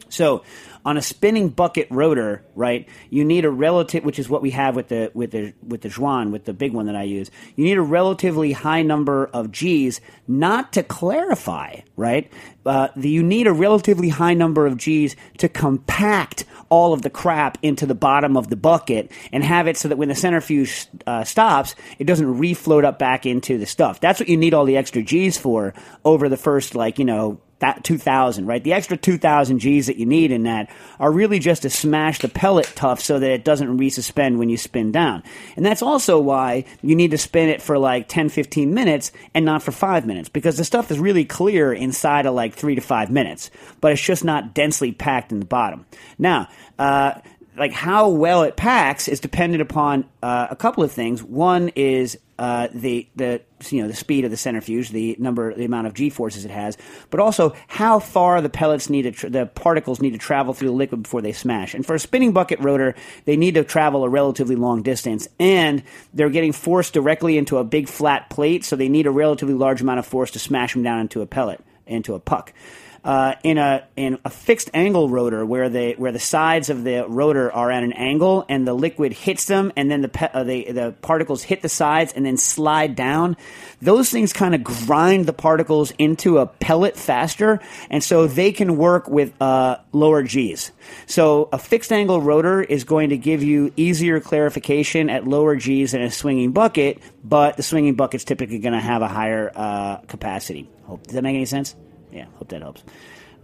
So, 0.10 0.44
on 0.86 0.96
a 0.96 1.02
spinning 1.02 1.50
bucket 1.50 1.88
rotor, 1.90 2.46
right, 2.56 2.88
you 3.10 3.26
need 3.26 3.44
a 3.44 3.52
relative, 3.52 4.06
which 4.06 4.20
is 4.20 4.30
what 4.30 4.42
we 4.42 4.52
have 4.52 4.74
with 4.74 4.88
the 4.88 5.12
with 5.14 5.32
the 5.32 5.54
with 5.62 5.82
the 5.82 5.90
Jouan, 5.90 6.32
with 6.32 6.46
the 6.46 6.54
big 6.54 6.72
one 6.72 6.86
that 6.86 6.96
I 6.96 7.04
use. 7.04 7.30
You 7.58 7.66
need 7.66 7.78
a 7.78 7.82
relatively 7.82 8.54
high 8.54 8.84
number 8.84 9.26
of 9.26 9.52
G's, 9.52 10.00
not 10.30 10.72
to 10.74 10.84
clarify, 10.84 11.82
right? 11.98 12.32
Uh, 12.66 12.88
the, 12.96 13.10
you 13.10 13.22
need 13.22 13.48
a 13.48 13.54
relatively 13.54 14.08
high 14.10 14.34
number 14.34 14.66
of 14.66 14.78
G's 14.78 15.18
to 15.40 15.50
compact 15.50 16.46
all 16.70 16.94
of 16.94 17.02
the 17.02 17.10
crap 17.10 17.58
into 17.62 17.86
the 17.86 17.96
bottom 17.96 18.38
of 18.38 18.50
the 18.50 18.56
bucket 18.56 19.12
and 19.32 19.44
have 19.44 19.68
it 19.68 19.78
so 19.78 19.88
that 19.90 19.98
when 19.98 20.10
the 20.10 20.16
centrifuge 20.16 20.88
uh, 21.06 21.24
stops, 21.24 21.76
it 22.00 22.06
doesn't 22.06 22.40
refloat 22.40 22.86
up 22.86 23.00
back 23.00 23.26
into 23.26 23.58
the 23.58 23.66
stuff. 23.66 24.00
That's 24.00 24.20
what 24.20 24.30
you 24.30 24.38
need 24.38 24.54
all 24.54 24.66
the 24.66 24.78
extra 24.78 25.02
G's 25.02 25.38
for 25.38 25.74
over 26.06 26.30
the 26.30 26.38
first, 26.38 26.76
like, 26.76 27.00
you 27.00 27.06
know, 27.06 27.40
that 27.60 27.84
2000, 27.84 28.46
right? 28.46 28.64
The 28.64 28.74
extra 28.74 28.98
2000 28.98 29.60
G's 29.60 29.88
that 29.88 29.98
you 29.98 30.06
need 30.06 30.32
in 30.32 30.44
that 30.44 30.70
are 31.00 31.12
really 31.12 31.40
just 31.40 31.64
to 31.64 31.70
smash 31.70 32.20
the 32.20 32.30
pellet 32.30 32.72
tough 32.76 33.02
so 33.02 33.20
that 33.20 33.30
it 33.30 33.44
doesn't 33.44 33.78
resuspend 33.78 34.38
when 34.38 34.50
you 34.50 34.58
spin 34.58 34.92
down. 34.92 35.24
And 35.56 35.66
that's 35.66 35.82
also 35.82 36.20
why 36.20 36.66
you 36.82 36.96
need 36.96 37.12
to 37.12 37.18
spin 37.18 37.50
it 37.50 37.62
for 37.62 37.78
like 37.78 38.08
10, 38.08 38.30
15 38.30 38.74
minutes 38.74 39.12
and 39.34 39.46
not 39.46 39.64
for 39.64 39.72
five 39.72 40.06
minutes 40.06 40.30
because 40.30 40.58
the 40.58 40.66
stuff 40.66 40.92
is 40.92 41.00
really 41.00 41.26
clear 41.26 41.74
inside 41.74 42.26
of 42.26 42.36
like 42.36 42.54
three 42.54 42.76
to 42.76 42.82
five 42.82 43.10
minutes, 43.10 43.50
but 43.82 43.92
it's 43.92 44.02
just 44.02 44.24
not 44.24 44.54
densely 44.54 44.92
packed 44.92 45.32
in 45.32 45.40
the 45.40 45.46
bottom. 45.46 45.86
Now, 46.20 46.48
uh, 46.78 47.14
like 47.58 47.72
how 47.72 48.10
well 48.10 48.44
it 48.44 48.56
packs 48.56 49.08
is 49.08 49.20
dependent 49.20 49.62
upon 49.62 50.06
uh, 50.22 50.48
a 50.50 50.56
couple 50.56 50.84
of 50.84 50.92
things. 50.92 51.24
One 51.24 51.70
is 51.70 52.18
uh, 52.40 52.68
the 52.74 53.08
the 53.16 53.42
you 53.70 53.82
know 53.82 53.88
the 53.88 53.96
speed 53.96 54.26
of 54.26 54.32
the 54.32 54.38
centrifuge, 54.38 54.90
the 54.90 55.16
number, 55.20 55.54
the 55.54 55.66
amount 55.66 55.88
of 55.88 55.94
g 55.94 56.10
forces 56.10 56.46
it 56.46 56.52
has, 56.52 56.78
but 57.10 57.20
also 57.20 57.56
how 57.68 58.00
far 58.00 58.42
the 58.42 58.50
pellets 58.50 58.90
need 58.90 59.04
to, 59.04 59.12
tra- 59.12 59.30
the 59.30 59.46
particles 59.46 60.02
need 60.02 60.12
to 60.12 60.20
travel 60.20 60.54
through 60.54 60.70
the 60.70 60.74
liquid 60.76 61.04
before 61.04 61.22
they 61.22 61.32
smash. 61.32 61.74
And 61.74 61.86
for 61.86 61.96
a 61.96 62.00
spinning 62.00 62.34
bucket 62.34 62.60
rotor, 62.60 62.96
they 63.26 63.38
need 63.38 63.56
to 63.56 63.64
travel 63.64 64.04
a 64.04 64.10
relatively 64.10 64.56
long 64.56 64.84
distance, 64.84 65.28
and 65.40 65.84
they're 66.14 66.30
getting 66.30 66.52
forced 66.52 66.94
directly 66.94 67.38
into 67.38 67.58
a 67.58 67.64
big 67.64 67.88
flat 67.88 68.30
plate, 68.30 68.64
so 68.64 68.76
they 68.76 68.90
need 68.90 69.08
a 69.08 69.12
relatively 69.12 69.56
large 69.56 69.82
amount 69.82 70.00
of 70.00 70.06
force 70.06 70.32
to 70.32 70.40
smash 70.40 70.74
them 70.74 70.84
down 70.84 71.00
into 71.00 71.22
a 71.22 71.26
pellet, 71.26 71.60
into 71.88 72.14
a 72.14 72.20
puck. 72.20 72.54
Uh, 73.04 73.36
in 73.44 73.58
a 73.58 73.88
in 73.96 74.18
a 74.26 74.30
fixed 74.30 74.70
angle 74.74 75.10
rotor 75.10 75.46
where 75.46 75.70
the 75.70 75.94
where 75.94 76.12
the 76.12 76.20
sides 76.20 76.70
of 76.70 76.84
the 76.84 77.06
rotor 77.08 77.52
are 77.52 77.72
at 77.72 77.84
an 77.84 77.94
angle 77.94 78.46
and 78.50 78.68
the 78.68 78.74
liquid 78.74 79.14
hits 79.14 79.46
them 79.46 79.72
and 79.76 79.90
then 79.90 80.02
the 80.02 80.10
pe- 80.10 80.30
uh, 80.34 80.44
the 80.44 80.72
the 80.72 80.96
particles 81.02 81.44
hit 81.44 81.62
the 81.62 81.70
sides 81.70 82.12
and 82.14 82.26
then 82.26 82.38
slide 82.38 82.96
down. 82.96 83.38
Those 83.82 84.10
things 84.10 84.34
kind 84.34 84.56
of 84.56 84.64
grind 84.64 85.26
the 85.26 85.34
particles 85.34 85.92
into 85.98 86.40
a 86.40 86.48
pellet 86.48 86.98
faster, 86.98 87.60
and 87.90 88.04
so 88.04 88.26
they 88.28 88.52
can 88.52 88.78
work 88.78 89.08
with 89.08 89.40
uh, 89.42 89.78
lower 89.92 90.24
G's. 90.24 90.72
So 91.06 91.50
a 91.54 91.60
fixed 91.60 91.92
angle 91.92 92.22
rotor 92.22 92.62
is 92.62 92.84
going 92.84 93.10
to 93.10 93.18
give 93.18 93.44
you 93.44 93.72
easier 93.78 94.20
clarification 94.20 95.10
at 95.10 95.28
lower 95.28 95.56
G's 95.56 95.92
than 95.92 96.02
a 96.02 96.12
swinging 96.12 96.52
bucket, 96.52 97.00
but 97.24 97.56
the 97.58 97.64
swinging 97.64 97.96
bucket's 97.96 98.24
typically 98.24 98.60
going 98.60 98.74
to 98.74 98.80
have 98.80 99.02
a 99.02 99.08
higher 99.08 99.52
uh, 99.56 99.98
capacity. 100.08 100.70
Hope 100.86 101.04
does 101.04 101.14
that 101.14 101.22
make 101.22 101.36
any 101.36 101.46
sense? 101.46 101.76
Yeah, 102.12 102.26
hope 102.36 102.50
that 102.50 102.62
helps. 102.62 102.84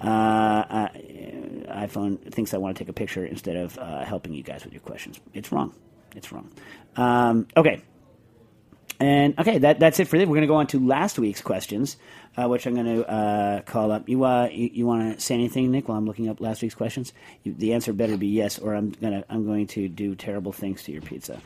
Uh, 0.02 0.06
uh, 0.08 0.88
iPhone 1.70 2.20
thinks 2.34 2.54
I 2.54 2.58
want 2.58 2.76
to 2.76 2.84
take 2.84 2.90
a 2.90 2.94
picture 2.94 3.26
instead 3.26 3.56
of 3.56 3.78
uh, 3.78 4.04
helping 4.04 4.34
you 4.34 4.44
guys 4.44 4.64
with 4.64 4.74
your 4.74 4.82
questions. 4.82 5.20
It's 5.34 5.52
wrong. 5.52 5.74
It's 6.16 6.32
wrong. 6.32 6.52
Um, 6.96 7.48
okay. 7.56 7.82
And 9.00 9.38
okay, 9.40 9.58
that, 9.60 9.80
that's 9.80 10.00
it 10.00 10.08
for 10.08 10.18
this. 10.18 10.28
We're 10.28 10.36
going 10.36 10.42
to 10.42 10.48
go 10.48 10.56
on 10.56 10.68
to 10.68 10.80
last 10.80 11.18
week's 11.20 11.42
questions, 11.42 11.98
uh, 12.38 12.48
which 12.48 12.66
I'm 12.66 12.74
going 12.74 12.98
to 12.98 13.10
uh, 13.10 13.62
call 13.62 13.92
up. 13.92 14.08
You 14.08 14.24
uh, 14.24 14.48
you, 14.52 14.70
you 14.72 14.86
want 14.86 15.16
to 15.16 15.22
say 15.22 15.34
anything, 15.34 15.72
Nick, 15.72 15.88
while 15.88 15.98
I'm 15.98 16.06
looking 16.06 16.30
up 16.30 16.40
last 16.40 16.62
week's 16.62 16.76
questions? 16.76 17.12
You, 17.44 17.54
the 17.54 17.74
answer 17.74 17.92
better 17.92 18.18
be 18.18 18.28
yes, 18.28 18.60
or 18.60 18.76
I'm 18.76 18.92
gonna 18.92 19.26
I'm 19.30 19.46
going 19.46 19.68
to 19.68 19.90
do 19.90 20.16
terrible 20.16 20.52
things 20.52 20.84
to 20.84 20.92
your 20.92 21.02
pizza. 21.02 21.42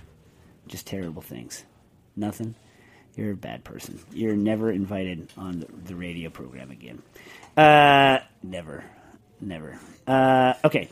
Just 0.68 0.86
terrible 0.86 1.22
things. 1.22 1.64
Nothing. 2.16 2.56
You're 3.18 3.32
a 3.32 3.36
bad 3.36 3.64
person. 3.64 4.00
You're 4.14 4.36
never 4.36 4.72
invited 4.72 5.28
on 5.38 5.60
the, 5.60 5.68
the 5.86 5.96
radio 5.96 6.30
program 6.30 6.70
again. 6.70 7.02
Uh, 7.58 8.20
never, 8.44 8.84
never. 9.42 9.80
Uh, 10.06 10.54
okay, 10.64 10.88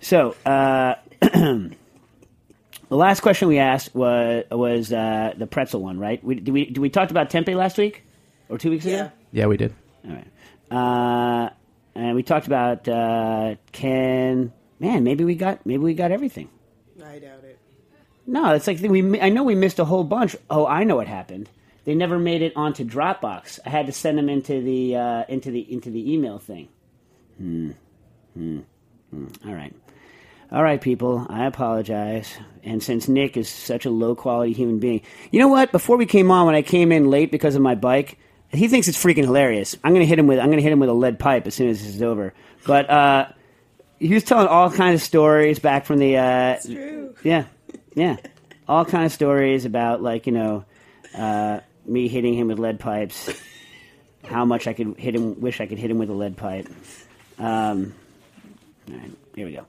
so 0.00 0.36
uh, 0.44 0.96
the 1.20 1.70
last 2.90 3.20
question 3.20 3.48
we 3.48 3.58
asked 3.58 3.94
was 3.94 4.44
was 4.50 4.92
uh, 4.92 5.32
the 5.34 5.46
pretzel 5.46 5.80
one, 5.80 5.98
right? 5.98 6.22
We, 6.22 6.34
did 6.34 6.52
we 6.52 6.66
did 6.66 6.78
we 6.78 6.90
talked 6.90 7.10
about 7.10 7.30
tempeh 7.30 7.56
last 7.56 7.78
week 7.78 8.04
or 8.50 8.58
two 8.58 8.68
weeks 8.68 8.84
ago? 8.84 9.10
Yeah, 9.32 9.46
we 9.46 9.56
did. 9.56 9.74
All 10.06 10.12
right. 10.12 10.26
Uh, 10.70 11.50
and 11.94 12.14
we 12.14 12.22
talked 12.22 12.46
about 12.46 12.86
uh, 12.88 13.54
can 13.72 14.52
man 14.78 15.02
maybe 15.02 15.24
we 15.24 15.34
got 15.34 15.64
maybe 15.64 15.82
we 15.82 15.94
got 15.94 16.12
everything. 16.12 16.50
I 17.02 17.20
doubt 17.20 17.42
it. 17.44 17.58
No, 18.26 18.52
it's 18.52 18.66
like 18.66 18.80
we. 18.80 19.18
I 19.18 19.30
know 19.30 19.44
we 19.44 19.54
missed 19.54 19.78
a 19.78 19.86
whole 19.86 20.04
bunch. 20.04 20.36
Oh, 20.50 20.66
I 20.66 20.84
know 20.84 20.96
what 20.96 21.08
happened. 21.08 21.48
They 21.84 21.94
never 21.94 22.18
made 22.18 22.42
it 22.42 22.52
onto 22.56 22.84
Dropbox. 22.84 23.58
I 23.64 23.70
had 23.70 23.86
to 23.86 23.92
send 23.92 24.18
them 24.18 24.28
into 24.28 24.60
the 24.62 24.96
uh, 24.96 25.24
into 25.28 25.50
the 25.50 25.60
into 25.72 25.90
the 25.90 26.12
email 26.12 26.38
thing. 26.38 26.68
Hmm. 27.38 27.70
Hmm. 28.34 28.60
Hmm. 29.10 29.26
All 29.46 29.54
right. 29.54 29.74
All 30.52 30.62
right, 30.62 30.80
people. 30.80 31.26
I 31.30 31.46
apologize. 31.46 32.28
And 32.64 32.82
since 32.82 33.08
Nick 33.08 33.36
is 33.36 33.48
such 33.48 33.86
a 33.86 33.90
low 33.90 34.14
quality 34.14 34.52
human 34.52 34.78
being, 34.80 35.02
you 35.30 35.38
know 35.38 35.48
what? 35.48 35.70
Before 35.72 35.96
we 35.96 36.06
came 36.06 36.30
on, 36.30 36.46
when 36.46 36.54
I 36.56 36.62
came 36.62 36.90
in 36.92 37.08
late 37.08 37.30
because 37.30 37.54
of 37.54 37.62
my 37.62 37.76
bike, 37.76 38.18
he 38.48 38.66
thinks 38.68 38.88
it's 38.88 39.02
freaking 39.02 39.24
hilarious. 39.24 39.76
I'm 39.84 39.92
gonna 39.92 40.04
hit 40.04 40.18
him 40.18 40.26
with 40.26 40.38
I'm 40.38 40.50
gonna 40.50 40.62
hit 40.62 40.72
him 40.72 40.80
with 40.80 40.88
a 40.88 40.94
lead 40.94 41.18
pipe 41.18 41.46
as 41.46 41.54
soon 41.54 41.68
as 41.68 41.80
this 41.80 41.94
is 41.94 42.02
over. 42.02 42.34
But 42.66 42.90
uh, 42.90 43.28
he 43.98 44.12
was 44.12 44.24
telling 44.24 44.48
all 44.48 44.70
kinds 44.70 45.00
of 45.00 45.04
stories 45.06 45.58
back 45.58 45.86
from 45.86 45.98
the. 45.98 46.16
Uh, 46.16 46.58
true. 46.60 47.14
Yeah, 47.22 47.44
yeah, 47.94 48.16
all 48.68 48.84
kind 48.84 49.06
of 49.06 49.12
stories 49.12 49.64
about 49.66 50.02
like 50.02 50.26
you 50.26 50.32
know 50.32 50.64
uh, 51.16 51.60
me 51.90 52.08
hitting 52.08 52.34
him 52.34 52.48
with 52.48 52.58
lead 52.58 52.80
pipes. 52.80 53.30
How 54.24 54.44
much 54.44 54.66
I 54.66 54.72
could 54.72 54.96
hit 54.98 55.14
him. 55.14 55.40
Wish 55.40 55.60
I 55.60 55.66
could 55.66 55.78
hit 55.78 55.90
him 55.90 55.98
with 55.98 56.10
a 56.10 56.14
lead 56.14 56.36
pipe. 56.36 56.68
Um, 57.38 57.94
all 58.88 58.96
right, 58.96 59.10
here 59.34 59.46
we 59.46 59.52
go. 59.52 59.66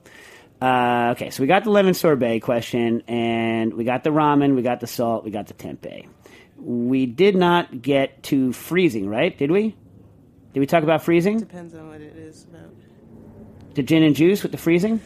Uh, 0.64 1.12
okay, 1.12 1.30
so 1.30 1.42
we 1.42 1.46
got 1.46 1.64
the 1.64 1.70
lemon 1.70 1.94
sorbet 1.94 2.40
question, 2.40 3.02
and 3.08 3.74
we 3.74 3.82
got 3.82 4.04
the 4.04 4.10
ramen, 4.10 4.54
we 4.54 4.62
got 4.62 4.78
the 4.78 4.86
salt, 4.86 5.24
we 5.24 5.30
got 5.30 5.48
the 5.48 5.54
tempeh. 5.54 6.06
We 6.56 7.06
did 7.06 7.34
not 7.34 7.82
get 7.82 8.22
to 8.24 8.52
freezing, 8.52 9.08
right? 9.08 9.36
Did 9.36 9.50
we? 9.50 9.74
Did 10.52 10.60
we 10.60 10.66
talk 10.66 10.84
about 10.84 11.02
freezing? 11.02 11.40
Depends 11.40 11.74
on 11.74 11.88
what 11.88 12.00
it 12.00 12.14
is 12.14 12.44
about. 12.44 12.70
The 13.74 13.82
gin 13.82 14.04
and 14.04 14.14
juice 14.14 14.42
with 14.42 14.52
the 14.52 14.58
freezing? 14.58 15.00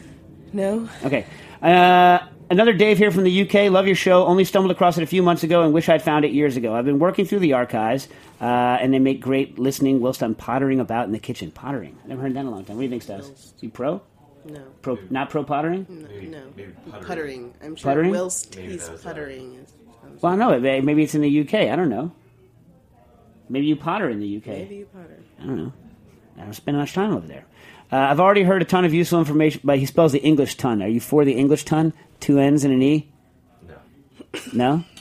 No. 0.53 0.87
Okay. 1.03 1.25
Uh, 1.61 2.19
another 2.49 2.73
Dave 2.73 2.97
here 2.97 3.11
from 3.11 3.23
the 3.23 3.41
UK. 3.41 3.71
Love 3.71 3.87
your 3.87 3.95
show. 3.95 4.25
Only 4.25 4.43
stumbled 4.43 4.71
across 4.71 4.97
it 4.97 5.03
a 5.03 5.07
few 5.07 5.23
months 5.23 5.43
ago 5.43 5.63
and 5.63 5.73
wish 5.73 5.89
I'd 5.89 6.01
found 6.01 6.25
it 6.25 6.31
years 6.31 6.57
ago. 6.57 6.75
I've 6.75 6.85
been 6.85 6.99
working 6.99 7.25
through 7.25 7.39
the 7.39 7.53
archives, 7.53 8.07
uh, 8.41 8.43
and 8.43 8.93
they 8.93 8.99
make 8.99 9.21
great 9.21 9.57
listening 9.59 9.99
whilst 10.01 10.23
I'm 10.23 10.35
pottering 10.35 10.79
about 10.79 11.05
in 11.05 11.11
the 11.11 11.19
kitchen. 11.19 11.51
Pottering. 11.51 11.97
I 12.03 12.07
never 12.07 12.21
heard 12.21 12.33
that 12.33 12.41
in 12.41 12.47
a 12.47 12.51
long 12.51 12.65
time. 12.65 12.77
What 12.77 12.81
do 12.81 12.85
you 12.85 12.89
think, 12.89 13.03
Stas? 13.03 13.53
You 13.59 13.69
pro? 13.69 14.01
No. 14.45 14.63
Pro? 14.81 14.97
Not 15.09 15.29
pro 15.29 15.43
pottering? 15.43 15.85
No. 15.89 16.39
no. 16.39 16.99
puttering. 17.01 17.53
I'm 17.61 17.75
sure 17.75 17.91
Puttering? 17.91 18.11
Will's 18.11 18.47
he's 18.55 18.87
puttering. 19.03 19.55
Is, 19.55 19.73
Well, 20.21 20.37
no. 20.37 20.59
Maybe 20.59 20.85
maybe 20.85 21.03
it's 21.03 21.15
in 21.15 21.21
the 21.21 21.41
UK. 21.41 21.53
I 21.71 21.75
don't 21.75 21.89
know. 21.89 22.11
Maybe 23.49 23.65
you 23.65 23.75
potter 23.75 24.09
in 24.09 24.19
the 24.19 24.37
UK. 24.37 24.47
maybe 24.47 24.75
you 24.75 24.85
potter. 24.85 25.19
I 25.41 25.45
don't 25.45 25.57
know. 25.57 25.73
I 26.37 26.43
don't 26.43 26.53
spend 26.53 26.77
much 26.77 26.93
time 26.93 27.13
over 27.13 27.27
there. 27.27 27.45
Uh, 27.91 27.95
I've 27.95 28.19
already 28.19 28.43
heard 28.43 28.61
a 28.61 28.65
ton 28.65 28.83
of 28.83 28.93
useful 28.93 29.19
information, 29.19 29.61
but 29.63 29.79
he 29.79 29.85
spells 29.85 30.11
the 30.11 30.19
English 30.19 30.55
ton. 30.55 30.81
Are 30.83 30.87
you 30.87 30.99
for 30.99 31.23
the 31.23 31.33
English 31.33 31.63
ton? 31.63 31.93
Two 32.19 32.39
N's 32.39 32.63
and 32.63 32.73
an 32.73 32.81
E? 32.81 33.07
No. 33.67 33.75
No? 34.53 34.83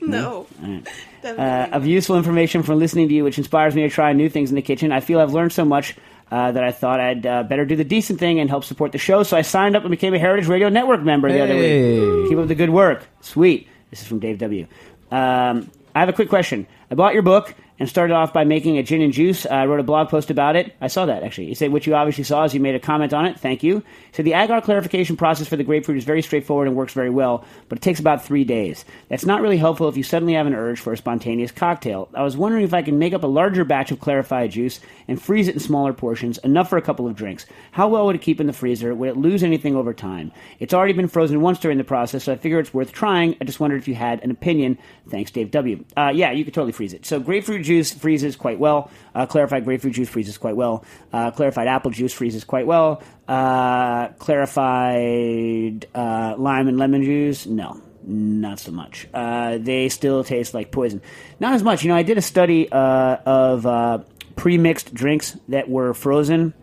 No. 0.00 0.46
All 0.62 0.68
right. 0.68 0.84
Definitely 1.22 1.44
Uh, 1.44 1.76
of 1.76 1.86
useful 1.86 2.16
information 2.16 2.62
from 2.62 2.78
listening 2.78 3.08
to 3.08 3.14
you, 3.14 3.24
which 3.24 3.36
inspires 3.36 3.74
me 3.74 3.82
to 3.82 3.90
try 3.90 4.14
new 4.14 4.30
things 4.30 4.48
in 4.48 4.56
the 4.56 4.62
kitchen. 4.62 4.90
I 4.90 5.00
feel 5.00 5.20
I've 5.20 5.34
learned 5.34 5.52
so 5.52 5.66
much 5.66 5.96
uh, 6.30 6.52
that 6.52 6.64
I 6.64 6.72
thought 6.72 6.98
I'd 6.98 7.26
uh, 7.26 7.42
better 7.42 7.66
do 7.66 7.76
the 7.76 7.84
decent 7.84 8.18
thing 8.18 8.40
and 8.40 8.48
help 8.48 8.64
support 8.64 8.92
the 8.92 8.98
show. 8.98 9.22
So 9.22 9.36
I 9.36 9.42
signed 9.42 9.76
up 9.76 9.82
and 9.82 9.90
became 9.90 10.14
a 10.14 10.18
Heritage 10.18 10.46
Radio 10.48 10.70
Network 10.70 11.02
member 11.02 11.30
the 11.30 11.42
other 11.42 11.52
Hey. 11.52 12.00
week. 12.00 12.28
Keep 12.30 12.38
up 12.38 12.48
the 12.48 12.54
good 12.54 12.70
work. 12.70 13.06
Sweet. 13.20 13.68
This 13.90 14.00
is 14.00 14.06
from 14.08 14.18
Dave 14.20 14.38
W. 14.38 14.66
Um, 15.10 15.70
I 15.94 16.00
have 16.00 16.08
a 16.08 16.14
quick 16.14 16.30
question. 16.30 16.66
I 16.90 16.94
bought 16.94 17.12
your 17.12 17.22
book 17.22 17.54
and 17.78 17.88
started 17.88 18.14
off 18.14 18.32
by 18.32 18.44
making 18.44 18.78
a 18.78 18.82
gin 18.82 19.02
and 19.02 19.12
juice. 19.12 19.46
I 19.46 19.66
wrote 19.66 19.80
a 19.80 19.84
blog 19.84 20.08
post 20.08 20.30
about 20.30 20.56
it. 20.56 20.74
I 20.80 20.88
saw 20.88 21.06
that 21.06 21.22
actually. 21.22 21.48
You 21.48 21.54
said 21.54 21.72
what 21.72 21.86
you 21.86 21.94
obviously 21.94 22.24
saw 22.24 22.44
is 22.44 22.54
you 22.54 22.60
made 22.60 22.74
a 22.74 22.80
comment 22.80 23.12
on 23.12 23.26
it. 23.26 23.38
Thank 23.38 23.62
you. 23.62 23.82
So 24.12 24.22
the 24.22 24.32
agar 24.32 24.60
clarification 24.60 25.16
process 25.16 25.48
for 25.48 25.56
the 25.56 25.64
grapefruit 25.64 25.98
is 25.98 26.04
very 26.04 26.22
straightforward 26.22 26.68
and 26.68 26.76
works 26.76 26.92
very 26.92 27.10
well, 27.10 27.44
but 27.68 27.78
it 27.78 27.82
takes 27.82 28.00
about 28.00 28.24
three 28.24 28.44
days. 28.44 28.84
That's 29.08 29.26
not 29.26 29.40
really 29.40 29.56
helpful 29.56 29.88
if 29.88 29.96
you 29.96 30.02
suddenly 30.02 30.34
have 30.34 30.46
an 30.46 30.54
urge 30.54 30.80
for 30.80 30.92
a 30.92 30.96
spontaneous 30.96 31.52
cocktail. 31.52 32.08
I 32.14 32.22
was 32.22 32.36
wondering 32.36 32.64
if 32.64 32.74
I 32.74 32.82
can 32.82 32.98
make 32.98 33.14
up 33.14 33.22
a 33.22 33.28
larger 33.28 33.64
batch 33.64 33.90
of 33.90 34.00
clarified 34.00 34.50
juice 34.50 34.80
and 35.06 35.20
freeze 35.20 35.48
it 35.48 35.54
in 35.54 35.60
smaller 35.60 35.92
portions, 35.92 36.38
enough 36.38 36.68
for 36.68 36.78
a 36.78 36.82
couple 36.82 37.06
of 37.06 37.14
drinks. 37.14 37.46
How 37.70 37.88
well 37.88 38.06
would 38.06 38.16
it 38.16 38.22
keep 38.22 38.40
in 38.40 38.46
the 38.46 38.52
freezer? 38.52 38.94
Would 38.94 39.08
it 39.08 39.16
lose 39.16 39.42
anything 39.42 39.76
over 39.76 39.94
time? 39.94 40.32
It's 40.58 40.74
already 40.74 40.92
been 40.92 41.08
frozen 41.08 41.40
once 41.40 41.58
during 41.58 41.78
the 41.78 41.84
process, 41.84 42.24
so 42.24 42.32
I 42.32 42.36
figure 42.36 42.58
it's 42.58 42.74
worth 42.74 42.92
trying. 42.92 43.36
I 43.40 43.44
just 43.44 43.60
wondered 43.60 43.80
if 43.80 43.88
you 43.88 43.94
had 43.94 44.22
an 44.22 44.30
opinion. 44.30 44.78
Thanks, 45.08 45.30
Dave 45.30 45.50
W. 45.50 45.84
Uh, 45.96 46.12
yeah, 46.14 46.32
you 46.32 46.44
could 46.44 46.54
totally 46.54 46.72
freeze 46.72 46.92
it. 46.92 47.06
So 47.06 47.20
grapefruit 47.20 47.67
juice 47.68 47.92
freezes 47.92 48.34
quite 48.34 48.58
well. 48.58 48.90
Uh, 49.14 49.26
clarified 49.26 49.64
grapefruit 49.64 49.94
juice 49.94 50.08
freezes 50.08 50.36
quite 50.36 50.56
well. 50.56 50.84
Uh, 51.12 51.30
clarified 51.30 51.68
apple 51.68 51.92
juice 51.92 52.12
freezes 52.12 52.42
quite 52.42 52.66
well. 52.66 53.02
Uh, 53.28 54.08
clarified 54.18 55.86
uh, 55.94 56.34
lime 56.36 56.66
and 56.66 56.78
lemon 56.78 57.04
juice, 57.04 57.46
no, 57.46 57.80
not 58.02 58.58
so 58.58 58.72
much. 58.72 59.06
Uh, 59.14 59.58
they 59.58 59.88
still 59.88 60.24
taste 60.24 60.54
like 60.54 60.72
poison. 60.72 61.00
Not 61.38 61.54
as 61.54 61.62
much. 61.62 61.84
You 61.84 61.90
know, 61.90 61.96
I 61.96 62.02
did 62.02 62.18
a 62.18 62.22
study 62.22 62.70
uh, 62.72 63.16
of 63.24 64.04
pre-mixed 64.34 64.92
drinks 64.92 65.36
that 65.48 65.68
were 65.68 65.94
frozen 65.94 66.54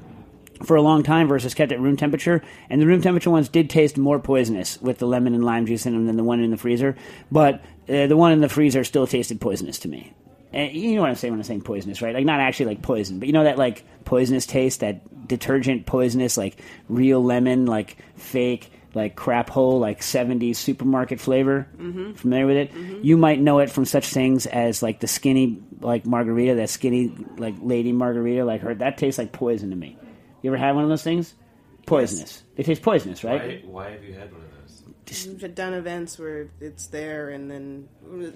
for 0.63 0.75
a 0.75 0.81
long 0.81 1.03
time 1.03 1.27
versus 1.27 1.53
kept 1.53 1.71
at 1.71 1.79
room 1.79 1.97
temperature. 1.97 2.41
And 2.69 2.81
the 2.81 2.87
room 2.87 3.01
temperature 3.01 3.29
ones 3.29 3.49
did 3.49 3.69
taste 3.69 3.97
more 3.97 4.19
poisonous 4.19 4.81
with 4.81 4.97
the 4.97 5.05
lemon 5.05 5.33
and 5.33 5.43
lime 5.43 5.65
juice 5.65 5.85
in 5.85 5.93
them 5.93 6.05
than 6.05 6.17
the 6.17 6.23
one 6.23 6.39
in 6.39 6.51
the 6.51 6.57
freezer. 6.57 6.95
But 7.31 7.63
uh, 7.89 8.07
the 8.07 8.17
one 8.17 8.31
in 8.31 8.41
the 8.41 8.49
freezer 8.49 8.83
still 8.83 9.07
tasted 9.07 9.41
poisonous 9.41 9.79
to 9.79 9.87
me. 9.87 10.13
And 10.55 10.71
you 10.73 10.95
know 10.95 11.01
what 11.01 11.09
I'm 11.09 11.15
saying 11.15 11.33
when 11.33 11.39
I'm 11.39 11.43
saying 11.43 11.61
poisonous, 11.61 12.01
right? 12.01 12.15
Like 12.15 12.25
not 12.25 12.39
actually 12.39 12.67
like 12.67 12.81
poison, 12.81 13.19
but 13.19 13.27
you 13.27 13.33
know 13.33 13.43
that 13.43 13.57
like 13.57 13.83
poisonous 14.05 14.45
taste, 14.45 14.79
that 14.79 15.27
detergent 15.27 15.85
poisonous, 15.85 16.37
like 16.37 16.57
real 16.87 17.21
lemon, 17.21 17.65
like 17.65 17.97
fake, 18.15 18.71
like 18.93 19.17
crap 19.17 19.49
hole, 19.49 19.79
like 19.79 19.99
70s 19.99 20.55
supermarket 20.55 21.19
flavor. 21.19 21.67
Mhm. 21.77 22.15
Familiar 22.15 22.47
with 22.47 22.55
it? 22.55 22.73
You 23.03 23.17
might 23.17 23.41
know 23.41 23.59
it 23.59 23.69
from 23.69 23.83
such 23.83 24.07
things 24.07 24.45
as 24.45 24.81
like 24.81 25.01
the 25.01 25.07
skinny 25.07 25.61
like 25.81 26.05
margarita, 26.05 26.55
that 26.55 26.69
skinny 26.69 27.13
like 27.37 27.55
lady 27.61 27.91
margarita, 27.91 28.45
like 28.45 28.61
her. 28.61 28.73
That 28.73 28.97
tastes 28.97 29.17
like 29.17 29.33
poison 29.33 29.71
to 29.71 29.75
me. 29.75 29.97
You 30.41 30.51
ever 30.51 30.57
had 30.57 30.73
one 30.73 30.85
of 30.85 30.89
those 30.89 31.03
things? 31.03 31.33
Poisonous. 31.85 32.43
They 32.55 32.63
taste 32.63 32.81
poisonous, 32.81 33.25
right? 33.25 33.61
Why, 33.65 33.83
why 33.87 33.89
have 33.91 34.03
you 34.05 34.13
had 34.13 34.31
one 34.31 34.41
of 34.41 34.47
those? 34.51 34.54
We've 35.07 35.53
done 35.53 35.73
events 35.73 36.17
where 36.17 36.47
it's 36.59 36.87
there, 36.87 37.29
and 37.29 37.49
then 37.49 37.87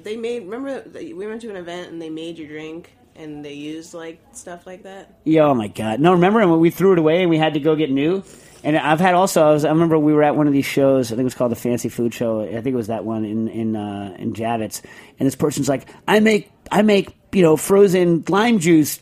they 0.03 0.15
made. 0.15 0.43
Remember, 0.43 0.83
we 0.93 1.13
went 1.13 1.41
to 1.41 1.49
an 1.49 1.55
event 1.55 1.91
and 1.91 2.01
they 2.01 2.09
made 2.09 2.37
your 2.37 2.47
drink, 2.47 2.93
and 3.15 3.43
they 3.43 3.53
used 3.53 3.93
like 3.93 4.21
stuff 4.33 4.67
like 4.67 4.83
that. 4.83 5.19
Yeah, 5.23 5.45
oh 5.45 5.55
my 5.55 5.67
god! 5.67 5.99
No, 5.99 6.13
remember 6.13 6.47
when 6.47 6.59
we 6.59 6.69
threw 6.69 6.93
it 6.93 6.99
away 6.99 7.21
and 7.21 7.29
we 7.29 7.37
had 7.37 7.55
to 7.55 7.59
go 7.59 7.75
get 7.75 7.89
new? 7.89 8.23
And 8.63 8.77
I've 8.77 8.99
had 8.99 9.15
also. 9.15 9.47
I 9.47 9.51
was. 9.51 9.65
I 9.65 9.69
remember 9.69 9.97
we 9.97 10.13
were 10.13 10.23
at 10.23 10.35
one 10.35 10.47
of 10.47 10.53
these 10.53 10.65
shows. 10.65 11.07
I 11.07 11.15
think 11.15 11.21
it 11.21 11.23
was 11.25 11.35
called 11.35 11.51
the 11.51 11.55
Fancy 11.55 11.89
Food 11.89 12.13
Show. 12.13 12.41
I 12.41 12.61
think 12.61 12.67
it 12.67 12.75
was 12.75 12.87
that 12.87 13.05
one 13.05 13.25
in 13.25 13.47
in 13.47 13.75
uh, 13.75 14.15
in 14.19 14.33
Javits. 14.33 14.83
And 15.17 15.25
this 15.25 15.35
person's 15.35 15.69
like, 15.69 15.87
I 16.07 16.19
make 16.19 16.51
I 16.71 16.81
make 16.81 17.15
you 17.31 17.41
know 17.41 17.57
frozen 17.57 18.25
lime 18.27 18.59
juice 18.59 18.99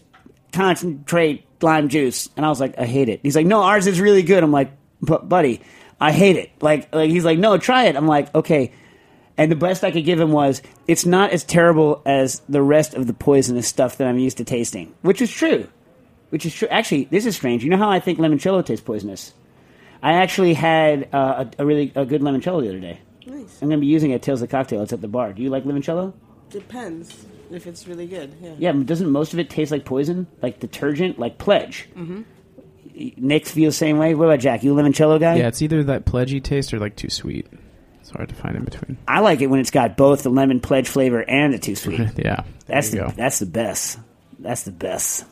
concentrate 0.53 1.45
lime 1.61 1.89
juice, 1.89 2.30
and 2.38 2.45
I 2.45 2.49
was 2.49 2.59
like, 2.59 2.78
I 2.78 2.86
hate 2.86 3.09
it. 3.09 3.20
He's 3.24 3.36
like, 3.36 3.47
No, 3.47 3.63
ours 3.63 3.88
is 3.88 3.99
really 3.99 4.24
good. 4.24 4.43
I'm 4.43 4.51
like, 4.51 4.72
but 5.01 5.28
buddy, 5.28 5.61
I 5.99 6.11
hate 6.11 6.35
it. 6.35 6.51
Like 6.61 6.93
like 6.93 7.09
he's 7.09 7.25
like, 7.25 7.39
No, 7.39 7.57
try 7.57 7.85
it. 7.85 7.95
I'm 7.95 8.07
like, 8.07 8.33
okay. 8.35 8.71
And 9.37 9.51
the 9.51 9.55
best 9.55 9.83
I 9.83 9.91
could 9.91 10.03
give 10.05 10.19
him 10.19 10.31
was, 10.31 10.63
it's 10.87 11.05
not 11.05 11.29
as 11.29 11.43
terrible 11.43 12.01
as 12.07 12.41
the 12.49 12.61
rest 12.61 12.95
of 12.95 13.05
the 13.05 13.13
poisonous 13.13 13.67
stuff 13.67 13.97
that 13.97 14.07
I'm 14.07 14.17
used 14.17 14.37
to 14.37 14.43
tasting, 14.43 14.95
which 15.03 15.21
is 15.21 15.31
true. 15.31 15.67
Which 16.31 16.43
is 16.45 16.55
true. 16.55 16.67
Actually, 16.69 17.05
this 17.05 17.25
is 17.27 17.35
strange. 17.35 17.63
You 17.63 17.69
know 17.69 17.77
how 17.77 17.89
I 17.89 17.99
think 17.99 18.17
limoncello 18.17 18.65
tastes 18.65 18.83
poisonous? 18.83 19.33
I 20.01 20.13
actually 20.13 20.55
had 20.55 21.07
uh, 21.13 21.45
a, 21.57 21.61
a 21.61 21.65
really 21.65 21.91
a 21.95 22.05
good 22.05 22.21
limoncello 22.21 22.61
the 22.61 22.69
other 22.69 22.79
day. 22.79 22.99
Nice. 23.27 23.61
I'm 23.61 23.69
going 23.69 23.79
to 23.79 23.81
be 23.81 23.87
using 23.87 24.11
it 24.11 24.15
at 24.15 24.21
Tales 24.23 24.41
of 24.41 24.49
Cocktail. 24.49 24.81
It's 24.81 24.93
at 24.93 25.01
the 25.01 25.07
bar. 25.07 25.33
Do 25.33 25.41
you 25.43 25.49
like 25.49 25.63
limoncello? 25.65 26.13
Depends 26.49 27.25
if 27.51 27.67
it's 27.67 27.87
really 27.87 28.07
good. 28.07 28.33
Yeah. 28.41 28.55
Yeah, 28.57 28.71
doesn't 28.71 29.09
most 29.09 29.33
of 29.33 29.39
it 29.39 29.49
taste 29.49 29.71
like 29.71 29.85
poison? 29.85 30.27
Like 30.41 30.59
detergent? 30.59 31.19
Like 31.19 31.37
Pledge? 31.37 31.87
hmm 31.93 32.23
Nick 33.17 33.45
feels 33.45 33.75
the 33.75 33.77
same 33.77 33.97
way? 33.97 34.15
What 34.15 34.25
about 34.25 34.39
Jack? 34.39 34.63
You 34.63 34.77
a 34.77 34.81
limoncello 34.81 35.19
guy? 35.19 35.35
Yeah, 35.35 35.47
it's 35.47 35.61
either 35.61 35.83
that 35.85 36.05
pledgy 36.05 36.41
taste 36.41 36.73
or 36.73 36.79
like 36.79 36.95
too 36.95 37.09
sweet. 37.09 37.47
It's 38.01 38.09
hard 38.09 38.29
to 38.29 38.35
find 38.35 38.55
in 38.55 38.63
between. 38.63 38.97
I 39.07 39.19
like 39.19 39.41
it 39.41 39.47
when 39.47 39.59
it's 39.59 39.71
got 39.71 39.97
both 39.97 40.23
the 40.23 40.29
lemon 40.29 40.59
pledge 40.59 40.87
flavor 40.87 41.21
and 41.21 41.53
the 41.53 41.59
too 41.59 41.75
sweet. 41.75 41.99
yeah, 42.17 42.43
that's 42.65 42.89
the 42.89 42.97
go. 42.97 43.13
that's 43.15 43.39
the 43.39 43.45
best. 43.45 43.99
That's 44.39 44.63
the 44.63 44.71
best. 44.71 45.25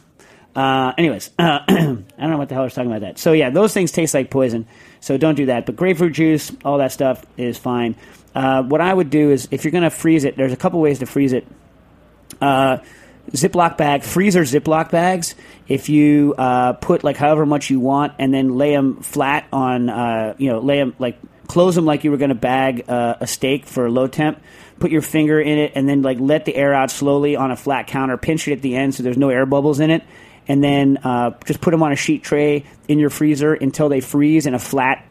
Uh, 0.55 0.93
anyways, 0.97 1.32
uh, 1.38 1.59
I 1.68 1.76
don't 1.76 2.05
know 2.18 2.38
what 2.38 2.49
the 2.49 2.55
hell 2.55 2.63
I 2.63 2.66
was 2.66 2.74
talking 2.74 2.91
about 2.91 3.01
that. 3.01 3.18
So 3.18 3.34
yeah, 3.34 3.49
those 3.49 3.74
things 3.74 3.91
taste 3.91 4.13
like 4.13 4.30
poison. 4.30 4.68
So 5.01 5.18
don't 5.18 5.36
do 5.36 5.47
that. 5.47 5.66
But 5.66 5.76
grapefruit 5.76 6.13
juice, 6.13 6.51
all 6.63 6.78
that 6.78 6.91
stuff 6.91 7.26
is 7.38 7.57
fine. 7.57 7.95
Uh, 8.34 8.63
what 8.63 8.82
I 8.82 8.93
would 8.93 9.09
do 9.09 9.32
is 9.32 9.47
if 9.51 9.63
you're 9.63 9.72
going 9.72 9.84
to 9.84 9.89
freeze 9.89 10.24
it, 10.24 10.36
there's 10.36 10.53
a 10.53 10.57
couple 10.57 10.80
ways 10.80 10.99
to 10.99 11.05
freeze 11.05 11.34
it. 11.34 11.45
Ziploc 13.32 13.78
bag, 13.78 14.04
freezer 14.04 14.42
Ziploc 14.42 14.92
bags. 14.92 15.36
If 15.68 15.90
you 15.90 16.36
uh, 16.38 16.74
put 16.74 17.04
like 17.04 17.18
however 17.18 17.46
much 17.46 17.70
you 17.70 17.80
want, 17.80 18.14
and 18.20 18.34
then 18.34 18.56
lay 18.56 18.72
them 18.72 19.02
flat 19.02 19.48
on, 19.52 19.90
uh, 19.90 20.36
you 20.38 20.50
know, 20.50 20.60
lay 20.60 20.78
them 20.78 20.96
like 21.00 21.20
close 21.48 21.76
them 21.76 21.86
like 21.86 22.04
you 22.04 22.12
were 22.12 22.18
going 22.18 22.30
to 22.30 22.36
bag 22.36 22.86
uh, 22.88 23.16
a 23.20 23.28
steak 23.28 23.66
for 23.66 23.90
low 23.90 24.08
temp. 24.08 24.42
Put 24.80 24.92
your 24.92 25.02
finger 25.02 25.40
in 25.40 25.58
it, 25.58 25.72
and 25.76 25.88
then 25.88 26.02
like 26.02 26.20
let 26.20 26.46
the 26.46 26.56
air 26.56 26.74
out 26.74 26.92
slowly 26.92 27.36
on 27.36 27.52
a 27.52 27.56
flat 27.56 27.88
counter. 27.88 28.18
Pinch 28.18 28.48
it 28.48 28.54
at 28.54 28.62
the 28.62 28.76
end 28.76 28.94
so 28.94 29.04
there's 29.04 29.18
no 29.18 29.30
air 29.30 29.46
bubbles 29.46 29.80
in 29.80 29.90
it, 29.90 30.04
and 30.48 30.64
then 30.64 30.98
uh, 30.98 31.32
just 31.46 31.62
put 31.62 31.72
them 31.72 31.82
on 31.82 31.92
a 31.92 31.96
sheet 31.96 32.24
tray 32.24 32.66
in 32.88 33.00
your 33.00 33.10
freezer 33.10 33.54
until 33.54 33.90
they 33.90 34.02
freeze 34.02 34.46
in 34.46 34.54
a 34.54 34.60
flat 34.60 35.06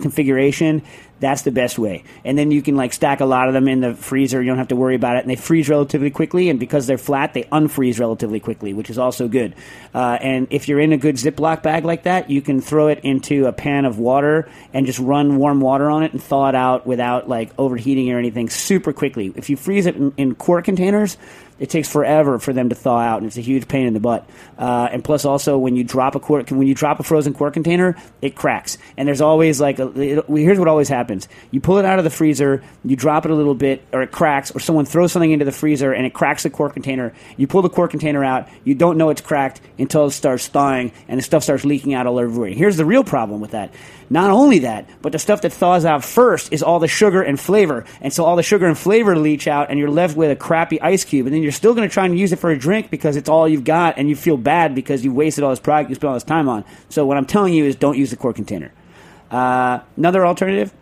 configuration, 0.00 0.82
that's 1.20 1.42
the 1.42 1.50
best 1.50 1.78
way. 1.78 2.04
And 2.24 2.38
then 2.38 2.50
you 2.50 2.62
can 2.62 2.76
like 2.76 2.92
stack 2.92 3.20
a 3.20 3.24
lot 3.24 3.48
of 3.48 3.54
them 3.54 3.68
in 3.68 3.80
the 3.80 3.94
freezer. 3.94 4.40
You 4.40 4.48
don't 4.48 4.58
have 4.58 4.68
to 4.68 4.76
worry 4.76 4.94
about 4.94 5.16
it, 5.16 5.20
and 5.20 5.30
they 5.30 5.36
freeze 5.36 5.68
relatively 5.68 6.10
quickly. 6.10 6.48
And 6.48 6.60
because 6.60 6.86
they're 6.86 6.98
flat, 6.98 7.34
they 7.34 7.44
unfreeze 7.44 7.98
relatively 7.98 8.40
quickly, 8.40 8.74
which 8.74 8.90
is 8.90 8.98
also 8.98 9.28
good. 9.28 9.54
Uh, 9.94 10.18
and 10.20 10.46
if 10.50 10.68
you're 10.68 10.80
in 10.80 10.92
a 10.92 10.96
good 10.96 11.16
Ziploc 11.16 11.62
bag 11.62 11.84
like 11.84 12.04
that, 12.04 12.30
you 12.30 12.42
can 12.42 12.60
throw 12.60 12.88
it 12.88 13.00
into 13.02 13.46
a 13.46 13.52
pan 13.52 13.84
of 13.84 13.98
water 13.98 14.48
and 14.72 14.86
just 14.86 14.98
run 14.98 15.36
warm 15.36 15.60
water 15.60 15.90
on 15.90 16.02
it 16.02 16.12
and 16.12 16.22
thaw 16.22 16.48
it 16.48 16.54
out 16.54 16.86
without 16.86 17.28
like 17.28 17.50
overheating 17.58 18.12
or 18.12 18.18
anything 18.18 18.48
super 18.48 18.92
quickly. 18.92 19.32
If 19.34 19.50
you 19.50 19.56
freeze 19.56 19.86
it 19.86 19.96
in, 19.96 20.12
in 20.16 20.34
quart 20.34 20.64
containers. 20.64 21.16
It 21.58 21.70
takes 21.70 21.90
forever 21.90 22.38
for 22.38 22.52
them 22.52 22.68
to 22.68 22.74
thaw 22.74 22.98
out, 22.98 23.18
and 23.18 23.26
it's 23.26 23.36
a 23.36 23.40
huge 23.40 23.66
pain 23.66 23.86
in 23.86 23.94
the 23.94 24.00
butt. 24.00 24.28
Uh, 24.56 24.88
and 24.92 25.02
plus, 25.02 25.24
also 25.24 25.58
when 25.58 25.74
you 25.74 25.82
drop 25.82 26.14
a 26.14 26.20
quart, 26.20 26.50
when 26.52 26.68
you 26.68 26.74
drop 26.74 27.00
a 27.00 27.02
frozen 27.02 27.34
quart 27.34 27.54
container, 27.54 27.96
it 28.22 28.36
cracks. 28.36 28.78
And 28.96 29.08
there's 29.08 29.20
always 29.20 29.60
like, 29.60 29.78
a, 29.78 29.88
it, 30.00 30.24
here's 30.28 30.58
what 30.58 30.68
always 30.68 30.88
happens: 30.88 31.28
you 31.50 31.60
pull 31.60 31.78
it 31.78 31.84
out 31.84 31.98
of 31.98 32.04
the 32.04 32.10
freezer, 32.10 32.62
you 32.84 32.94
drop 32.94 33.24
it 33.24 33.30
a 33.30 33.34
little 33.34 33.54
bit, 33.54 33.84
or 33.92 34.02
it 34.02 34.12
cracks, 34.12 34.50
or 34.52 34.60
someone 34.60 34.84
throws 34.84 35.10
something 35.12 35.30
into 35.30 35.44
the 35.44 35.52
freezer 35.52 35.92
and 35.92 36.06
it 36.06 36.14
cracks 36.14 36.44
the 36.44 36.50
quart 36.50 36.74
container. 36.74 37.12
You 37.36 37.46
pull 37.46 37.62
the 37.62 37.68
quart 37.68 37.90
container 37.90 38.24
out, 38.24 38.48
you 38.64 38.74
don't 38.74 38.96
know 38.96 39.10
it's 39.10 39.20
cracked 39.20 39.60
until 39.78 40.06
it 40.06 40.12
starts 40.12 40.46
thawing, 40.46 40.92
and 41.08 41.18
the 41.18 41.24
stuff 41.24 41.42
starts 41.42 41.64
leaking 41.64 41.94
out 41.94 42.06
all 42.06 42.20
everywhere. 42.20 42.50
Here's 42.50 42.76
the 42.76 42.84
real 42.84 43.04
problem 43.04 43.40
with 43.40 43.50
that: 43.50 43.74
not 44.10 44.30
only 44.30 44.60
that, 44.60 44.88
but 45.02 45.12
the 45.12 45.18
stuff 45.18 45.42
that 45.42 45.52
thaws 45.52 45.84
out 45.84 46.04
first 46.04 46.52
is 46.52 46.62
all 46.62 46.78
the 46.78 46.88
sugar 46.88 47.22
and 47.22 47.38
flavor, 47.38 47.84
and 48.00 48.12
so 48.12 48.24
all 48.24 48.36
the 48.36 48.42
sugar 48.42 48.66
and 48.66 48.78
flavor 48.78 49.16
leach 49.16 49.48
out, 49.48 49.70
and 49.70 49.78
you're 49.78 49.90
left 49.90 50.16
with 50.16 50.30
a 50.30 50.36
crappy 50.36 50.80
ice 50.80 51.04
cube, 51.04 51.26
and 51.26 51.34
then 51.34 51.42
you're 51.42 51.47
still 51.52 51.74
going 51.74 51.88
to 51.88 51.92
try 51.92 52.04
and 52.04 52.18
use 52.18 52.32
it 52.32 52.38
for 52.38 52.50
a 52.50 52.58
drink 52.58 52.90
because 52.90 53.16
it's 53.16 53.28
all 53.28 53.48
you've 53.48 53.64
got, 53.64 53.98
and 53.98 54.08
you 54.08 54.16
feel 54.16 54.36
bad 54.36 54.74
because 54.74 55.04
you 55.04 55.12
wasted 55.12 55.44
all 55.44 55.50
this 55.50 55.60
product 55.60 55.90
you 55.90 55.94
spent 55.94 56.08
all 56.08 56.14
this 56.14 56.24
time 56.24 56.48
on. 56.48 56.64
So 56.88 57.06
what 57.06 57.16
I'm 57.16 57.26
telling 57.26 57.54
you 57.54 57.64
is, 57.64 57.76
don't 57.76 57.96
use 57.96 58.10
the 58.10 58.16
quart 58.16 58.36
container. 58.36 58.72
Uh, 59.30 59.80
another 59.96 60.26
alternative. 60.26 60.72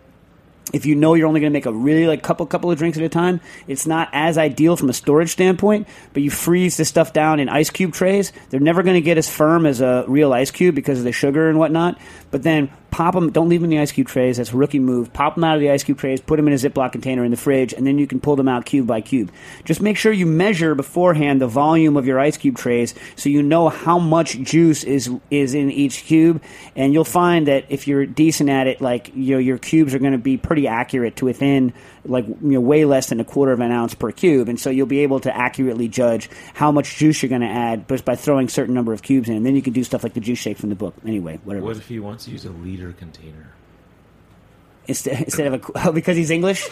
If 0.72 0.84
you 0.84 0.96
know 0.96 1.14
you're 1.14 1.28
only 1.28 1.38
going 1.40 1.52
to 1.52 1.56
make 1.56 1.66
a 1.66 1.72
really 1.72 2.08
like 2.08 2.24
couple 2.24 2.44
couple 2.44 2.72
of 2.72 2.78
drinks 2.78 2.98
at 2.98 3.04
a 3.04 3.08
time, 3.08 3.40
it's 3.68 3.86
not 3.86 4.08
as 4.12 4.36
ideal 4.36 4.76
from 4.76 4.90
a 4.90 4.92
storage 4.92 5.30
standpoint. 5.30 5.86
But 6.12 6.24
you 6.24 6.30
freeze 6.30 6.76
this 6.76 6.88
stuff 6.88 7.12
down 7.12 7.38
in 7.38 7.48
ice 7.48 7.70
cube 7.70 7.92
trays. 7.92 8.32
They're 8.50 8.58
never 8.58 8.82
going 8.82 8.96
to 8.96 9.00
get 9.00 9.16
as 9.16 9.28
firm 9.28 9.64
as 9.64 9.80
a 9.80 10.04
real 10.08 10.32
ice 10.32 10.50
cube 10.50 10.74
because 10.74 10.98
of 10.98 11.04
the 11.04 11.12
sugar 11.12 11.48
and 11.48 11.56
whatnot. 11.56 12.00
But 12.32 12.42
then 12.42 12.70
pop 12.96 13.14
them. 13.14 13.30
Don't 13.30 13.50
leave 13.50 13.60
them 13.60 13.70
in 13.70 13.76
the 13.76 13.82
ice 13.82 13.92
cube 13.92 14.06
trays. 14.06 14.38
That's 14.38 14.54
a 14.54 14.56
rookie 14.56 14.78
move. 14.78 15.12
Pop 15.12 15.34
them 15.34 15.44
out 15.44 15.56
of 15.56 15.60
the 15.60 15.70
ice 15.70 15.84
cube 15.84 15.98
trays. 15.98 16.18
Put 16.18 16.36
them 16.36 16.46
in 16.46 16.54
a 16.54 16.56
Ziploc 16.56 16.92
container 16.92 17.26
in 17.26 17.30
the 17.30 17.36
fridge, 17.36 17.74
and 17.74 17.86
then 17.86 17.98
you 17.98 18.06
can 18.06 18.20
pull 18.20 18.36
them 18.36 18.48
out 18.48 18.64
cube 18.64 18.86
by 18.86 19.02
cube. 19.02 19.30
Just 19.66 19.82
make 19.82 19.98
sure 19.98 20.12
you 20.12 20.24
measure 20.24 20.74
beforehand 20.74 21.42
the 21.42 21.46
volume 21.46 21.98
of 21.98 22.06
your 22.06 22.18
ice 22.18 22.38
cube 22.38 22.56
trays, 22.56 22.94
so 23.14 23.28
you 23.28 23.42
know 23.42 23.68
how 23.68 23.98
much 23.98 24.40
juice 24.40 24.82
is 24.82 25.10
is 25.30 25.52
in 25.52 25.70
each 25.70 26.04
cube. 26.04 26.42
And 26.74 26.94
you'll 26.94 27.04
find 27.04 27.48
that 27.48 27.66
if 27.68 27.86
you're 27.86 28.06
decent 28.06 28.48
at 28.48 28.66
it, 28.66 28.80
like 28.80 29.14
you 29.14 29.34
know, 29.34 29.40
your 29.40 29.58
cubes 29.58 29.92
are 29.92 29.98
going 29.98 30.12
to 30.12 30.18
be 30.18 30.38
pretty 30.38 30.66
accurate 30.66 31.16
to 31.16 31.26
within 31.26 31.74
like 32.08 32.26
you 32.26 32.36
know 32.40 32.60
way 32.60 32.84
less 32.84 33.08
than 33.08 33.20
a 33.20 33.24
quarter 33.24 33.52
of 33.52 33.60
an 33.60 33.72
ounce 33.72 33.94
per 33.94 34.12
cube, 34.12 34.48
and 34.48 34.58
so 34.58 34.70
you'll 34.70 34.86
be 34.86 35.00
able 35.00 35.20
to 35.20 35.36
accurately 35.36 35.88
judge 35.88 36.30
how 36.54 36.72
much 36.72 36.96
juice 36.96 37.22
you're 37.22 37.30
going 37.30 37.42
to 37.42 37.46
add 37.48 37.88
just 37.88 38.04
by 38.04 38.16
throwing 38.16 38.48
certain 38.48 38.74
number 38.74 38.92
of 38.92 39.02
cubes 39.02 39.28
in. 39.28 39.36
And 39.36 39.46
then 39.46 39.56
you 39.56 39.62
can 39.62 39.72
do 39.72 39.84
stuff 39.84 40.02
like 40.02 40.14
the 40.14 40.20
juice 40.20 40.38
shake 40.38 40.58
from 40.58 40.68
the 40.68 40.74
book. 40.74 40.94
Anyway, 41.04 41.38
whatever. 41.44 41.64
What 41.64 41.76
if 41.76 41.88
he 41.88 41.98
wants 41.98 42.24
to 42.26 42.30
use 42.30 42.44
a 42.44 42.50
liter 42.50 42.92
container? 42.92 43.52
instead, 44.88 45.22
instead 45.22 45.52
of 45.52 45.70
a 45.86 45.92
because 45.92 46.16
he's 46.16 46.30
English. 46.30 46.66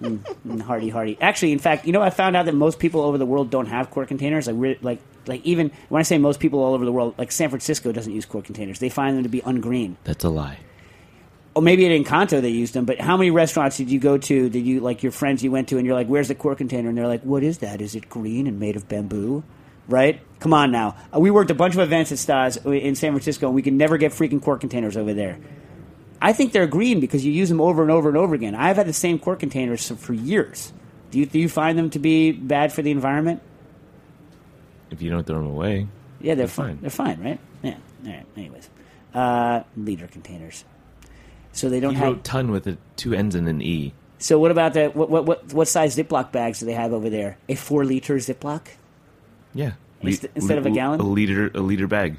mm, 0.00 0.18
mm, 0.46 0.60
hardy, 0.62 0.88
hardy. 0.88 1.18
Actually, 1.20 1.52
in 1.52 1.58
fact, 1.58 1.86
you 1.86 1.92
know, 1.92 2.02
I 2.02 2.10
found 2.10 2.36
out 2.36 2.46
that 2.46 2.54
most 2.54 2.78
people 2.78 3.02
over 3.02 3.18
the 3.18 3.26
world 3.26 3.50
don't 3.50 3.66
have 3.66 3.90
quart 3.90 4.08
containers. 4.08 4.46
Like, 4.46 4.56
re- 4.58 4.78
like, 4.82 5.00
like 5.26 5.44
even 5.44 5.70
when 5.88 6.00
I 6.00 6.02
say 6.02 6.18
most 6.18 6.40
people 6.40 6.62
all 6.62 6.74
over 6.74 6.84
the 6.84 6.92
world, 6.92 7.14
like 7.18 7.32
San 7.32 7.48
Francisco 7.48 7.92
doesn't 7.92 8.12
use 8.12 8.24
quart 8.24 8.44
containers. 8.44 8.78
They 8.78 8.88
find 8.88 9.16
them 9.16 9.22
to 9.24 9.28
be 9.28 9.40
ungreen. 9.40 9.96
That's 10.04 10.24
a 10.24 10.28
lie. 10.28 10.58
Or 11.56 11.62
maybe 11.62 11.86
at 11.86 12.04
Incanto 12.04 12.42
they 12.42 12.50
used 12.50 12.74
them. 12.74 12.84
But 12.84 13.00
how 13.00 13.16
many 13.16 13.30
restaurants 13.30 13.78
did 13.78 13.90
you 13.90 13.98
go 13.98 14.18
to? 14.18 14.50
Did 14.50 14.66
you 14.66 14.80
like 14.80 15.02
your 15.02 15.10
friends 15.10 15.42
you 15.42 15.50
went 15.50 15.68
to, 15.68 15.78
and 15.78 15.86
you're 15.86 15.94
like, 15.94 16.06
"Where's 16.06 16.28
the 16.28 16.34
quart 16.34 16.58
container?" 16.58 16.90
And 16.90 16.98
they're 16.98 17.08
like, 17.08 17.22
"What 17.22 17.42
is 17.42 17.58
that? 17.58 17.80
Is 17.80 17.94
it 17.94 18.10
green 18.10 18.46
and 18.46 18.60
made 18.60 18.76
of 18.76 18.86
bamboo?" 18.88 19.42
Right? 19.88 20.20
Come 20.38 20.52
on 20.52 20.70
now. 20.70 20.96
Uh, 21.14 21.18
we 21.20 21.30
worked 21.30 21.50
a 21.50 21.54
bunch 21.54 21.72
of 21.72 21.80
events 21.80 22.12
at 22.12 22.18
Stas 22.18 22.58
in 22.66 22.94
San 22.94 23.12
Francisco, 23.12 23.46
and 23.46 23.54
we 23.54 23.62
could 23.62 23.72
never 23.72 23.96
get 23.96 24.12
freaking 24.12 24.42
quart 24.42 24.60
containers 24.60 24.98
over 24.98 25.14
there. 25.14 25.38
I 26.20 26.34
think 26.34 26.52
they're 26.52 26.66
green 26.66 27.00
because 27.00 27.24
you 27.24 27.32
use 27.32 27.48
them 27.48 27.60
over 27.62 27.80
and 27.80 27.90
over 27.90 28.10
and 28.10 28.18
over 28.18 28.34
again. 28.34 28.54
I've 28.54 28.76
had 28.76 28.86
the 28.86 28.92
same 28.92 29.18
quart 29.18 29.40
containers 29.40 29.88
for 29.90 30.12
years. 30.12 30.74
Do 31.10 31.20
you, 31.20 31.24
do 31.26 31.38
you 31.38 31.48
find 31.48 31.78
them 31.78 31.88
to 31.90 31.98
be 31.98 32.32
bad 32.32 32.70
for 32.72 32.82
the 32.82 32.90
environment? 32.90 33.40
If 34.90 35.00
you 35.02 35.10
don't 35.10 35.26
throw 35.26 35.36
them 35.36 35.46
away, 35.46 35.86
Yeah, 36.20 36.34
they're, 36.34 36.46
They're 36.46 36.48
fine. 36.48 36.66
fine. 36.66 36.78
They're 36.80 36.90
fine, 36.90 37.22
right? 37.22 37.38
Yeah. 37.62 37.76
All 38.04 38.10
right. 38.12 38.26
Anyways, 38.36 38.68
uh, 39.14 39.62
liter 39.76 40.06
containers. 40.06 40.64
So 41.56 41.70
they 41.70 41.80
don't 41.80 41.94
he 41.94 41.98
have. 41.98 42.06
wrote 42.06 42.24
ton 42.24 42.50
with 42.50 42.66
a, 42.66 42.76
two 42.96 43.14
N's 43.14 43.34
and 43.34 43.48
an 43.48 43.62
E. 43.62 43.94
So 44.18 44.38
what 44.38 44.50
about 44.50 44.74
the 44.74 44.88
what, 44.88 45.08
what 45.08 45.24
what 45.24 45.54
what 45.54 45.68
size 45.68 45.96
Ziploc 45.96 46.30
bags 46.30 46.60
do 46.60 46.66
they 46.66 46.74
have 46.74 46.92
over 46.92 47.08
there? 47.08 47.38
A 47.48 47.54
four 47.54 47.84
liter 47.84 48.16
Ziploc? 48.16 48.60
Yeah. 49.54 49.72
Inst- 50.02 50.26
instead 50.34 50.58
of 50.58 50.66
a 50.66 50.70
gallon? 50.70 51.00
A 51.00 51.02
liter, 51.02 51.50
a 51.54 51.60
liter 51.60 51.86
bag. 51.86 52.18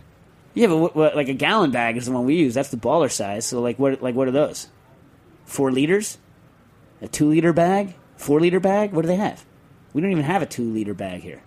Yeah, 0.56 0.68
but 0.68 0.78
what, 0.78 0.96
what, 0.96 1.16
like 1.16 1.28
a 1.28 1.36
gallon 1.36 1.70
bag 1.70 1.98
is 1.98 2.08
the 2.08 2.12
one 2.12 2.26
we 2.26 2.36
use. 2.36 2.56
That's 2.56 2.70
the 2.70 2.78
baller 2.78 3.12
size. 3.12 3.46
So 3.46 3.62
like 3.62 3.78
what 3.78 4.02
like 4.02 4.16
what 4.16 4.28
are 4.28 4.32
those? 4.32 4.70
Four 5.46 5.72
liters? 5.72 6.18
A 7.04 7.08
two 7.08 7.30
liter 7.30 7.54
bag? 7.54 7.94
Four 8.16 8.40
liter 8.40 8.60
bag? 8.60 8.92
What 8.92 9.04
do 9.04 9.08
they 9.08 9.18
have? 9.18 9.46
We 9.94 10.02
don't 10.02 10.12
even 10.12 10.24
have 10.24 10.42
a 10.42 10.48
two 10.48 10.74
liter 10.74 10.96
bag 10.96 11.22
here. 11.22 11.44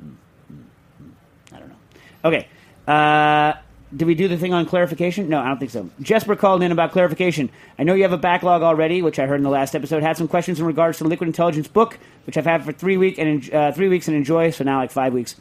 Hmm, 0.00 0.12
hmm, 0.46 0.62
hmm. 0.98 1.10
I 1.52 1.58
don't 1.58 1.68
know. 1.68 1.76
Okay. 2.24 2.48
Uh, 2.86 3.54
did 3.94 4.06
we 4.06 4.14
do 4.14 4.28
the 4.28 4.36
thing 4.36 4.52
on 4.52 4.66
clarification? 4.66 5.28
No, 5.28 5.40
I 5.40 5.48
don't 5.48 5.58
think 5.58 5.70
so. 5.70 5.90
Jesper 6.00 6.36
called 6.36 6.62
in 6.62 6.70
about 6.70 6.92
clarification. 6.92 7.50
I 7.78 7.82
know 7.82 7.94
you 7.94 8.02
have 8.02 8.12
a 8.12 8.18
backlog 8.18 8.62
already, 8.62 9.02
which 9.02 9.18
I 9.18 9.26
heard 9.26 9.36
in 9.36 9.42
the 9.42 9.50
last 9.50 9.74
episode. 9.74 10.02
Had 10.02 10.16
some 10.16 10.28
questions 10.28 10.60
in 10.60 10.66
regards 10.66 10.98
to 10.98 11.04
the 11.04 11.10
Liquid 11.10 11.28
Intelligence 11.28 11.66
book, 11.66 11.98
which 12.24 12.36
I've 12.36 12.44
had 12.44 12.64
for 12.64 12.72
three 12.72 12.96
week 12.96 13.18
and 13.18 13.52
uh, 13.52 13.72
three 13.72 13.88
weeks 13.88 14.06
and 14.06 14.16
enjoy. 14.16 14.50
So 14.50 14.62
now 14.62 14.78
like 14.78 14.92
five 14.92 15.12
weeks. 15.12 15.34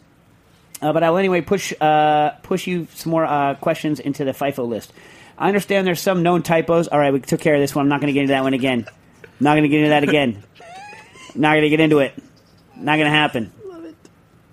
Uh, 0.81 0.93
but 0.93 1.03
I'll 1.03 1.17
anyway 1.17 1.41
push 1.41 1.73
uh, 1.79 2.31
push 2.41 2.65
you 2.65 2.87
some 2.93 3.11
more 3.11 3.25
uh, 3.25 3.55
questions 3.55 3.99
into 3.99 4.23
the 4.23 4.31
FIFO 4.31 4.67
list. 4.67 4.93
I 5.37 5.47
understand 5.47 5.85
there's 5.85 6.01
some 6.01 6.23
known 6.23 6.41
typos. 6.41 6.87
All 6.87 6.99
right, 6.99 7.13
we 7.13 7.19
took 7.19 7.41
care 7.41 7.55
of 7.55 7.61
this 7.61 7.75
one. 7.75 7.85
I'm 7.85 7.89
not 7.89 8.01
going 8.01 8.07
to 8.07 8.13
get 8.13 8.21
into 8.21 8.33
that 8.33 8.43
one 8.43 8.53
again. 8.53 8.85
Not 9.39 9.53
going 9.53 9.63
to 9.63 9.69
get 9.69 9.79
into 9.79 9.89
that 9.89 10.03
again. 10.03 10.43
not 11.35 11.53
going 11.53 11.63
to 11.63 11.69
get 11.69 11.79
into 11.79 11.99
it. 11.99 12.13
Not 12.75 12.95
going 12.95 13.05
to 13.05 13.09
happen. 13.09 13.51
Love 13.65 13.85
it. 13.85 13.95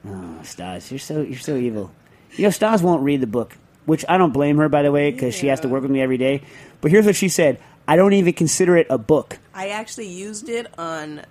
Oh, 0.06 0.40
Stas, 0.42 0.90
you're 0.90 0.98
so 0.98 1.22
you're 1.22 1.38
so 1.38 1.56
evil. 1.56 1.92
You 2.32 2.44
know, 2.44 2.50
Stas 2.50 2.82
won't 2.82 3.02
read 3.02 3.20
the 3.20 3.26
book, 3.26 3.56
which 3.86 4.04
I 4.08 4.18
don't 4.18 4.32
blame 4.32 4.58
her 4.58 4.68
by 4.68 4.82
the 4.82 4.92
way, 4.92 5.10
because 5.10 5.34
she 5.34 5.46
has 5.46 5.60
to 5.60 5.68
work 5.68 5.82
with 5.82 5.90
me 5.90 6.02
every 6.02 6.18
day. 6.18 6.42
But 6.80 6.90
here's 6.90 7.06
what 7.06 7.16
she 7.16 7.28
said: 7.28 7.58
I 7.88 7.96
don't 7.96 8.12
even 8.12 8.34
consider 8.34 8.76
it 8.76 8.86
a 8.90 8.98
book. 8.98 9.38
I 9.54 9.70
actually 9.70 10.08
used 10.08 10.48
it 10.48 10.66
on 10.78 11.22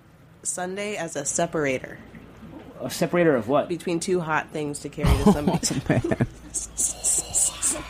Sunday 0.43 0.95
as 0.95 1.15
a 1.15 1.25
separator 1.25 1.99
A 2.81 2.89
separator 2.89 3.35
of 3.35 3.47
what? 3.47 3.69
between 3.69 3.99
two 3.99 4.19
hot 4.19 4.49
things 4.51 4.79
to 4.79 4.89
carry 4.89 5.09
to 5.23 5.31
somebody. 5.63 6.15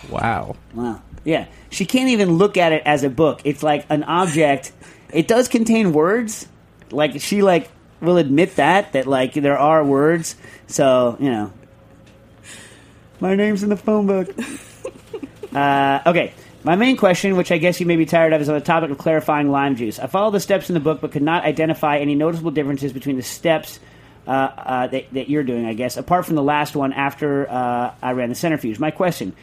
Wow. 0.09 0.55
Wow. 0.73 1.01
Yeah. 1.23 1.47
She 1.69 1.85
can't 1.85 2.09
even 2.09 2.33
look 2.37 2.57
at 2.57 2.71
it 2.71 2.83
as 2.85 3.03
a 3.03 3.09
book. 3.09 3.41
It's 3.43 3.63
like 3.63 3.85
an 3.89 4.03
object. 4.03 4.71
It 5.11 5.27
does 5.27 5.47
contain 5.47 5.93
words. 5.93 6.47
Like 6.91 7.19
she 7.19 7.41
like 7.41 7.69
will 8.01 8.17
admit 8.17 8.55
that 8.57 8.93
that 8.93 9.07
like 9.07 9.33
there 9.33 9.57
are 9.57 9.83
words. 9.83 10.35
So, 10.67 11.17
you 11.19 11.29
know. 11.29 11.51
My 13.19 13.35
name's 13.35 13.63
in 13.63 13.69
the 13.69 13.77
phone 13.77 14.07
book. 14.07 14.29
uh, 15.53 16.01
okay. 16.05 16.33
My 16.63 16.75
main 16.75 16.97
question, 16.97 17.35
which 17.35 17.51
I 17.51 17.59
guess 17.59 17.79
you 17.79 17.85
may 17.85 17.95
be 17.95 18.05
tired 18.05 18.33
of, 18.33 18.41
is 18.41 18.49
on 18.49 18.55
the 18.55 18.61
topic 18.61 18.89
of 18.89 18.97
clarifying 18.97 19.51
lime 19.51 19.75
juice. 19.75 19.99
I 19.99 20.07
followed 20.07 20.31
the 20.31 20.39
steps 20.39 20.69
in 20.69 20.73
the 20.73 20.79
book, 20.79 20.99
but 20.99 21.11
could 21.11 21.21
not 21.21 21.43
identify 21.43 21.99
any 21.99 22.15
noticeable 22.15 22.51
differences 22.51 22.91
between 22.91 23.17
the 23.17 23.23
steps 23.23 23.79
uh, 24.27 24.31
uh, 24.31 24.87
that, 24.87 25.13
that 25.13 25.29
you're 25.29 25.43
doing, 25.43 25.65
I 25.65 25.73
guess, 25.73 25.97
apart 25.97 26.25
from 26.25 26.35
the 26.35 26.43
last 26.43 26.75
one 26.75 26.91
after 26.91 27.47
uh, 27.49 27.93
I 28.01 28.13
ran 28.13 28.29
the 28.29 28.35
centrifuge. 28.35 28.79
My 28.79 28.91
question 28.91 29.35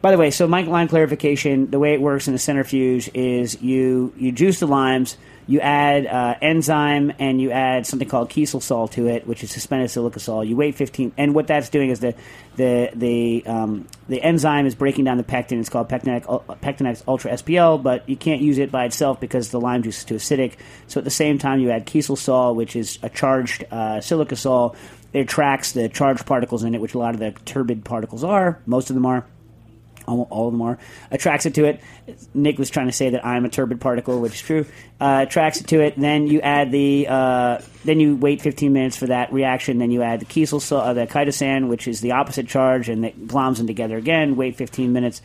by 0.00 0.12
the 0.12 0.18
way, 0.18 0.30
so 0.30 0.46
my 0.46 0.62
line 0.62 0.88
clarification, 0.88 1.70
the 1.70 1.78
way 1.78 1.92
it 1.92 2.00
works 2.00 2.28
in 2.28 2.32
the 2.32 2.38
centrifuge 2.38 3.10
is 3.14 3.60
you 3.60 4.12
you 4.16 4.32
juice 4.32 4.60
the 4.60 4.66
limes, 4.66 5.16
you 5.48 5.60
add 5.60 6.06
uh, 6.06 6.34
enzyme, 6.42 7.10
and 7.18 7.40
you 7.40 7.50
add 7.50 7.86
something 7.86 8.06
called 8.06 8.28
Kieselsol 8.28 8.90
to 8.92 9.08
it, 9.08 9.26
which 9.26 9.42
is 9.42 9.50
suspended 9.50 9.90
silica 9.90 10.20
sol. 10.20 10.44
You 10.44 10.56
wait 10.56 10.74
15, 10.74 11.12
and 11.16 11.34
what 11.34 11.46
that's 11.46 11.70
doing 11.70 11.88
is 11.88 12.00
the 12.00 12.14
the 12.56 12.90
the 12.94 13.46
um, 13.46 13.86
the 14.08 14.22
enzyme 14.22 14.66
is 14.66 14.74
breaking 14.74 15.04
down 15.04 15.16
the 15.16 15.24
pectin. 15.24 15.58
It's 15.58 15.70
called 15.70 15.88
Pectinex, 15.88 16.26
Pectinex 16.60 17.02
Ultra 17.08 17.32
SPL, 17.32 17.82
but 17.82 18.06
you 18.06 18.16
can't 18.16 18.42
use 18.42 18.58
it 18.58 18.70
by 18.70 18.84
itself 18.84 19.20
because 19.20 19.50
the 19.50 19.58
lime 19.58 19.82
juice 19.82 19.98
is 19.98 20.04
too 20.04 20.16
acidic. 20.16 20.56
So 20.86 21.00
at 21.00 21.04
the 21.04 21.10
same 21.10 21.38
time, 21.38 21.60
you 21.60 21.70
add 21.70 21.86
Kieselsol, 21.86 22.54
which 22.54 22.76
is 22.76 22.98
a 23.02 23.08
charged 23.08 23.64
uh, 23.70 24.02
silica 24.02 24.36
sol. 24.36 24.76
It 25.14 25.20
attracts 25.20 25.72
the 25.72 25.88
charged 25.88 26.26
particles 26.26 26.62
in 26.62 26.74
it, 26.74 26.80
which 26.82 26.92
a 26.92 26.98
lot 26.98 27.14
of 27.14 27.20
the 27.20 27.30
turbid 27.46 27.86
particles 27.86 28.22
are. 28.22 28.60
Most 28.66 28.90
of 28.90 28.94
them 28.94 29.06
are 29.06 29.24
all, 30.08 30.48
of 30.48 30.52
them 30.52 30.62
are 30.62 30.78
attracts 31.10 31.46
it 31.46 31.54
to 31.54 31.64
it. 31.64 31.80
Nick 32.34 32.58
was 32.58 32.70
trying 32.70 32.86
to 32.86 32.92
say 32.92 33.10
that 33.10 33.24
I'm 33.24 33.44
a 33.44 33.48
turbid 33.48 33.80
particle, 33.80 34.20
which 34.20 34.34
is 34.34 34.42
true. 34.42 34.66
Uh, 35.00 35.24
attracts 35.26 35.60
it 35.60 35.68
to 35.68 35.80
it. 35.80 35.98
Then 35.98 36.26
you 36.26 36.40
add 36.40 36.72
the. 36.72 37.06
Uh, 37.08 37.58
then 37.84 38.00
you 38.00 38.16
wait 38.16 38.42
15 38.42 38.72
minutes 38.72 38.96
for 38.96 39.06
that 39.06 39.32
reaction. 39.32 39.78
Then 39.78 39.90
you 39.90 40.02
add 40.02 40.20
the 40.20 40.26
Kiesel, 40.26 40.60
uh, 40.76 40.92
the 40.92 41.06
chitosan, 41.06 41.68
which 41.68 41.86
is 41.86 42.00
the 42.00 42.12
opposite 42.12 42.48
charge, 42.48 42.88
and 42.88 43.04
that 43.04 43.18
gloms 43.26 43.58
them 43.58 43.66
together 43.66 43.96
again. 43.96 44.36
Wait 44.36 44.56
15 44.56 44.92
minutes. 44.92 45.22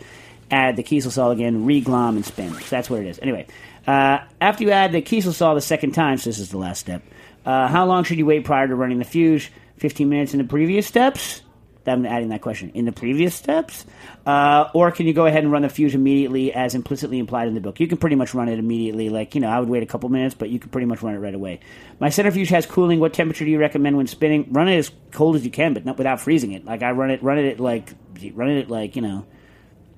Add 0.52 0.76
the 0.76 0.84
Kieselsol 0.84 1.32
again, 1.32 1.66
reglom 1.66 2.10
and 2.16 2.26
spin. 2.26 2.54
So 2.54 2.68
that's 2.70 2.90
what 2.90 3.00
it 3.00 3.08
is. 3.08 3.18
Anyway, 3.20 3.48
uh, 3.88 4.20
after 4.40 4.64
you 4.64 4.72
add 4.72 4.92
the 4.92 5.02
Kieselsol 5.02 5.56
the 5.56 5.62
second 5.62 5.94
time, 5.94 6.18
so 6.18 6.30
this 6.30 6.38
is 6.38 6.50
the 6.50 6.58
last 6.58 6.80
step. 6.80 7.02
Uh, 7.46 7.68
how 7.68 7.86
long 7.86 8.04
should 8.04 8.18
you 8.18 8.26
wait 8.26 8.46
prior 8.46 8.68
to 8.68 8.76
running 8.76 9.00
the 9.00 9.06
fuse? 9.06 9.50
15 9.78 10.08
minutes 10.08 10.34
in 10.34 10.38
the 10.38 10.46
previous 10.46 10.88
steps. 10.88 11.42
I'm 11.88 12.06
adding 12.06 12.30
that 12.30 12.42
question 12.42 12.72
in 12.74 12.86
the 12.86 12.92
previous 12.92 13.36
steps, 13.36 13.86
uh, 14.26 14.70
or 14.74 14.92
can 14.92 15.08
you 15.08 15.14
go 15.14 15.26
ahead 15.26 15.44
and 15.44 15.52
run 15.52 15.64
the 15.64 15.70
fuse 15.70 15.96
immediately 15.96 16.54
as 16.54 16.76
implicitly 16.76 17.20
implied 17.20 17.48
in 17.48 17.56
the 17.56 17.62
book? 17.62 17.80
You 17.80 17.88
can 17.88 17.98
pretty 17.98 18.16
much 18.16 18.34
run 18.34 18.50
it 18.50 18.60
immediately. 18.60 19.10
Like 19.10 19.36
you 19.36 19.42
know, 19.42 19.50
I 19.50 19.60
would 19.60 19.70
wait 19.70 19.84
a 19.84 19.86
couple 19.86 20.10
minutes, 20.10 20.36
but 20.36 20.50
you 20.50 20.60
can 20.60 20.70
pretty 20.70 20.88
much 20.88 21.02
run 21.02 21.16
it 21.16 21.20
right 21.20 21.34
away. 21.34 21.60
My 22.00 22.10
centrifuge 22.10 22.50
has 22.50 22.66
cooling. 22.66 23.00
What 23.00 23.14
temperature 23.14 23.46
do 23.46 23.52
you 23.52 23.60
recommend 23.60 23.98
when 23.98 24.08
spinning? 24.08 24.52
Run 24.52 24.68
it 24.68 24.78
as 24.78 24.92
cold 25.12 25.36
as 25.36 25.46
you 25.46 25.52
can, 25.52 25.74
but 25.74 25.86
not 25.86 25.98
without 25.98 26.22
freezing 26.22 26.54
it. 26.54 26.66
Like 26.66 26.84
I 26.84 26.92
run 26.92 27.12
it, 27.12 27.22
run 27.24 27.38
it 27.38 27.54
at 27.54 27.60
like 27.60 27.94
run 28.34 28.50
it 28.50 28.62
at 28.62 28.70
like 28.70 28.96
you 28.96 29.02
know 29.02 29.26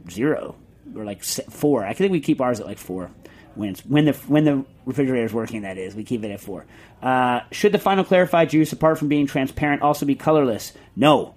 zero 0.09 0.55
or 0.95 1.05
like 1.05 1.23
four. 1.23 1.85
I 1.85 1.93
think 1.93 2.11
we 2.11 2.19
keep 2.19 2.41
ours 2.41 2.59
at 2.59 2.65
like 2.65 2.77
four 2.77 3.11
when 3.55 3.69
it's, 3.69 3.85
when 3.85 4.05
the 4.05 4.13
when 4.27 4.43
the 4.43 4.65
refrigerator 4.85 5.25
is 5.25 5.33
working. 5.33 5.61
That 5.63 5.77
is, 5.77 5.95
we 5.95 6.03
keep 6.03 6.23
it 6.23 6.31
at 6.31 6.39
four. 6.39 6.65
Uh, 7.01 7.41
should 7.51 7.71
the 7.71 7.79
final 7.79 8.03
clarified 8.03 8.49
juice, 8.49 8.71
apart 8.73 8.99
from 8.99 9.07
being 9.07 9.27
transparent, 9.27 9.81
also 9.81 10.05
be 10.05 10.15
colorless? 10.15 10.73
No, 10.95 11.34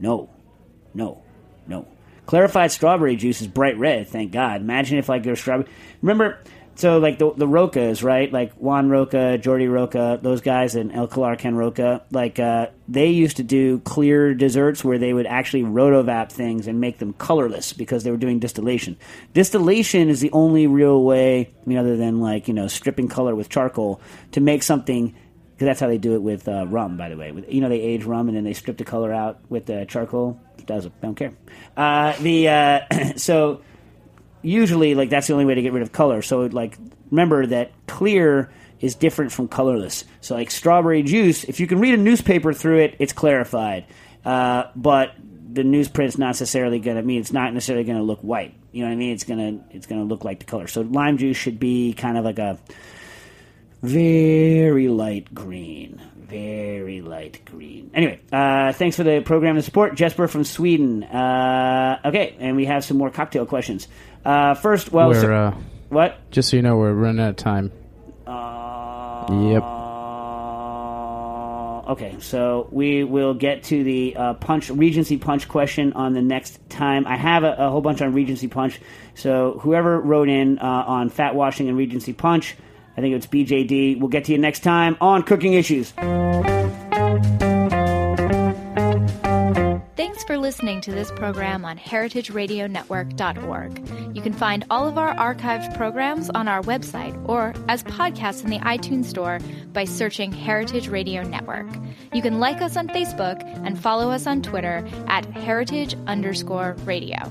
no, 0.00 0.30
no, 0.94 1.22
no. 1.66 1.86
Clarified 2.26 2.70
strawberry 2.70 3.16
juice 3.16 3.40
is 3.40 3.48
bright 3.48 3.76
red. 3.76 4.08
Thank 4.08 4.32
God. 4.32 4.60
Imagine 4.60 4.98
if 4.98 5.08
like 5.08 5.24
your 5.24 5.36
strawberry. 5.36 5.68
Remember, 6.00 6.38
so 6.80 6.98
like 6.98 7.18
the 7.18 7.32
the 7.34 7.46
Rocas, 7.46 8.02
right? 8.02 8.32
Like 8.32 8.54
Juan 8.54 8.88
Roca, 8.88 9.38
Jordi 9.38 9.70
Roca, 9.70 10.18
those 10.22 10.40
guys, 10.40 10.76
and 10.76 10.92
El 10.92 11.08
Calar 11.08 11.38
Ken 11.38 11.54
Roca. 11.54 12.02
Like 12.10 12.38
uh, 12.38 12.68
they 12.88 13.08
used 13.08 13.36
to 13.36 13.42
do 13.42 13.80
clear 13.80 14.32
desserts 14.32 14.82
where 14.82 14.96
they 14.96 15.12
would 15.12 15.26
actually 15.26 15.62
rotovap 15.62 16.32
things 16.32 16.66
and 16.66 16.80
make 16.80 16.98
them 16.98 17.12
colorless 17.12 17.72
because 17.74 18.02
they 18.02 18.10
were 18.10 18.16
doing 18.16 18.38
distillation. 18.38 18.96
Distillation 19.34 20.08
is 20.08 20.20
the 20.20 20.30
only 20.32 20.66
real 20.66 21.02
way, 21.02 21.50
I 21.54 21.68
mean, 21.68 21.78
other 21.78 21.96
than 21.96 22.20
like 22.20 22.48
you 22.48 22.54
know 22.54 22.66
stripping 22.66 23.08
color 23.08 23.34
with 23.34 23.50
charcoal, 23.50 24.00
to 24.32 24.40
make 24.40 24.62
something 24.62 25.14
because 25.60 25.72
that's 25.72 25.80
how 25.80 25.88
they 25.88 25.98
do 25.98 26.14
it 26.14 26.22
with 26.22 26.48
uh, 26.48 26.66
rum, 26.68 26.96
by 26.96 27.10
the 27.10 27.18
way. 27.18 27.32
With, 27.32 27.52
you 27.52 27.60
know, 27.60 27.68
they 27.68 27.82
age 27.82 28.04
rum 28.04 28.28
and 28.28 28.36
then 28.38 28.44
they 28.44 28.54
strip 28.54 28.78
the 28.78 28.84
color 28.84 29.12
out 29.12 29.40
with 29.50 29.66
the 29.66 29.84
charcoal. 29.84 30.40
Does 30.64 30.86
I 30.86 30.90
don't 31.02 31.14
care. 31.14 31.34
Uh, 31.76 32.16
the 32.16 32.48
uh, 32.48 32.80
so 33.16 33.60
usually 34.40 34.94
like 34.94 35.10
that's 35.10 35.26
the 35.26 35.34
only 35.34 35.44
way 35.44 35.56
to 35.56 35.60
get 35.60 35.74
rid 35.74 35.82
of 35.82 35.92
color. 35.92 36.22
So 36.22 36.46
like 36.46 36.78
remember 37.10 37.44
that 37.48 37.72
clear 37.86 38.50
is 38.80 38.94
different 38.94 39.32
from 39.32 39.48
colorless. 39.48 40.04
So 40.22 40.34
like 40.34 40.50
strawberry 40.50 41.02
juice, 41.02 41.44
if 41.44 41.60
you 41.60 41.66
can 41.66 41.78
read 41.78 41.92
a 41.92 41.98
newspaper 41.98 42.54
through 42.54 42.78
it, 42.78 42.96
it's 42.98 43.12
clarified. 43.12 43.84
Uh, 44.24 44.64
but 44.74 45.14
the 45.52 45.62
newsprint's 45.62 46.16
not 46.16 46.28
necessarily 46.28 46.78
going 46.78 46.96
to 46.96 47.02
mean 47.02 47.20
it's 47.20 47.34
not 47.34 47.52
necessarily 47.52 47.84
going 47.84 47.98
to 47.98 48.04
look 48.04 48.20
white. 48.20 48.54
You 48.72 48.80
know 48.80 48.88
what 48.88 48.94
I 48.94 48.96
mean? 48.96 49.12
It's 49.12 49.24
gonna 49.24 49.62
it's 49.72 49.86
gonna 49.86 50.04
look 50.04 50.24
like 50.24 50.38
the 50.38 50.46
color. 50.46 50.68
So 50.68 50.80
lime 50.80 51.18
juice 51.18 51.36
should 51.36 51.60
be 51.60 51.92
kind 51.92 52.16
of 52.16 52.24
like 52.24 52.38
a 52.38 52.58
very 53.82 54.88
light 54.88 55.34
green, 55.34 56.00
very 56.16 57.00
light 57.00 57.40
green. 57.44 57.90
Anyway, 57.94 58.20
uh, 58.32 58.72
thanks 58.72 58.96
for 58.96 59.02
the 59.04 59.20
program 59.20 59.56
and 59.56 59.64
support, 59.64 59.94
Jesper 59.94 60.28
from 60.28 60.44
Sweden. 60.44 61.02
Uh, 61.04 62.00
okay, 62.04 62.36
and 62.38 62.56
we 62.56 62.66
have 62.66 62.84
some 62.84 62.96
more 62.98 63.10
cocktail 63.10 63.46
questions. 63.46 63.88
Uh, 64.24 64.54
first, 64.54 64.92
well, 64.92 65.08
we're, 65.08 65.20
so- 65.20 65.34
uh, 65.34 65.54
what? 65.88 66.30
Just 66.30 66.50
so 66.50 66.56
you 66.56 66.62
know, 66.62 66.76
we're 66.76 66.92
running 66.92 67.20
out 67.20 67.30
of 67.30 67.36
time. 67.36 67.72
yep. 68.26 69.62
Okay, 71.90 72.16
so 72.20 72.68
we 72.70 73.02
will 73.02 73.34
get 73.34 73.64
to 73.64 73.82
the 73.82 74.14
uh, 74.14 74.34
punch 74.34 74.70
Regency 74.70 75.16
punch 75.16 75.48
question 75.48 75.92
on 75.94 76.12
the 76.12 76.22
next 76.22 76.60
time. 76.70 77.04
I 77.04 77.16
have 77.16 77.42
a, 77.42 77.54
a 77.58 77.68
whole 77.70 77.80
bunch 77.80 78.00
on 78.00 78.12
Regency 78.12 78.46
punch. 78.46 78.80
So 79.16 79.58
whoever 79.60 79.98
wrote 80.00 80.28
in 80.28 80.60
uh, 80.60 80.62
on 80.64 81.08
fat 81.08 81.34
washing 81.34 81.68
and 81.68 81.76
Regency 81.76 82.12
punch, 82.12 82.54
I 82.96 83.00
think 83.00 83.14
it's 83.14 83.26
BJD. 83.26 84.00
We'll 84.00 84.08
get 84.08 84.24
to 84.24 84.32
you 84.32 84.38
next 84.38 84.60
time 84.60 84.96
on 85.00 85.22
cooking 85.22 85.54
issues. 85.54 85.92
Thanks 89.96 90.22
for 90.24 90.36
listening 90.38 90.80
to 90.82 90.90
this 90.90 91.10
program 91.12 91.64
on 91.64 91.78
heritageradionetwork.org. 91.78 94.16
You 94.16 94.22
can 94.22 94.32
find 94.32 94.64
all 94.70 94.88
of 94.88 94.98
our 94.98 95.14
archived 95.14 95.76
programs 95.76 96.30
on 96.30 96.48
our 96.48 96.62
website 96.62 97.16
or 97.28 97.54
as 97.68 97.84
podcasts 97.84 98.42
in 98.44 98.50
the 98.50 98.58
iTunes 98.58 99.04
Store 99.06 99.38
by 99.72 99.84
searching 99.84 100.32
Heritage 100.32 100.88
Radio 100.88 101.22
Network. 101.22 101.68
You 102.12 102.22
can 102.22 102.40
like 102.40 102.60
us 102.60 102.76
on 102.76 102.88
Facebook 102.88 103.40
and 103.64 103.78
follow 103.78 104.10
us 104.10 104.26
on 104.26 104.42
Twitter 104.42 104.84
at 105.06 105.24
heritage 105.26 105.94
underscore 106.06 106.76
radio. 106.84 107.30